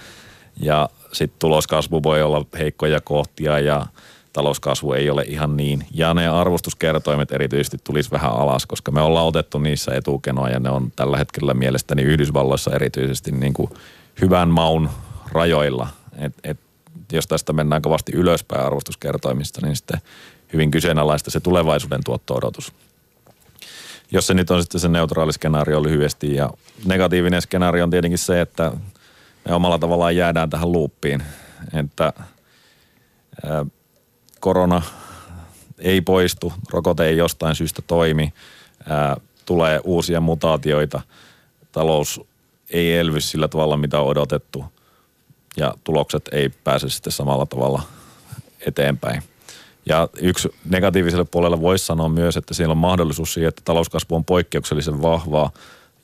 Ja 0.61 0.89
sitten 1.13 1.39
tuloskasvu 1.39 2.03
voi 2.03 2.23
olla 2.23 2.45
heikkoja 2.59 3.01
kohtia 3.01 3.59
ja 3.59 3.87
talouskasvu 4.33 4.93
ei 4.93 5.11
ole 5.11 5.23
ihan 5.23 5.57
niin. 5.57 5.87
Ja 5.95 6.15
ne 6.15 6.29
arvostuskertoimet 6.29 7.33
erityisesti 7.33 7.77
tulisi 7.85 8.11
vähän 8.11 8.33
alas, 8.33 8.67
koska 8.67 8.93
me 8.93 9.01
ollaan 9.01 9.27
otettu 9.27 9.59
niissä 9.59 9.95
etukenoa 9.95 10.49
ja 10.49 10.61
ne 10.61 10.71
on 10.71 10.93
tällä 10.97 11.17
hetkellä 11.17 11.55
mielestäni 11.55 12.03
Yhdysvalloissa 12.03 12.75
erityisesti 12.75 13.33
niin 13.33 13.53
kuin 13.53 13.71
hyvän 14.21 14.49
maun 14.49 14.91
rajoilla. 15.33 15.89
Et, 16.19 16.35
et, 16.45 16.66
jos 17.13 17.27
tästä 17.27 17.53
mennään 17.53 17.83
kovasti 17.83 18.13
ylöspäin 18.13 18.67
arvostuskertoimista, 18.67 19.61
niin 19.67 19.77
sitten 19.77 20.01
hyvin 20.53 20.71
kyseenalaista 20.71 21.31
se 21.31 21.41
tulevaisuuden 21.41 22.05
tuotto-odotus. 22.05 22.73
Jos 24.11 24.27
se 24.27 24.35
nyt 24.35 24.51
on 24.51 24.63
sitten 24.63 24.81
se 24.81 24.89
neutraali 24.89 25.33
skenaario 25.33 25.83
lyhyesti 25.83 26.35
ja 26.35 26.51
negatiivinen 26.85 27.43
skenaario 27.43 27.85
on 27.85 27.91
tietenkin 27.91 28.19
se, 28.19 28.41
että 28.41 28.73
me 29.49 29.55
omalla 29.55 29.79
tavallaan 29.79 30.17
jäädään 30.17 30.51
tähän 30.51 30.73
luuppiin, 30.73 31.23
että 31.73 32.13
korona 34.41 34.83
ei 35.79 36.01
poistu, 36.01 36.53
rokote 36.71 37.07
ei 37.07 37.17
jostain 37.17 37.55
syystä 37.55 37.83
toimi, 37.83 38.33
tulee 39.47 39.81
uusia 39.85 40.21
mutaatioita, 40.21 41.01
talous 41.73 42.21
ei 42.71 42.97
elvy 42.97 43.21
sillä 43.21 43.49
tavalla, 43.49 43.77
mitä 43.77 44.01
on 44.01 44.07
odotettu 44.07 44.65
ja 45.57 45.75
tulokset 45.85 46.29
ei 46.33 46.49
pääse 46.49 46.89
sitten 46.89 47.13
samalla 47.13 47.47
tavalla 47.47 47.83
eteenpäin. 48.67 49.23
Ja 49.87 50.09
yksi 50.21 50.49
negatiiviselle 50.65 51.25
puolelle 51.25 51.61
voisi 51.61 51.87
sanoa 51.87 52.09
myös, 52.09 52.37
että 52.37 52.55
siellä 52.55 52.73
on 52.73 52.79
mahdollisuus 52.79 53.35
siihen, 53.35 53.49
että 53.49 53.63
talouskasvu 53.65 54.15
on 54.15 54.25
poikkeuksellisen 54.25 55.03
vahvaa 55.03 55.51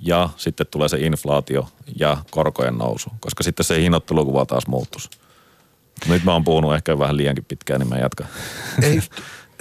ja 0.01 0.29
sitten 0.37 0.67
tulee 0.71 0.89
se 0.89 0.99
inflaatio 0.99 1.69
ja 1.99 2.17
korkojen 2.31 2.79
nousu, 2.79 3.11
koska 3.21 3.43
sitten 3.43 3.65
se 3.65 3.81
hinnoittelukuva 3.81 4.47
taas 4.47 4.67
muuttuisi. 4.67 5.11
Nyt 6.09 6.25
mä 6.25 6.33
oon 6.33 6.45
puhunut 6.45 6.75
ehkä 6.75 6.99
vähän 6.99 7.17
liiankin 7.17 7.45
pitkään, 7.45 7.81
niin 7.81 7.89
mä 7.89 7.97
jatkan. 7.97 8.27
Ei, 8.83 9.01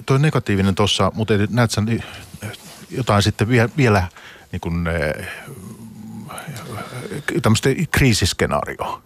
toi 0.05 0.19
negatiivinen 0.19 0.75
tuossa, 0.75 1.11
mutta 1.15 1.33
näet 1.49 1.71
sä 1.71 1.81
jotain 2.91 3.23
sitten 3.23 3.49
vielä, 3.49 3.69
vielä 3.77 4.07
niin 4.51 4.59
kuin, 4.59 4.87
eh, 4.87 5.27
tämmöistä 7.41 7.69
kriisiskenaarioa? 7.91 9.01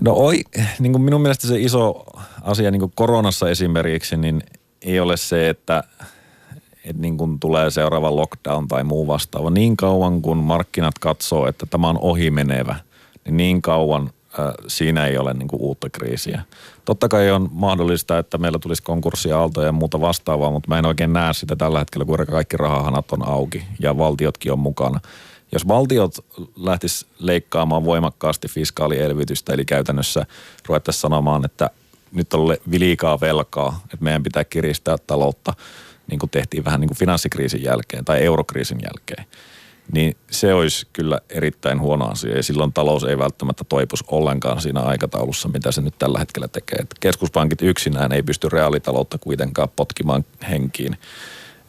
No 0.00 0.12
oi, 0.12 0.40
niin 0.78 0.92
kuin 0.92 1.02
minun 1.02 1.20
mielestä 1.20 1.46
se 1.46 1.60
iso 1.60 2.04
asia 2.42 2.70
niin 2.70 2.80
kuin 2.80 2.92
koronassa 2.94 3.50
esimerkiksi, 3.50 4.16
niin 4.16 4.42
ei 4.82 5.00
ole 5.00 5.16
se, 5.16 5.48
että, 5.48 5.84
että 6.84 7.02
niin 7.02 7.18
kuin 7.18 7.40
tulee 7.40 7.70
seuraava 7.70 8.16
lockdown 8.16 8.68
tai 8.68 8.84
muu 8.84 9.06
vastaava. 9.06 9.50
Niin 9.50 9.76
kauan 9.76 10.22
kun 10.22 10.36
markkinat 10.36 10.98
katsoo, 10.98 11.46
että 11.48 11.66
tämä 11.66 11.88
on 11.88 11.98
ohimenevä, 12.00 12.76
niin 13.24 13.36
niin 13.36 13.62
kauan 13.62 14.10
siinä 14.66 15.06
ei 15.06 15.18
ole 15.18 15.34
niin 15.34 15.48
kuin 15.48 15.62
uutta 15.62 15.90
kriisiä. 15.90 16.42
Totta 16.84 17.08
kai 17.08 17.30
on 17.30 17.48
mahdollista, 17.52 18.18
että 18.18 18.38
meillä 18.38 18.58
tulisi 18.58 18.82
konkurssiaaltoja 18.82 19.66
ja 19.66 19.72
muuta 19.72 20.00
vastaavaa, 20.00 20.50
mutta 20.50 20.68
mä 20.68 20.78
en 20.78 20.86
oikein 20.86 21.12
näe 21.12 21.34
sitä 21.34 21.56
tällä 21.56 21.78
hetkellä, 21.78 22.04
kun 22.04 22.18
kaikki 22.30 22.56
rahahanat 22.56 23.12
on 23.12 23.28
auki 23.28 23.64
ja 23.80 23.98
valtiotkin 23.98 24.52
on 24.52 24.58
mukana. 24.58 25.00
Jos 25.52 25.68
valtiot 25.68 26.14
lähtis 26.56 27.06
leikkaamaan 27.18 27.84
voimakkaasti 27.84 28.48
fiskaalielvytystä, 28.48 29.52
eli 29.52 29.64
käytännössä 29.64 30.26
ruvettaisiin 30.66 31.00
sanomaan, 31.00 31.44
että 31.44 31.70
nyt 32.12 32.34
on 32.34 32.56
liikaa 32.70 33.20
velkaa, 33.20 33.80
että 33.84 34.04
meidän 34.04 34.22
pitää 34.22 34.44
kiristää 34.44 34.96
taloutta, 35.06 35.54
niin 36.10 36.18
kuin 36.18 36.30
tehtiin 36.30 36.64
vähän 36.64 36.80
niin 36.80 36.88
kuin 36.88 36.98
finanssikriisin 36.98 37.62
jälkeen 37.62 38.04
tai 38.04 38.24
eurokriisin 38.24 38.78
jälkeen– 38.82 39.26
niin 39.92 40.16
se 40.30 40.54
olisi 40.54 40.86
kyllä 40.92 41.20
erittäin 41.30 41.80
huono 41.80 42.06
asia 42.06 42.36
ja 42.36 42.42
silloin 42.42 42.72
talous 42.72 43.04
ei 43.04 43.18
välttämättä 43.18 43.64
toipus 43.68 44.04
ollenkaan 44.08 44.60
siinä 44.60 44.80
aikataulussa, 44.80 45.48
mitä 45.48 45.72
se 45.72 45.80
nyt 45.80 45.94
tällä 45.98 46.18
hetkellä 46.18 46.48
tekee. 46.48 46.78
Et 46.78 46.94
keskuspankit 47.00 47.62
yksinään 47.62 48.12
ei 48.12 48.22
pysty 48.22 48.48
reaalitaloutta 48.48 49.18
kuitenkaan 49.18 49.68
potkimaan 49.76 50.24
henkiin. 50.50 50.98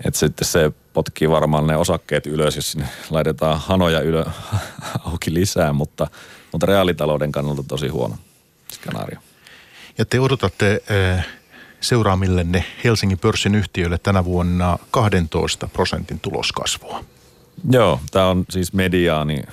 Et 0.05 0.15
sitten 0.15 0.47
se 0.47 0.71
potkii 0.99 1.29
varmaan 1.29 1.67
ne 1.67 1.77
osakkeet 1.77 2.25
ylös, 2.25 2.55
jos 2.55 2.71
sinne 2.71 2.87
laitetaan 3.09 3.59
hanoja 3.59 4.01
ylö, 4.01 4.25
auki 5.05 5.33
lisää, 5.33 5.73
mutta, 5.73 6.07
mutta 6.51 6.65
reaalitalouden 6.65 7.31
kannalta 7.31 7.63
tosi 7.67 7.87
huono 7.87 8.17
skenaario. 8.71 9.19
Ja 9.97 10.05
te 10.05 10.19
odotatte 10.19 10.81
äh, 11.17 11.27
seuraamillenne 11.81 12.65
Helsingin 12.83 13.19
pörssin 13.19 13.55
yhtiöille 13.55 13.97
tänä 13.97 14.25
vuonna 14.25 14.77
12 14.91 15.67
prosentin 15.67 16.19
tuloskasvua. 16.19 17.03
Joo, 17.71 17.99
tämä 18.11 18.27
on 18.27 18.45
siis 18.49 18.73
mediaani 18.73 19.43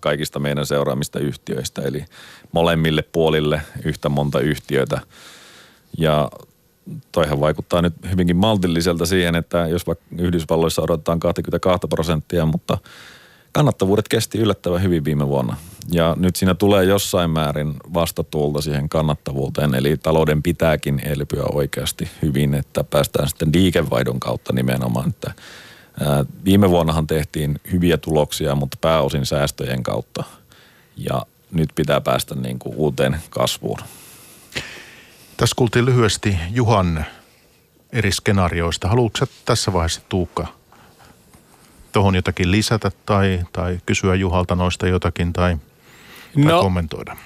kaikista 0.00 0.38
meidän 0.38 0.66
seuraamista 0.66 1.18
yhtiöistä, 1.18 1.82
eli 1.82 2.04
molemmille 2.52 3.02
puolille 3.02 3.62
yhtä 3.84 4.08
monta 4.08 4.40
yhtiötä. 4.40 5.00
Ja 5.98 6.30
toihan 7.12 7.40
vaikuttaa 7.40 7.82
nyt 7.82 7.94
hyvinkin 8.10 8.36
maltilliselta 8.36 9.06
siihen, 9.06 9.34
että 9.34 9.66
jos 9.66 9.86
vaikka 9.86 10.04
Yhdysvalloissa 10.18 10.82
odotetaan 10.82 11.20
22 11.20 11.88
prosenttia, 11.88 12.46
mutta 12.46 12.78
kannattavuudet 13.52 14.08
kesti 14.08 14.38
yllättävän 14.38 14.82
hyvin 14.82 15.04
viime 15.04 15.28
vuonna. 15.28 15.56
Ja 15.92 16.16
nyt 16.18 16.36
siinä 16.36 16.54
tulee 16.54 16.84
jossain 16.84 17.30
määrin 17.30 17.74
vastatuulta 17.94 18.60
siihen 18.60 18.88
kannattavuuteen, 18.88 19.74
eli 19.74 19.96
talouden 19.96 20.42
pitääkin 20.42 21.02
elpyä 21.04 21.44
oikeasti 21.52 22.10
hyvin, 22.22 22.54
että 22.54 22.84
päästään 22.84 23.28
sitten 23.28 23.50
liikevaihdon 23.54 24.20
kautta 24.20 24.52
nimenomaan, 24.52 25.08
että 25.08 25.32
Viime 26.44 26.70
vuonnahan 26.70 27.06
tehtiin 27.06 27.60
hyviä 27.72 27.96
tuloksia, 27.96 28.54
mutta 28.54 28.78
pääosin 28.80 29.26
säästöjen 29.26 29.82
kautta. 29.82 30.24
Ja 30.96 31.26
nyt 31.52 31.70
pitää 31.74 32.00
päästä 32.00 32.34
niin 32.34 32.58
kuin 32.58 32.74
uuteen 32.76 33.20
kasvuun. 33.30 33.78
Tässä 35.40 35.54
kuultiin 35.56 35.84
lyhyesti 35.84 36.38
Juhan 36.50 37.04
eri 37.92 38.12
skenaarioista. 38.12 38.88
Haluatko 38.88 39.26
tässä 39.44 39.72
vaiheessa 39.72 40.00
Tuukka 40.08 40.46
tuohon 41.92 42.14
jotakin 42.14 42.50
lisätä 42.50 42.90
tai, 43.06 43.40
tai 43.52 43.78
kysyä 43.86 44.14
Juhalta 44.14 44.54
noista 44.54 44.86
jotakin 44.86 45.32
tai, 45.32 45.56
tai 46.34 46.44
no, 46.44 46.62
kommentoida? 46.62 47.16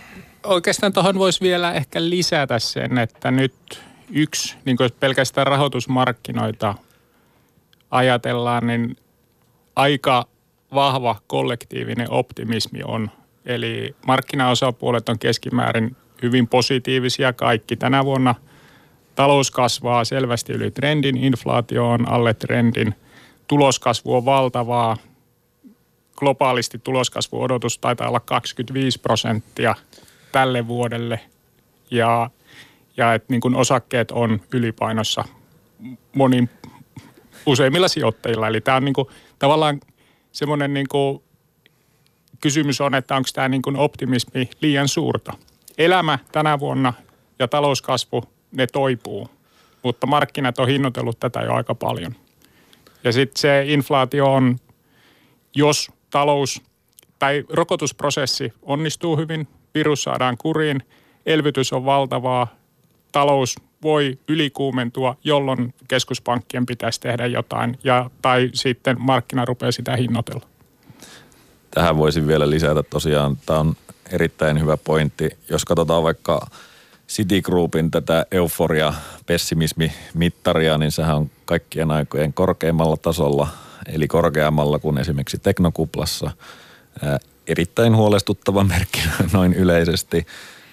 Oikeastaan 0.44 0.92
tuohon 0.92 1.18
voisi 1.18 1.40
vielä 1.40 1.72
ehkä 1.72 2.08
lisätä 2.08 2.58
sen, 2.58 2.98
että 2.98 3.30
nyt 3.30 3.82
yksi, 4.10 4.56
niin 4.64 4.76
kuin 4.76 4.90
pelkästään 5.00 5.46
rahoitusmarkkinoita 5.46 6.74
ajatellaan, 7.90 8.66
niin 8.66 8.96
aika 9.76 10.26
vahva 10.74 11.16
kollektiivinen 11.26 12.10
optimismi 12.10 12.80
on. 12.84 13.10
Eli 13.46 13.96
markkinaosapuolet 14.06 15.08
on 15.08 15.18
keskimäärin 15.18 15.96
hyvin 16.22 16.48
positiivisia 16.48 17.32
kaikki. 17.32 17.76
Tänä 17.76 18.04
vuonna 18.04 18.34
talous 19.14 19.50
kasvaa 19.50 20.04
selvästi 20.04 20.52
yli 20.52 20.70
trendin, 20.70 21.16
inflaatio 21.16 21.90
on 21.90 22.08
alle 22.08 22.34
trendin, 22.34 22.94
tuloskasvu 23.46 24.14
on 24.14 24.24
valtavaa. 24.24 24.96
Globaalisti 26.16 26.78
tuloskasvuodotus 26.78 27.78
taitaa 27.78 28.08
olla 28.08 28.20
25 28.20 29.00
prosenttia 29.00 29.74
tälle 30.32 30.66
vuodelle 30.66 31.20
ja, 31.90 32.30
ja 32.96 33.14
että 33.14 33.26
niin 33.32 33.40
kuin 33.40 33.54
osakkeet 33.54 34.10
on 34.10 34.40
ylipainossa 34.52 35.24
monin 36.14 36.50
useimmilla 37.46 37.88
sijoittajilla. 37.88 38.48
Eli 38.48 38.60
tämä 38.60 38.76
on 38.76 38.84
niin 38.84 38.94
kuin, 38.94 39.08
tavallaan 39.38 39.80
semmoinen 40.32 40.74
niin 40.74 40.86
kysymys 42.40 42.80
on, 42.80 42.94
että 42.94 43.16
onko 43.16 43.28
tämä 43.34 43.48
niin 43.48 43.62
optimismi 43.76 44.50
liian 44.60 44.88
suurta. 44.88 45.32
Elämä 45.79 46.18
tänä 46.33 46.59
vuonna 46.59 46.93
ja 47.39 47.49
talouskasvu, 47.49 48.25
ne 48.53 48.66
toipuu, 48.66 49.31
mutta 49.83 50.07
markkinat 50.07 50.59
on 50.59 50.68
hinnoitellut 50.68 51.20
tätä 51.20 51.41
jo 51.41 51.55
aika 51.55 51.75
paljon. 51.75 52.14
Ja 53.05 53.12
sitten 53.12 53.41
se 53.41 53.64
inflaatio 53.66 54.33
on, 54.33 54.57
jos 55.57 55.91
talous 56.11 56.62
tai 57.18 57.45
rokotusprosessi 57.51 58.53
onnistuu 58.62 59.16
hyvin, 59.16 59.49
virus 59.75 60.03
saadaan 60.03 60.37
kuriin, 60.37 60.83
elvytys 61.27 61.72
on 61.72 61.85
valtavaa, 61.85 62.47
talous 63.12 63.57
voi 63.83 64.18
ylikuumentua, 64.29 65.16
jolloin 65.25 65.75
keskuspankkien 65.89 66.66
pitäisi 66.66 67.01
tehdä 67.01 67.27
jotain 67.27 67.79
ja, 67.85 68.11
tai 68.22 68.51
sitten 68.55 68.97
markkina 69.01 69.45
rupeaa 69.45 69.72
sitä 69.72 69.97
hinnoitella. 69.97 70.47
Tähän 71.70 71.97
voisin 71.97 72.27
vielä 72.27 72.51
lisätä 72.51 72.83
tosiaan, 72.83 73.37
tämä 73.47 73.59
on 73.61 73.77
erittäin 74.12 74.61
hyvä 74.61 74.76
pointti. 74.76 75.30
Jos 75.48 75.64
katsotaan 75.64 76.02
vaikka 76.02 76.46
Citigroupin 77.09 77.90
tätä 77.90 78.26
euforia 78.30 78.94
pessimismi-mittaria, 79.26 80.78
niin 80.78 80.92
sehän 80.92 81.16
on 81.16 81.30
kaikkien 81.44 81.90
aikojen 81.90 82.32
korkeimmalla 82.32 82.96
tasolla, 82.96 83.48
eli 83.86 84.09
korkeammalla 84.09 84.78
kuin 84.78 84.98
esimerkiksi 84.98 85.38
teknokuplassa. 85.38 86.30
erittäin 87.46 87.96
huolestuttava 87.96 88.64
merkki 88.64 89.00
noin 89.32 89.55
yleisesti. 89.55 90.26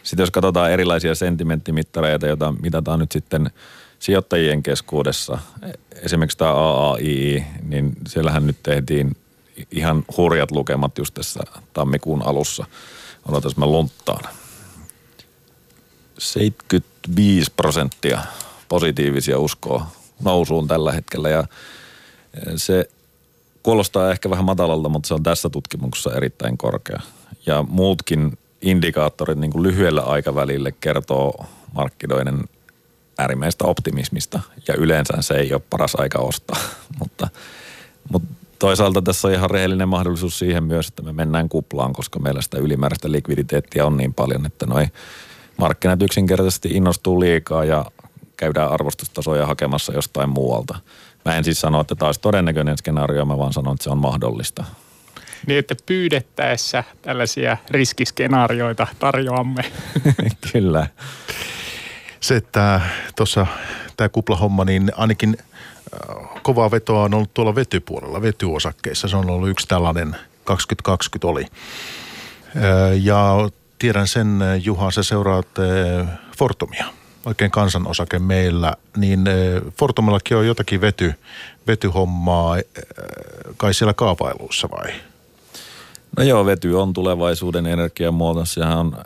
Sitten 0.04 0.24
jos 0.24 0.32
katsotaan 0.32 0.72
erilaisia 0.72 1.16
sentimenttimittareita, 1.16 2.28
joita 2.28 2.54
mitataan 2.62 3.00
nyt 3.00 3.12
sitten 3.12 3.52
sijoittajien 4.00 4.64
keskuudessa, 4.64 5.38
esimerkiksi 5.94 6.38
tämä 6.38 6.54
AAI, 6.54 7.46
niin 7.68 7.94
siellähän 8.08 8.48
nyt 8.48 8.58
tehtiin 8.64 9.18
ihan 9.72 10.04
hurjat 10.18 10.52
lukemat 10.52 10.98
just 10.98 11.14
tässä 11.14 11.40
tammikuun 11.74 12.22
alussa. 12.22 12.66
Odotas 13.26 13.58
mä 13.58 13.66
lunttaan. 13.66 14.34
75 16.18 17.52
prosenttia 17.56 18.22
positiivisia 18.68 19.40
uskoa 19.40 19.88
nousuun 20.24 20.68
tällä 20.68 20.92
hetkellä 20.92 21.30
ja 21.30 21.44
se 22.56 22.90
kuulostaa 23.64 24.12
ehkä 24.12 24.30
vähän 24.30 24.46
matalalta, 24.46 24.90
mutta 24.90 25.08
se 25.08 25.14
on 25.14 25.24
tässä 25.24 25.50
tutkimuksessa 25.50 26.16
erittäin 26.16 26.58
korkea. 26.58 27.00
Ja 27.46 27.64
muutkin 27.70 28.38
indikaattorit 28.62 29.38
niin 29.38 29.52
kuin 29.52 29.64
lyhyellä 29.64 30.02
aikavälillä 30.02 30.72
kertoo 30.72 31.46
markkinoiden 31.74 32.44
äärimmäistä 33.18 33.66
optimismista 33.66 34.40
ja 34.68 34.74
yleensä 34.78 35.14
se 35.22 35.34
ei 35.34 35.54
ole 35.54 35.62
paras 35.70 35.96
aika 35.96 36.20
ostaa, 36.20 36.60
mutta, 37.00 37.28
mutta 38.12 38.41
toisaalta 38.62 39.02
tässä 39.02 39.28
on 39.28 39.34
ihan 39.34 39.50
rehellinen 39.50 39.88
mahdollisuus 39.88 40.40
siihen 40.40 40.64
myös, 40.64 40.88
että 40.88 41.02
me 41.02 41.14
mennään 41.14 41.50
kuplaan, 41.50 41.94
koska 41.94 42.20
meillä 42.20 42.42
sitä 42.42 42.58
ylimääräistä 42.58 43.12
likviditeettiä 43.12 43.86
on 43.86 43.98
niin 43.98 44.14
paljon, 44.14 44.46
että 44.46 44.66
noi 44.66 44.88
markkinat 45.58 46.02
yksinkertaisesti 46.02 46.70
innostuu 46.72 47.20
liikaa 47.20 47.66
ja 47.66 47.86
käydään 48.38 48.72
arvostustasoja 48.72 49.46
hakemassa 49.46 49.94
jostain 49.94 50.30
muualta. 50.30 50.80
Mä 51.26 51.36
en 51.36 51.44
siis 51.44 51.62
sano, 51.62 51.82
että 51.82 51.96
tämä 51.96 52.08
olisi 52.08 52.22
todennäköinen 52.22 52.78
skenaario, 52.78 53.26
mä 53.26 53.38
vaan 53.38 53.54
sanon, 53.54 53.74
että 53.74 53.84
se 53.84 53.90
on 53.90 53.98
mahdollista. 53.98 54.64
Niin, 55.48 55.60
että 55.60 55.76
pyydettäessä 55.86 56.84
tällaisia 57.02 57.58
riskiskenaarioita 57.70 58.88
tarjoamme. 59.00 59.72
Kyllä. 60.54 60.88
Se, 62.20 62.36
että 62.36 62.82
tuossa 63.16 63.48
tämä 63.98 64.10
kuplahomma, 64.10 64.66
niin 64.66 64.92
ainakin 64.96 65.38
kovaa 66.44 66.72
vetoa 66.72 67.04
on 67.04 67.14
ollut 67.14 67.34
tuolla 67.34 67.56
vetypuolella, 67.56 68.22
vetyosakkeissa. 68.22 69.08
Se 69.08 69.18
on 69.18 69.30
ollut 69.30 69.50
yksi 69.50 69.68
tällainen, 69.68 70.16
2020 70.44 71.28
oli. 71.28 71.46
Ja 73.02 73.50
tiedän 73.80 74.08
sen, 74.08 74.40
Juha, 74.64 74.92
sä 74.92 75.04
seuraat 75.04 75.48
Fortumia, 76.38 76.86
oikein 77.26 77.52
kansanosake 77.52 78.20
meillä, 78.20 78.74
niin 78.98 79.24
Fortumillakin 79.80 80.38
on 80.38 80.48
jotakin 80.48 80.82
vety, 80.82 81.14
vetyhommaa, 81.68 82.58
kai 83.58 83.74
siellä 83.74 83.94
kaavailuissa 83.94 84.70
vai? 84.72 84.94
No 86.18 86.24
joo, 86.24 86.46
vety 86.46 86.74
on 86.74 86.94
tulevaisuuden 86.94 87.66
energiamuoto. 87.66 88.46
Sehän 88.46 88.78
on 88.78 88.98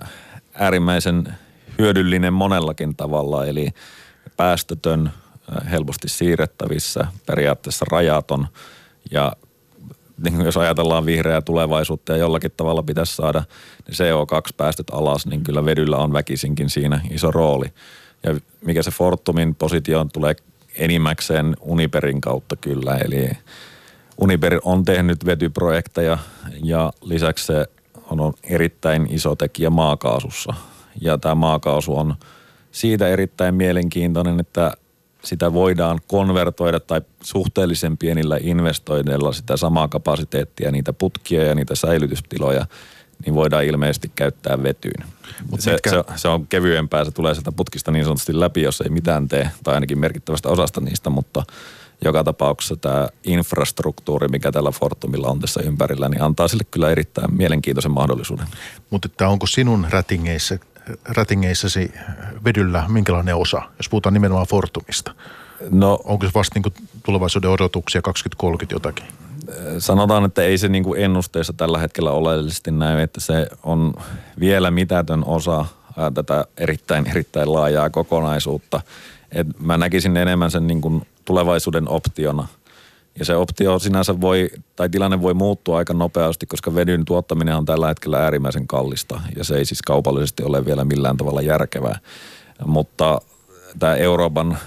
äärimmäisen 0.54 1.38
hyödyllinen 1.80 2.34
monellakin 2.34 2.96
tavalla, 2.96 3.46
eli 3.46 3.70
päästötön, 4.38 5.14
helposti 5.72 6.10
siirrettävissä, 6.10 7.08
periaatteessa 7.26 7.86
rajaton 7.92 8.48
ja 9.12 9.34
niin 10.24 10.42
jos 10.42 10.58
ajatellaan 10.58 11.06
vihreää 11.06 11.42
tulevaisuutta 11.42 12.12
ja 12.12 12.18
jollakin 12.18 12.52
tavalla 12.58 12.84
pitäisi 12.84 13.16
saada 13.16 13.44
niin 13.88 13.96
CO2-päästöt 13.96 14.88
alas, 14.92 15.26
niin 15.26 15.44
kyllä 15.44 15.66
vedyllä 15.66 15.98
on 15.98 16.14
väkisinkin 16.14 16.70
siinä 16.70 17.02
iso 17.12 17.32
rooli. 17.32 17.66
Ja 18.24 18.36
mikä 18.66 18.84
se 18.84 18.92
Fortumin 18.92 19.56
positio 19.56 20.06
tulee 20.14 20.36
enimmäkseen 20.76 21.56
Uniperin 21.62 22.22
kautta 22.22 22.56
kyllä, 22.56 22.98
eli 22.98 23.30
Uniper 24.18 24.60
on 24.64 24.86
tehnyt 24.86 25.26
vetyprojekteja 25.26 26.18
ja 26.64 26.94
lisäksi 27.02 27.46
se 27.46 27.66
on 28.10 28.34
erittäin 28.44 29.08
iso 29.10 29.36
tekijä 29.36 29.70
maakaasussa. 29.70 30.54
Ja 31.02 31.18
tämä 31.18 31.36
maakaasu 31.36 31.98
on 31.98 32.16
siitä 32.72 33.08
erittäin 33.08 33.56
mielenkiintoinen, 33.56 34.40
että 34.40 34.72
sitä 35.26 35.54
voidaan 35.54 36.00
konvertoida 36.08 36.80
tai 36.80 37.02
suhteellisen 37.24 37.98
pienillä 37.98 38.38
investoinneilla 38.42 39.34
sitä 39.34 39.58
samaa 39.58 39.88
kapasiteettia, 39.88 40.72
niitä 40.72 40.94
putkia 40.94 41.44
ja 41.44 41.56
niitä 41.56 41.76
säilytystiloja, 41.76 42.66
niin 43.26 43.36
voidaan 43.36 43.66
ilmeisesti 43.66 44.12
käyttää 44.16 44.64
vetyyn. 44.64 45.08
Mut 45.52 45.62
se, 45.62 45.72
mitkä... 45.72 45.90
se, 45.90 46.04
se 46.16 46.28
on 46.28 46.48
kevyempää, 46.48 47.06
se 47.06 47.12
tulee 47.12 47.34
sieltä 47.34 47.52
putkista 47.52 47.92
niin 47.92 48.06
sanotusti 48.06 48.40
läpi, 48.40 48.62
jos 48.62 48.82
ei 48.82 48.90
mitään 48.90 49.28
tee, 49.28 49.50
tai 49.64 49.74
ainakin 49.74 50.00
merkittävästä 50.00 50.50
osasta 50.50 50.82
niistä, 50.82 51.10
mutta– 51.10 51.44
joka 52.06 52.24
tapauksessa 52.24 52.76
tämä 52.76 53.08
infrastruktuuri, 53.24 54.28
mikä 54.28 54.52
tällä 54.52 54.72
Fortumilla 54.72 55.28
on 55.28 55.40
tässä 55.40 55.62
ympärillä, 55.64 56.10
niin 56.10 56.22
antaa 56.22 56.48
sille 56.48 56.64
kyllä 56.72 56.92
erittäin 56.92 57.36
mielenkiintoisen 57.36 57.92
mahdollisuuden. 57.92 58.48
Mutta 58.90 59.10
että 59.12 59.28
onko 59.28 59.48
sinun 59.48 59.88
rätingeissä, 59.90 60.60
rätingeissäsi 61.06 61.94
vedyllä 62.44 62.86
minkälainen 62.88 63.36
osa, 63.36 63.62
jos 63.78 63.90
puhutaan 63.90 64.14
nimenomaan 64.14 64.48
Fortumista? 64.48 65.16
No, 65.72 66.00
onko 66.04 66.26
se 66.26 66.32
vasta 66.36 66.60
niin 66.60 66.74
tulevaisuuden 67.04 67.50
odotuksia 67.50 68.02
2030 68.02 68.76
jotakin? 68.76 69.06
Sanotaan, 69.80 70.26
että 70.26 70.42
ei 70.42 70.58
se 70.58 70.68
niin 70.68 70.84
kuin 70.84 71.02
ennusteessa 71.02 71.54
tällä 71.54 71.80
hetkellä 71.80 72.12
oleellisesti 72.12 72.72
näy, 72.72 73.02
että 73.02 73.22
se 73.22 73.48
on 73.64 73.94
vielä 74.40 74.72
mitätön 74.72 75.26
osa 75.26 75.66
tätä 76.14 76.46
erittäin, 76.58 77.08
erittäin 77.08 77.54
laajaa 77.54 77.90
kokonaisuutta. 77.90 78.82
Et 79.32 79.48
mä 79.60 79.78
näkisin 79.78 80.18
enemmän 80.18 80.52
sen 80.52 80.68
niin 80.68 80.82
kuin 80.82 81.08
tulevaisuuden 81.26 81.90
optiona. 81.90 82.48
Ja 83.20 83.26
se 83.26 83.36
optio 83.36 83.80
sinänsä 83.80 84.22
voi, 84.22 84.50
tai 84.76 84.90
tilanne 84.90 85.22
voi 85.22 85.34
muuttua 85.34 85.78
aika 85.78 85.94
nopeasti, 85.94 86.46
koska 86.46 86.76
vedyn 86.76 87.06
tuottaminen 87.06 87.56
on 87.56 87.66
tällä 87.66 87.88
hetkellä 87.88 88.24
äärimmäisen 88.24 88.68
kallista 88.68 89.22
ja 89.36 89.44
se 89.44 89.58
ei 89.58 89.66
siis 89.66 89.82
kaupallisesti 89.82 90.44
ole 90.44 90.66
vielä 90.66 90.86
millään 90.86 91.18
tavalla 91.18 91.42
järkevää. 91.42 92.00
Mutta 92.66 93.22
tämä 93.80 93.96
Euroopan 93.96 94.58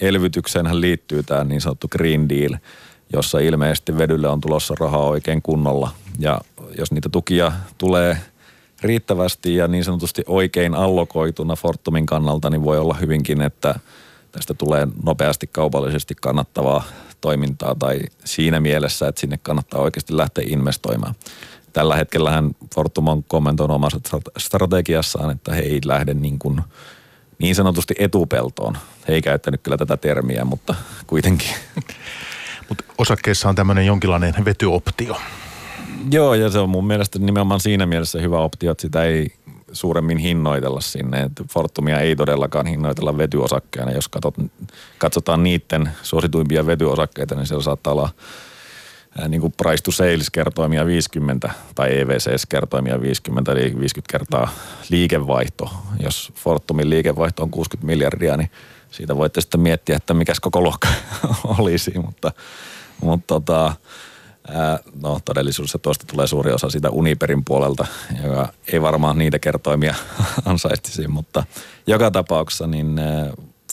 elvytykseen 0.00 0.80
liittyy 0.80 1.22
tämä 1.22 1.44
niin 1.44 1.60
sanottu 1.60 1.88
Green 1.88 2.28
Deal, 2.28 2.54
jossa 3.12 3.38
ilmeisesti 3.38 3.98
vedylle 3.98 4.28
on 4.28 4.40
tulossa 4.40 4.74
rahaa 4.80 5.06
oikein 5.08 5.42
kunnolla. 5.42 5.90
Ja 6.18 6.40
jos 6.78 6.92
niitä 6.92 7.08
tukia 7.08 7.52
tulee 7.78 8.18
riittävästi 8.82 9.54
ja 9.54 9.68
niin 9.68 9.84
sanotusti 9.84 10.22
oikein 10.26 10.74
allokoituna 10.74 11.56
Fortumin 11.56 12.06
kannalta, 12.06 12.50
niin 12.50 12.64
voi 12.64 12.78
olla 12.78 12.94
hyvinkin, 12.94 13.40
että– 13.40 13.74
tästä 14.32 14.54
tulee 14.54 14.88
nopeasti 15.04 15.46
kaupallisesti 15.46 16.14
kannattavaa 16.20 16.84
toimintaa 17.20 17.74
tai 17.74 18.00
siinä 18.24 18.60
mielessä, 18.60 19.08
että 19.08 19.20
sinne 19.20 19.38
kannattaa 19.42 19.80
oikeasti 19.80 20.16
lähteä 20.16 20.44
investoimaan. 20.48 21.14
Tällä 21.72 21.96
hetkellähän 21.96 22.50
Fortum 22.74 23.08
on 23.08 23.24
kommentoinut 23.24 23.74
omassa 23.74 24.00
strategiassaan, 24.38 25.30
että 25.30 25.54
he 25.54 25.60
ei 25.60 25.80
lähde 25.84 26.14
niin, 26.14 26.38
kuin, 26.38 26.60
niin 27.38 27.54
sanotusti 27.54 27.94
etupeltoon. 27.98 28.78
He 29.08 29.14
ei 29.14 29.22
käyttänyt 29.22 29.60
kyllä 29.62 29.76
tätä 29.76 29.96
termiä, 29.96 30.44
mutta 30.44 30.74
kuitenkin. 31.06 31.50
Mutta 32.68 32.84
osakkeessa 32.98 33.48
on 33.48 33.54
tämmöinen 33.54 33.86
jonkinlainen 33.86 34.34
vetyoptio. 34.44 35.16
Joo, 36.10 36.34
ja 36.34 36.50
se 36.50 36.58
on 36.58 36.70
mun 36.70 36.86
mielestä 36.86 37.18
nimenomaan 37.18 37.60
siinä 37.60 37.86
mielessä 37.86 38.20
hyvä 38.20 38.38
optio, 38.38 38.72
että 38.72 38.82
sitä 38.82 39.04
ei 39.04 39.32
suuremmin 39.72 40.18
hinnoitella 40.18 40.80
sinne. 40.80 41.20
Et 41.20 41.32
Fortumia 41.52 42.00
ei 42.00 42.16
todellakaan 42.16 42.66
hinnoitella 42.66 43.18
vetyosakkeena. 43.18 43.92
Jos 43.92 44.08
katsot, 44.08 44.34
katsotaan 44.98 45.42
niiden 45.42 45.90
suosituimpia 46.02 46.66
vetyosakkeita, 46.66 47.34
niin 47.34 47.46
siellä 47.46 47.62
saattaa 47.62 47.92
olla 47.92 48.08
niin 49.28 49.40
kuin 49.40 49.54
price 49.56 49.82
to 49.82 49.90
sales 49.90 50.30
kertoimia 50.30 50.86
50 50.86 51.50
tai 51.74 52.00
EVCS 52.00 52.46
kertoimia 52.48 53.00
50, 53.00 53.52
eli 53.52 53.60
50 53.60 54.12
kertaa 54.12 54.50
liikevaihto. 54.90 55.70
Jos 56.00 56.32
Fortumin 56.34 56.90
liikevaihto 56.90 57.42
on 57.42 57.50
60 57.50 57.86
miljardia, 57.86 58.36
niin 58.36 58.50
siitä 58.90 59.16
voitte 59.16 59.40
sitten 59.40 59.60
miettiä, 59.60 59.96
että 59.96 60.14
mikäs 60.14 60.40
koko 60.40 60.60
luokka 60.60 60.88
olisi, 61.58 61.92
mutta, 61.98 62.32
mutta 63.02 63.26
tota, 63.26 63.74
no 65.02 65.20
todellisuudessa 65.24 65.78
tuosta 65.78 66.04
tulee 66.06 66.26
suuri 66.26 66.52
osa 66.52 66.70
siitä 66.70 66.90
Uniperin 66.90 67.44
puolelta, 67.44 67.86
joka 68.22 68.52
ei 68.72 68.82
varmaan 68.82 69.18
niitä 69.18 69.38
kertoimia 69.38 69.94
ansaistisi, 70.44 71.08
mutta 71.08 71.44
joka 71.86 72.10
tapauksessa 72.10 72.66
niin 72.66 73.00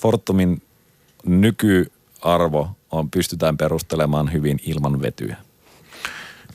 Fortumin 0.02 0.62
nykyarvo 1.26 2.70
on, 2.92 3.12
pystytään 3.12 3.58
perustelemaan 3.58 4.34
hyvin 4.34 4.60
ilman 4.66 5.02
vetyä. 5.02 5.36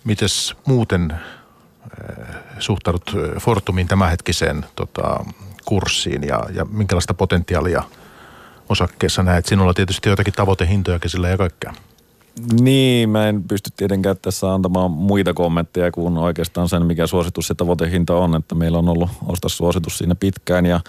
Mites 0.05 0.55
muuten 0.67 1.15
suhtaudut 2.59 3.17
Fortumin 3.41 3.89
tämänhetkiseen 3.89 4.65
tota, 4.77 5.25
kurssiin 5.65 6.23
ja, 6.23 6.41
ja 6.55 6.65
minkälaista 6.65 7.15
potentiaalia 7.15 7.83
osakkeessa 8.69 9.23
näet? 9.23 9.47
Sinulla 9.47 9.75
tietysti 9.75 10.09
jotakin 10.09 10.33
tavoitehintoja 10.33 10.99
sillä 11.07 11.29
ja 11.29 11.37
kaikkea. 11.37 11.75
Niin, 12.61 13.11
mä 13.11 13.29
en 13.29 13.43
pysty 13.43 13.71
tietenkään 13.77 14.17
tässä 14.23 14.55
antamaan 14.55 14.91
muita 14.91 15.35
kommentteja 15.35 15.93
kuin 15.93 16.19
oikeastaan 16.19 16.69
sen, 16.69 16.87
mikä 16.87 17.07
suositus 17.07 17.49
ja 17.49 17.55
tavoitehinta 17.55 18.15
on, 18.15 18.37
että 18.37 18.55
meillä 18.55 18.79
on 18.79 18.89
ollut 18.89 19.11
ostossuositus 19.27 19.99
siinä 19.99 20.15
pitkään 20.15 20.67
ja 20.67 20.81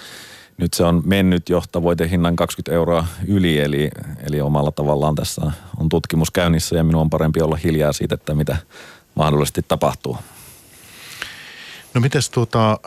nyt 0.58 0.74
se 0.74 0.84
on 0.84 1.02
mennyt 1.06 1.50
jo 1.50 1.64
tavoitehinnan 1.72 2.36
20 2.36 2.72
euroa 2.72 3.08
yli, 3.28 3.60
eli, 3.60 3.90
eli 4.28 4.42
omalla 4.42 4.72
tavallaan 4.72 5.16
tässä 5.16 5.52
on 5.78 5.90
tutkimus 5.90 6.32
käynnissä 6.32 6.76
ja 6.76 6.84
minun 6.84 7.02
on 7.02 7.10
parempi 7.10 7.42
olla 7.42 7.56
hiljaa 7.56 7.94
siitä, 7.94 8.16
että 8.16 8.36
mitä 8.36 8.58
mahdollisesti 9.16 9.66
tapahtuu. 9.68 10.18
No 11.94 12.02
mites 12.02 12.30
tuota 12.30 12.80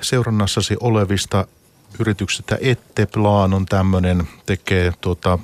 seurannassasi 0.00 0.76
olevista 0.80 1.46
yrityksistä 1.98 2.58
Etteplan 2.60 3.54
on 3.54 3.66
tämmöinen, 3.66 4.28
tekee 4.46 4.92
tuota 5.00 5.38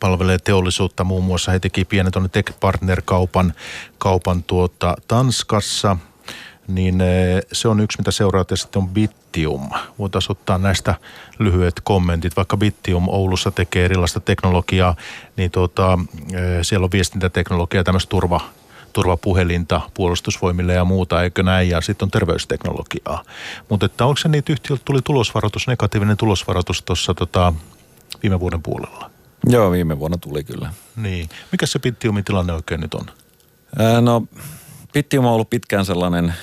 palvelee 0.00 0.38
teollisuutta 0.38 1.04
muun 1.04 1.24
muassa. 1.24 1.52
He 1.52 1.58
teki 1.60 1.84
pienen 1.84 2.12
tuonne 2.12 2.28
Tech 2.28 2.52
Partner-kaupan 2.60 3.54
kaupan 3.98 4.42
tuota 4.42 4.96
Tanskassa. 5.08 5.96
niin 6.68 7.00
eh, 7.00 7.42
se 7.52 7.68
on 7.68 7.80
yksi, 7.80 7.98
mitä 7.98 8.10
seuraat, 8.10 8.50
ja 8.50 8.56
sitten 8.56 8.82
on 8.82 8.88
Bittium. 8.88 9.70
Voitaisiin 9.98 10.32
ottaa 10.32 10.58
näistä 10.58 10.94
lyhyet 11.38 11.80
kommentit. 11.84 12.36
Vaikka 12.36 12.56
Bittium 12.56 13.08
Oulussa 13.08 13.50
tekee 13.50 13.84
erilaista 13.84 14.20
teknologiaa, 14.20 14.96
niin 15.36 15.50
tuota, 15.50 15.98
eh, 16.32 16.58
siellä 16.62 16.84
on 16.84 16.92
viestintäteknologiaa, 16.92 17.84
tämmöistä 17.84 18.10
turva, 18.10 18.40
turvapuhelinta 18.92 19.80
puolustusvoimille 19.94 20.72
ja 20.72 20.84
muuta, 20.84 21.22
eikö 21.22 21.42
näin, 21.42 21.68
ja 21.68 21.80
sitten 21.80 22.06
on 22.06 22.10
terveysteknologiaa. 22.10 23.24
Mutta 23.68 23.86
että 23.86 24.04
onko 24.04 24.16
se 24.16 24.28
niitä 24.28 24.52
yhtiöltä 24.52 24.82
tuli 24.84 25.02
tulosvaroitus, 25.02 25.66
negatiivinen 25.66 26.16
tulosvaroitus 26.16 26.82
tuossa 26.82 27.14
tota, 27.14 27.52
viime 28.22 28.40
vuoden 28.40 28.62
puolella? 28.62 29.10
Joo, 29.48 29.70
viime 29.70 29.98
vuonna 29.98 30.18
tuli 30.18 30.44
kyllä. 30.44 30.72
Niin. 30.96 31.28
Mikä 31.52 31.66
se 31.66 31.78
Bittiumin 31.78 32.24
tilanne 32.24 32.52
oikein 32.52 32.80
nyt 32.80 32.94
on? 32.94 33.06
Ää, 33.78 34.00
no, 34.00 34.22
Bittium 34.92 35.24
on 35.24 35.32
ollut 35.32 35.50
pitkään 35.50 35.84
sellainen 35.84 36.34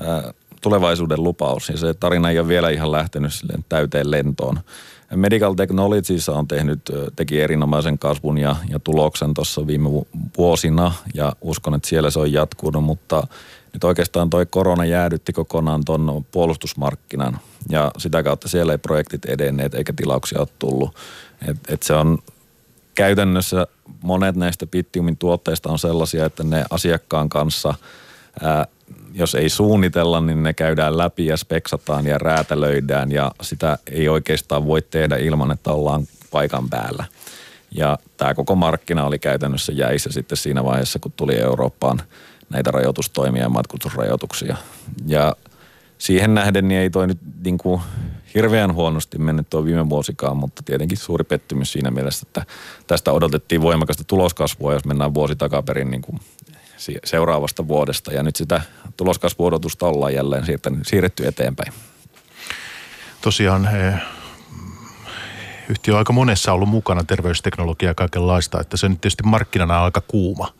ää, 0.00 0.32
tulevaisuuden 0.60 1.22
lupaus, 1.22 1.68
ja 1.68 1.76
se 1.76 1.94
tarina 1.94 2.30
ei 2.30 2.38
ole 2.38 2.48
vielä 2.48 2.70
ihan 2.70 2.92
lähtenyt 2.92 3.34
silleen 3.34 3.64
täyteen 3.68 4.10
lentoon. 4.10 4.60
Medical 5.16 5.54
Technologies 5.54 6.28
on 6.28 6.48
tehnyt, 6.48 6.80
teki 7.16 7.40
erinomaisen 7.40 7.98
kasvun 7.98 8.38
ja, 8.38 8.56
ja 8.68 8.78
tuloksen 8.78 9.34
tuossa 9.34 9.66
viime 9.66 9.88
vuosina 10.38 10.92
ja 11.14 11.32
uskon, 11.40 11.74
että 11.74 11.88
siellä 11.88 12.10
se 12.10 12.18
on 12.18 12.32
jatkunut, 12.32 12.84
mutta 12.84 13.26
nyt 13.72 13.84
oikeastaan 13.84 14.30
toi 14.30 14.46
korona 14.46 14.84
jäädytti 14.84 15.32
kokonaan 15.32 15.84
tuon 15.84 16.24
puolustusmarkkinan 16.30 17.38
ja 17.68 17.90
sitä 17.98 18.22
kautta 18.22 18.48
siellä 18.48 18.72
ei 18.72 18.78
projektit 18.78 19.24
edenneet 19.24 19.74
eikä 19.74 19.92
tilauksia 19.92 20.40
ole 20.40 20.48
tullut. 20.58 20.96
Et, 21.48 21.56
et 21.68 21.82
se 21.82 21.94
on 21.94 22.18
käytännössä 22.94 23.66
monet 24.02 24.36
näistä 24.36 24.66
Bittiumin 24.66 25.16
tuotteista 25.16 25.70
on 25.70 25.78
sellaisia, 25.78 26.26
että 26.26 26.44
ne 26.44 26.64
asiakkaan 26.70 27.28
kanssa 27.28 27.74
ää, 28.42 28.66
jos 29.14 29.34
ei 29.34 29.48
suunnitella, 29.48 30.20
niin 30.20 30.42
ne 30.42 30.54
käydään 30.54 30.98
läpi 30.98 31.26
ja 31.26 31.36
speksataan 31.36 32.06
ja 32.06 32.18
räätälöidään 32.18 33.12
ja 33.12 33.32
sitä 33.42 33.78
ei 33.90 34.08
oikeastaan 34.08 34.66
voi 34.66 34.82
tehdä 34.82 35.16
ilman, 35.16 35.50
että 35.50 35.72
ollaan 35.72 36.06
paikan 36.30 36.70
päällä. 36.70 37.04
Ja 37.70 37.98
tämä 38.16 38.34
koko 38.34 38.54
markkina 38.54 39.04
oli 39.04 39.18
käytännössä 39.18 39.72
jäissä 39.72 40.12
sitten 40.12 40.38
siinä 40.38 40.64
vaiheessa, 40.64 40.98
kun 40.98 41.12
tuli 41.16 41.38
Eurooppaan 41.38 42.02
näitä 42.50 42.70
rajoitustoimia 42.70 43.42
ja 43.42 43.48
matkustusrajoituksia. 43.48 44.56
Ja 45.06 45.36
siihen 45.98 46.34
nähden 46.34 46.68
niin 46.68 46.80
ei 46.80 46.90
toi 46.90 47.06
nyt 47.06 47.18
niin 47.44 47.58
kuin 47.58 47.80
hirveän 48.34 48.74
huonosti 48.74 49.18
mennyt 49.18 49.50
tuo 49.50 49.64
viime 49.64 49.88
vuosikaan, 49.88 50.36
mutta 50.36 50.62
tietenkin 50.62 50.98
suuri 50.98 51.24
pettymys 51.24 51.72
siinä 51.72 51.90
mielessä, 51.90 52.26
että 52.28 52.46
tästä 52.86 53.12
odotettiin 53.12 53.62
voimakasta 53.62 54.04
tuloskasvua, 54.04 54.72
jos 54.72 54.84
mennään 54.84 55.14
vuosi 55.14 55.36
takaperin 55.36 55.90
niin 55.90 56.02
kuin 56.02 56.20
seuraavasta 57.04 57.68
vuodesta. 57.68 58.12
Ja 58.12 58.22
nyt 58.22 58.36
sitä 58.36 58.62
tuloskasvuodotusta 58.96 59.86
ollaan 59.86 60.14
jälleen 60.14 60.44
siirretty 60.82 61.26
eteenpäin. 61.26 61.72
Tosiaan 63.20 63.66
he, 63.66 63.94
yhtiö 65.68 65.94
on 65.94 65.98
aika 65.98 66.12
monessa 66.12 66.52
ollut 66.52 66.68
mukana 66.68 67.04
terveysteknologiaa 67.04 67.90
ja 67.90 67.94
kaikenlaista, 67.94 68.60
että 68.60 68.76
se 68.76 68.88
nyt 68.88 69.00
tietysti 69.00 69.22
markkinana 69.22 69.78
on 69.78 69.84
aika 69.84 70.00
kuuma. 70.00 70.52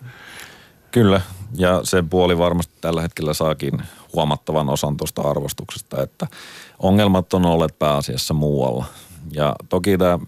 Kyllä, 0.90 1.20
ja 1.54 1.80
sen 1.84 2.08
puoli 2.08 2.38
varmasti 2.38 2.74
tällä 2.80 3.02
hetkellä 3.02 3.34
saakin 3.34 3.82
huomattavan 4.12 4.68
osan 4.68 4.96
tuosta 4.96 5.22
arvostuksesta, 5.22 6.02
että 6.02 6.26
ongelmat 6.78 7.34
on 7.34 7.46
olleet 7.46 7.78
pääasiassa 7.78 8.34
muualla. 8.34 8.84
Ja 9.32 9.56
toki 9.68 9.98
tämä, 9.98 10.18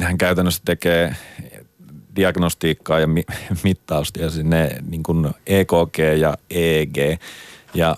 hän 0.00 0.18
käytännössä 0.18 0.62
tekee 0.64 1.16
diagnostiikkaa 2.16 3.00
ja 3.00 3.06
mi- 3.06 3.24
mittausta 3.64 4.20
ja 4.20 4.30
sinne 4.30 4.76
niin 4.88 5.02
kuin 5.02 5.30
EKG 5.46 5.98
ja 6.18 6.36
EEG. 6.50 6.96
Ja 7.74 7.96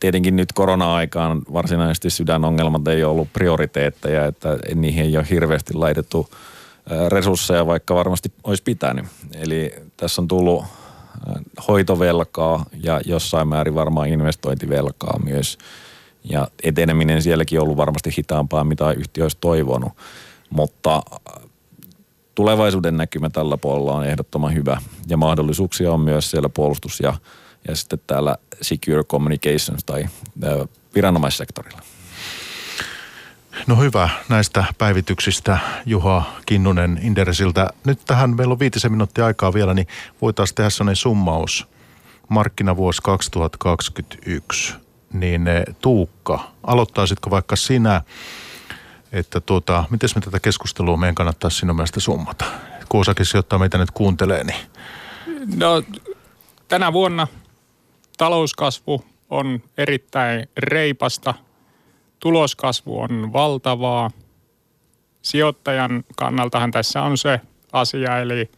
tietenkin 0.00 0.36
nyt 0.36 0.52
korona-aikaan 0.52 1.42
varsinaisesti 1.52 2.10
sydänongelmat 2.10 2.88
ei 2.88 3.04
ole 3.04 3.12
ollut 3.12 3.32
prioriteetteja, 3.32 4.26
että 4.26 4.58
niihin 4.74 5.04
ei 5.04 5.16
ole 5.16 5.26
hirveästi 5.30 5.74
laitettu 5.74 6.28
resursseja, 7.08 7.66
vaikka 7.66 7.94
varmasti 7.94 8.32
olisi 8.44 8.62
pitänyt. 8.62 9.04
Eli 9.34 9.74
tässä 9.96 10.22
on 10.22 10.28
tullut 10.28 10.64
hoitovelkaa 11.68 12.66
ja 12.82 13.00
jossain 13.04 13.48
määrin 13.48 13.74
varmaan 13.74 14.08
investointivelkaa 14.08 15.20
myös. 15.24 15.58
Ja 16.30 16.48
eteneminen 16.62 17.22
sielläkin 17.22 17.58
on 17.58 17.62
ollut 17.62 17.76
varmasti 17.76 18.10
hitaampaa, 18.18 18.64
mitä 18.64 18.92
yhtiö 18.92 19.24
olisi 19.24 19.36
toivonut. 19.40 19.92
Mutta 20.50 21.02
tulevaisuuden 22.34 22.96
näkymä 22.96 23.30
tällä 23.30 23.56
puolella 23.56 23.94
on 23.94 24.06
ehdottoman 24.06 24.54
hyvä 24.54 24.80
ja 25.08 25.16
mahdollisuuksia 25.16 25.92
on 25.92 26.00
myös 26.00 26.30
siellä 26.30 26.48
puolustus- 26.48 27.00
ja, 27.00 27.14
ja 27.68 27.76
sitten 27.76 27.98
täällä 28.06 28.36
Secure 28.62 29.04
Communications 29.04 29.84
tai 29.84 30.06
viranomaissektorilla. 30.94 31.80
No 33.66 33.76
hyvä 33.76 34.08
näistä 34.28 34.64
päivityksistä 34.78 35.58
Juha 35.86 36.24
Kinnunen 36.46 36.98
Inderesiltä. 37.02 37.70
Nyt 37.84 38.00
tähän 38.06 38.36
meillä 38.36 38.52
on 38.52 38.58
viitisen 38.58 38.92
minuuttia 38.92 39.26
aikaa 39.26 39.54
vielä, 39.54 39.74
niin 39.74 39.86
voitaisiin 40.22 40.54
tehdä 40.54 40.70
sellainen 40.70 40.96
summaus. 40.96 41.66
Markkinavuosi 42.28 43.02
2021, 43.02 44.74
niin 45.12 45.48
Tuukka, 45.80 46.50
aloittaisitko 46.62 47.30
vaikka 47.30 47.56
sinä 47.56 48.02
että 49.12 49.40
tuota, 49.40 49.84
miten 49.90 50.08
me 50.14 50.20
tätä 50.20 50.40
keskustelua 50.40 50.96
meidän 50.96 51.14
kannattaa 51.14 51.50
sinun 51.50 51.76
mielestä 51.76 52.00
summata? 52.00 52.44
Kun 52.88 53.00
osakin 53.00 53.26
sijoittaa 53.26 53.58
meitä 53.58 53.78
nyt 53.78 53.90
kuuntelee, 53.90 54.44
niin... 54.44 54.58
No, 55.56 55.82
tänä 56.68 56.92
vuonna 56.92 57.26
talouskasvu 58.16 59.04
on 59.30 59.62
erittäin 59.78 60.48
reipasta. 60.56 61.34
Tuloskasvu 62.20 63.00
on 63.00 63.32
valtavaa. 63.32 64.10
Sijoittajan 65.22 66.04
kannaltahan 66.16 66.70
tässä 66.70 67.02
on 67.02 67.18
se 67.18 67.40
asia, 67.72 68.18
eli 68.18 68.50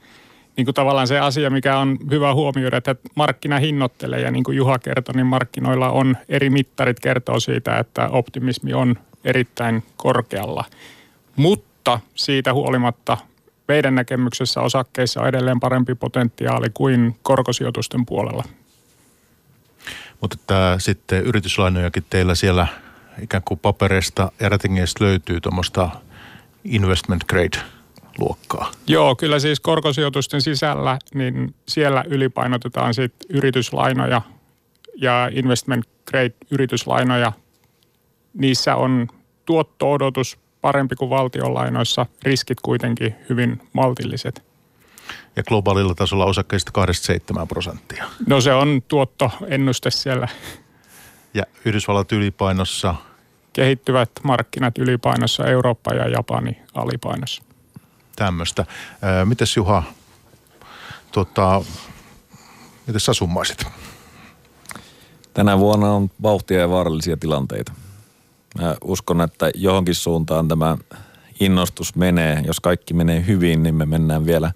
niin 0.58 0.64
kuin 0.64 0.74
tavallaan 0.74 1.06
se 1.06 1.18
asia, 1.18 1.50
mikä 1.50 1.78
on 1.78 1.98
hyvä 2.10 2.34
huomioida, 2.34 2.76
että 2.76 2.96
markkina 3.14 3.58
hinnoittelee 3.58 4.20
ja 4.20 4.30
niin 4.30 4.44
kuin 4.44 4.56
Juha 4.56 4.78
kertoi, 4.78 5.14
niin 5.14 5.26
markkinoilla 5.26 5.90
on 5.90 6.16
eri 6.28 6.50
mittarit 6.50 7.00
kertoo 7.00 7.40
siitä, 7.40 7.78
että 7.78 8.08
optimismi 8.08 8.74
on 8.74 8.96
erittäin 9.24 9.82
korkealla. 9.96 10.64
Mutta 11.36 12.00
siitä 12.14 12.54
huolimatta 12.54 13.16
meidän 13.68 13.94
näkemyksessä 13.94 14.60
osakkeissa 14.60 15.20
on 15.20 15.28
edelleen 15.28 15.60
parempi 15.60 15.94
potentiaali 15.94 16.66
kuin 16.74 17.16
korkosijoitusten 17.22 18.06
puolella. 18.06 18.44
Mutta 20.20 20.36
tämä 20.46 20.76
sitten 20.78 21.22
yrityslainojakin 21.22 22.04
teillä 22.10 22.34
siellä 22.34 22.66
ikään 23.22 23.42
kuin 23.44 23.60
paperista 23.60 24.32
ja 24.40 24.50
löytyy 25.00 25.40
tuommoista 25.40 25.90
investment 26.64 27.24
grade 27.24 27.77
luokkaa. 28.18 28.72
Joo, 28.86 29.16
kyllä 29.16 29.38
siis 29.38 29.60
korkosijoitusten 29.60 30.42
sisällä, 30.42 30.98
niin 31.14 31.54
siellä 31.68 32.04
ylipainotetaan 32.08 32.94
sitten 32.94 33.36
yrityslainoja 33.36 34.22
ja 34.96 35.30
investment 35.32 35.84
grade 36.10 36.34
yrityslainoja 36.50 37.32
niissä 38.34 38.76
on 38.76 39.08
tuotto-odotus 39.44 40.38
parempi 40.60 40.96
kuin 40.96 41.10
valtionlainoissa, 41.10 42.06
riskit 42.22 42.60
kuitenkin 42.60 43.14
hyvin 43.28 43.60
maltilliset. 43.72 44.42
Ja 45.36 45.42
globaalilla 45.42 45.94
tasolla 45.94 46.24
osakkeista 46.24 46.72
27 46.72 47.48
prosenttia. 47.48 48.04
No 48.26 48.40
se 48.40 48.52
on 48.52 48.82
tuottoennuste 48.88 49.90
siellä. 49.90 50.28
Ja 51.34 51.42
Yhdysvallat 51.64 52.12
ylipainossa? 52.12 52.94
Kehittyvät 53.52 54.10
markkinat 54.22 54.78
ylipainossa, 54.78 55.46
Eurooppa 55.46 55.94
ja 55.94 56.08
Japani 56.08 56.62
alipainossa. 56.74 57.42
Tämmöistä. 58.18 58.66
Mites 59.24 59.56
Juha, 59.56 59.82
tota, 61.12 61.62
miten 62.86 63.00
sä 63.00 63.14
summaisit? 63.14 63.66
Tänä 65.34 65.58
vuonna 65.58 65.90
on 65.90 66.10
vauhtia 66.22 66.60
ja 66.60 66.70
vaarallisia 66.70 67.16
tilanteita. 67.16 67.72
Mä 68.60 68.76
uskon, 68.84 69.20
että 69.20 69.50
johonkin 69.54 69.94
suuntaan 69.94 70.48
tämä 70.48 70.76
innostus 71.40 71.94
menee. 71.94 72.42
Jos 72.46 72.60
kaikki 72.60 72.94
menee 72.94 73.26
hyvin, 73.26 73.62
niin 73.62 73.74
me 73.74 73.86
mennään 73.86 74.26
vielä 74.26 74.52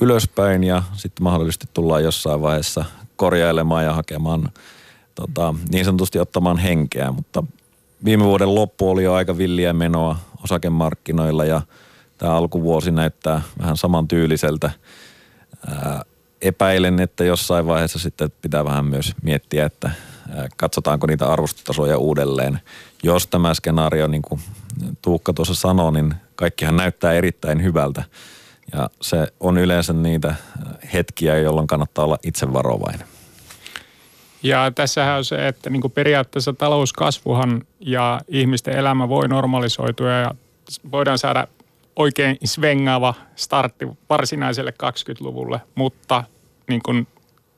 ylöspäin 0.00 0.64
ja 0.64 0.82
sitten 0.92 1.24
mahdollisesti 1.24 1.66
tullaan 1.74 2.04
jossain 2.04 2.42
vaiheessa 2.42 2.84
korjailemaan 3.16 3.84
ja 3.84 3.92
hakemaan 3.92 4.48
tota, 5.14 5.54
niin 5.72 5.84
sanotusti 5.84 6.18
ottamaan 6.18 6.58
henkeä, 6.58 7.12
mutta 7.12 7.42
viime 8.04 8.24
vuoden 8.24 8.54
loppu 8.54 8.90
oli 8.90 9.04
jo 9.04 9.14
aika 9.14 9.38
villiä 9.38 9.72
menoa 9.72 10.16
osakemarkkinoilla 10.44 11.44
ja 11.44 11.60
tämä 12.18 12.34
alkuvuosi 12.34 12.90
näyttää 12.90 13.42
vähän 13.58 13.76
samantyyliseltä. 13.76 14.70
Ää, 15.68 16.02
epäilen, 16.42 17.00
että 17.00 17.24
jossain 17.24 17.66
vaiheessa 17.66 17.98
sitten 17.98 18.32
pitää 18.42 18.64
vähän 18.64 18.84
myös 18.84 19.12
miettiä, 19.22 19.66
että 19.66 19.90
katsotaanko 20.56 21.06
niitä 21.06 21.26
arvostotasoja 21.26 21.98
uudelleen. 21.98 22.60
Jos 23.02 23.26
tämä 23.26 23.54
skenaario, 23.54 24.06
niin 24.06 24.22
kuin 24.22 24.40
Tuukka 25.02 25.32
tuossa 25.32 25.54
sanoi, 25.54 25.92
niin 25.92 26.14
kaikkihan 26.34 26.76
näyttää 26.76 27.12
erittäin 27.12 27.62
hyvältä. 27.62 28.04
Ja 28.72 28.90
se 29.02 29.32
on 29.40 29.58
yleensä 29.58 29.92
niitä 29.92 30.34
hetkiä, 30.92 31.38
jolloin 31.38 31.66
kannattaa 31.66 32.04
olla 32.04 32.18
itse 32.22 32.52
varovainen. 32.52 33.06
Ja 34.42 34.72
tässähän 34.74 35.16
on 35.16 35.24
se, 35.24 35.48
että 35.48 35.70
niin 35.70 35.90
periaatteessa 35.94 36.52
talouskasvuhan 36.52 37.62
ja 37.80 38.20
ihmisten 38.28 38.76
elämä 38.76 39.08
voi 39.08 39.28
normalisoitua 39.28 40.10
ja 40.10 40.34
voidaan 40.92 41.18
saada 41.18 41.46
oikein 41.96 42.36
svengaava 42.44 43.14
startti 43.36 43.88
varsinaiselle 44.10 44.74
20-luvulle, 44.82 45.60
mutta 45.74 46.24
niin 46.68 46.80
kuin 46.82 47.06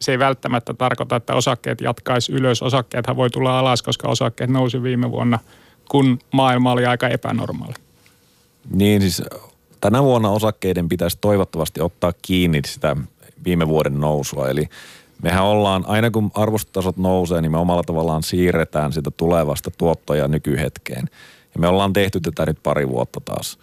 se 0.01 0.13
ei 0.13 0.19
välttämättä 0.19 0.75
tarkoita, 0.75 1.17
että 1.17 1.35
osakkeet 1.35 1.81
jatkaisi 1.81 2.33
ylös. 2.33 2.63
Osakkeethan 2.63 3.17
voi 3.17 3.31
tulla 3.31 3.59
alas, 3.59 3.83
koska 3.83 4.09
osakkeet 4.09 4.51
nousi 4.51 4.83
viime 4.83 5.11
vuonna, 5.11 5.39
kun 5.89 6.19
maailma 6.33 6.73
oli 6.73 6.87
aika 6.87 7.09
epänormaali. 7.09 7.75
Niin 8.71 9.01
siis 9.01 9.23
tänä 9.81 10.03
vuonna 10.03 10.31
osakkeiden 10.31 10.89
pitäisi 10.89 11.19
toivottavasti 11.21 11.81
ottaa 11.81 12.13
kiinni 12.23 12.61
sitä 12.67 12.97
viime 13.45 13.69
vuoden 13.69 14.01
nousua. 14.01 14.49
Eli 14.49 14.69
mehän 15.23 15.45
ollaan, 15.45 15.85
aina 15.87 16.11
kun 16.11 16.31
arvostustasot 16.35 16.97
nousee, 16.97 17.43
niin 17.43 17.53
me 17.53 17.59
omalla 17.59 17.83
tavallaan 17.83 18.23
siirretään 18.23 18.93
sitä 18.93 19.11
tulevasta 19.11 19.71
tuottoja 19.79 20.29
nykyhetkeen. 20.29 21.09
Ja 21.55 21.61
me 21.61 21.69
ollaan 21.69 21.93
tehty 21.93 22.21
tätä 22.21 22.47
nyt 22.47 22.59
pari 22.63 22.89
vuotta 22.89 23.21
taas. 23.25 23.59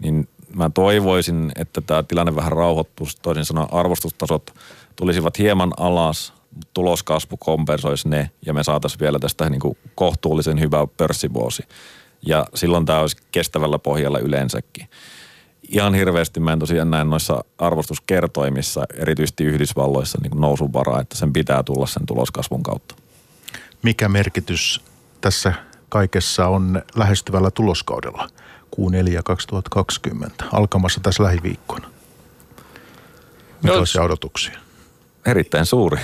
Niin 0.00 0.28
mä 0.54 0.70
toivoisin, 0.70 1.52
että 1.56 1.80
tämä 1.80 2.02
tilanne 2.02 2.36
vähän 2.36 2.52
rauhoittuisi. 2.52 3.18
Toisin 3.22 3.44
sanoen 3.44 3.72
arvostustasot 3.72 4.54
tulisivat 4.96 5.38
hieman 5.38 5.72
alas, 5.76 6.32
tuloskasvu 6.74 7.36
kompensoisi 7.36 8.08
ne 8.08 8.30
ja 8.46 8.54
me 8.54 8.64
saataisiin 8.64 9.00
vielä 9.00 9.18
tästä 9.18 9.50
niin 9.50 9.60
kuin 9.60 9.78
kohtuullisen 9.94 10.60
hyvä 10.60 10.86
pörssivuosi. 10.96 11.62
Ja 12.26 12.46
silloin 12.54 12.86
tämä 12.86 13.00
olisi 13.00 13.16
kestävällä 13.32 13.78
pohjalla 13.78 14.18
yleensäkin 14.18 14.88
ihan 15.70 15.94
hirveästi 15.94 16.40
mä 16.40 16.52
en 16.52 16.58
tosiaan 16.58 16.90
näe 16.90 17.04
noissa 17.04 17.44
arvostuskertoimissa, 17.58 18.84
erityisesti 18.94 19.44
Yhdysvalloissa, 19.44 20.18
niin 20.22 20.40
nousun 20.40 20.72
varaa, 20.72 21.00
että 21.00 21.16
sen 21.16 21.32
pitää 21.32 21.62
tulla 21.62 21.86
sen 21.86 22.06
tuloskasvun 22.06 22.62
kautta. 22.62 22.94
Mikä 23.82 24.08
merkitys 24.08 24.80
tässä 25.20 25.52
kaikessa 25.88 26.48
on 26.48 26.82
lähestyvällä 26.94 27.50
tuloskaudella 27.50 28.28
Q4 28.76 29.20
2020 29.24 30.44
alkamassa 30.52 31.00
tässä 31.00 31.22
lähiviikkoina? 31.22 31.90
Millaisia 33.62 34.00
no, 34.00 34.04
odotuksia? 34.04 34.58
Erittäin 35.26 35.66
suuri. 35.66 36.00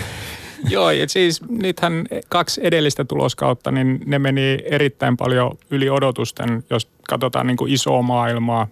Joo, 0.68 0.90
et 0.90 1.10
siis 1.10 1.42
nythän 1.48 2.06
kaksi 2.28 2.60
edellistä 2.64 3.04
tuloskautta, 3.04 3.70
niin 3.70 4.00
ne 4.06 4.18
meni 4.18 4.58
erittäin 4.64 5.16
paljon 5.16 5.58
yli 5.70 5.90
odotusten, 5.90 6.64
jos 6.70 6.88
katsotaan 7.08 7.46
niin 7.46 7.56
kuin 7.56 7.72
isoa 7.72 8.02
maailmaa, 8.02 8.66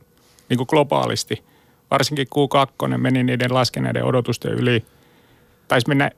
niin 0.49 0.57
kuin 0.57 0.67
globaalisti. 0.71 1.43
Varsinkin 1.91 2.27
Q2 2.27 2.99
meni 2.99 3.25
niiden 3.25 3.55
laskeneiden 3.55 4.05
odotusten 4.05 4.53
yli. 4.53 4.85
Taisi 5.69 5.89
mennä 5.89 6.11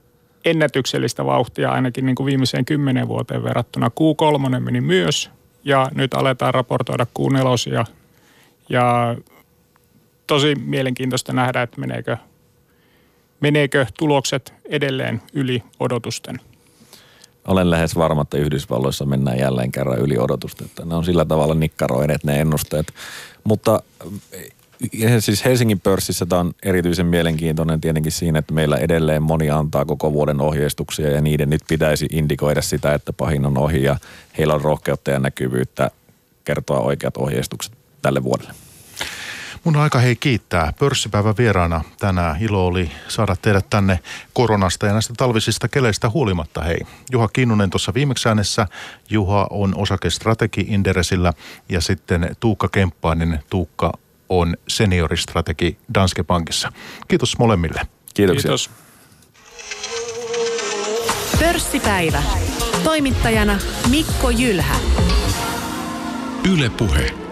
ennätyksellistä 0.45 1.25
vauhtia 1.25 1.71
ainakin 1.71 2.07
niin 2.07 2.17
kuin 2.17 2.27
viimeiseen 2.27 2.65
kymmenen 2.65 3.09
vuoteen 3.09 3.43
verrattuna. 3.43 3.89
Q3 3.89 4.61
meni 4.61 4.81
myös 4.81 5.31
ja 5.67 5.91
nyt 5.95 6.15
aletaan 6.15 6.55
raportoida 6.55 7.07
Q4 7.19 7.73
ja, 7.73 7.85
ja 8.69 9.17
tosi 10.27 10.55
mielenkiintoista 10.55 11.33
nähdä, 11.33 11.63
että 11.63 11.81
meneekö, 11.81 12.17
meneekö 13.41 13.87
tulokset 13.99 14.55
edelleen 14.65 15.23
yli 15.33 15.63
odotusten. 15.81 16.41
Olen 17.49 17.71
lähes 17.71 17.97
varma, 17.97 18.23
että 18.23 18.37
Yhdysvalloissa 18.37 19.05
mennään 19.05 19.39
jälleen 19.39 19.73
kerran 19.73 19.99
yli 19.99 20.19
odotusten. 20.19 20.69
Ne 20.85 20.95
on 20.95 21.05
sillä 21.05 21.25
tavalla 21.25 21.55
nikkaroineet 21.55 22.25
ne 22.25 22.41
ennusteet. 22.41 22.87
Mutta 23.45 23.83
siis 25.19 25.45
Helsingin 25.45 25.81
pörssissä 25.81 26.27
tämä 26.27 26.41
on 26.41 26.53
erityisen 26.63 27.07
mielenkiintoinen 27.07 27.81
tietenkin 27.81 28.13
siinä, 28.13 28.39
että 28.39 28.55
meillä 28.55 28.77
edelleen 28.77 29.23
moni 29.23 29.51
antaa 29.51 29.85
koko 29.85 30.13
vuoden 30.13 30.41
ohjeistuksia 30.41 31.11
ja 31.11 31.21
niiden 31.21 31.51
nyt 31.51 31.63
pitäisi 31.69 32.07
indikoida 32.13 32.63
sitä, 32.63 32.95
että 32.95 33.13
pahin 33.13 33.47
on 33.47 33.59
ohi 33.59 33.83
ja 33.83 33.97
heillä 34.39 34.55
on 34.55 34.61
rohkeutta 34.61 35.11
ja 35.11 35.19
näkyvyyttä 35.19 35.91
kertoa 36.45 36.81
oikeat 36.81 37.17
ohjeistukset 37.17 37.73
tälle 38.03 38.23
vuodelle. 38.23 38.53
Mun 39.65 39.77
aika 39.77 39.99
hei 39.99 40.17
kiittää. 40.17 40.73
Pörssipäivän 40.79 41.37
vieraana 41.39 41.85
tänään 41.99 42.37
ilo 42.41 42.67
oli 42.67 42.91
saada 43.09 43.37
teidät 43.43 43.71
tänne 43.71 43.99
koronasta 44.33 44.87
ja 44.87 44.93
näistä 44.93 45.15
talvisista 45.17 45.69
keleistä 45.69 46.11
huolimatta. 46.11 46.63
Hei, 46.63 46.79
Juha 47.13 47.29
Kinnunen 47.29 47.71
tuossa 47.71 47.95
viimeksi 47.95 48.29
äänessä. 48.29 48.67
Juha 49.11 49.47
on 49.51 49.75
osakestrategi 49.77 50.61
Inderesillä 50.69 51.33
ja 51.69 51.81
sitten 51.81 52.37
Tuukka 52.41 52.69
Kemppainen. 52.69 53.43
Tuukka 53.51 53.93
on 54.29 54.57
senioristrategi 54.69 55.79
Danske 55.95 56.25
Bankissa. 56.25 56.73
Kiitos 57.09 57.39
molemmille. 57.39 57.81
Kiitoksia. 58.15 58.43
Kiitos. 58.43 58.71
Pörssipäivä. 61.39 62.23
Toimittajana 62.85 63.59
Mikko 63.91 64.31
Jylhä. 64.31 64.75
Yle 66.53 66.71
Puhe. 66.71 67.26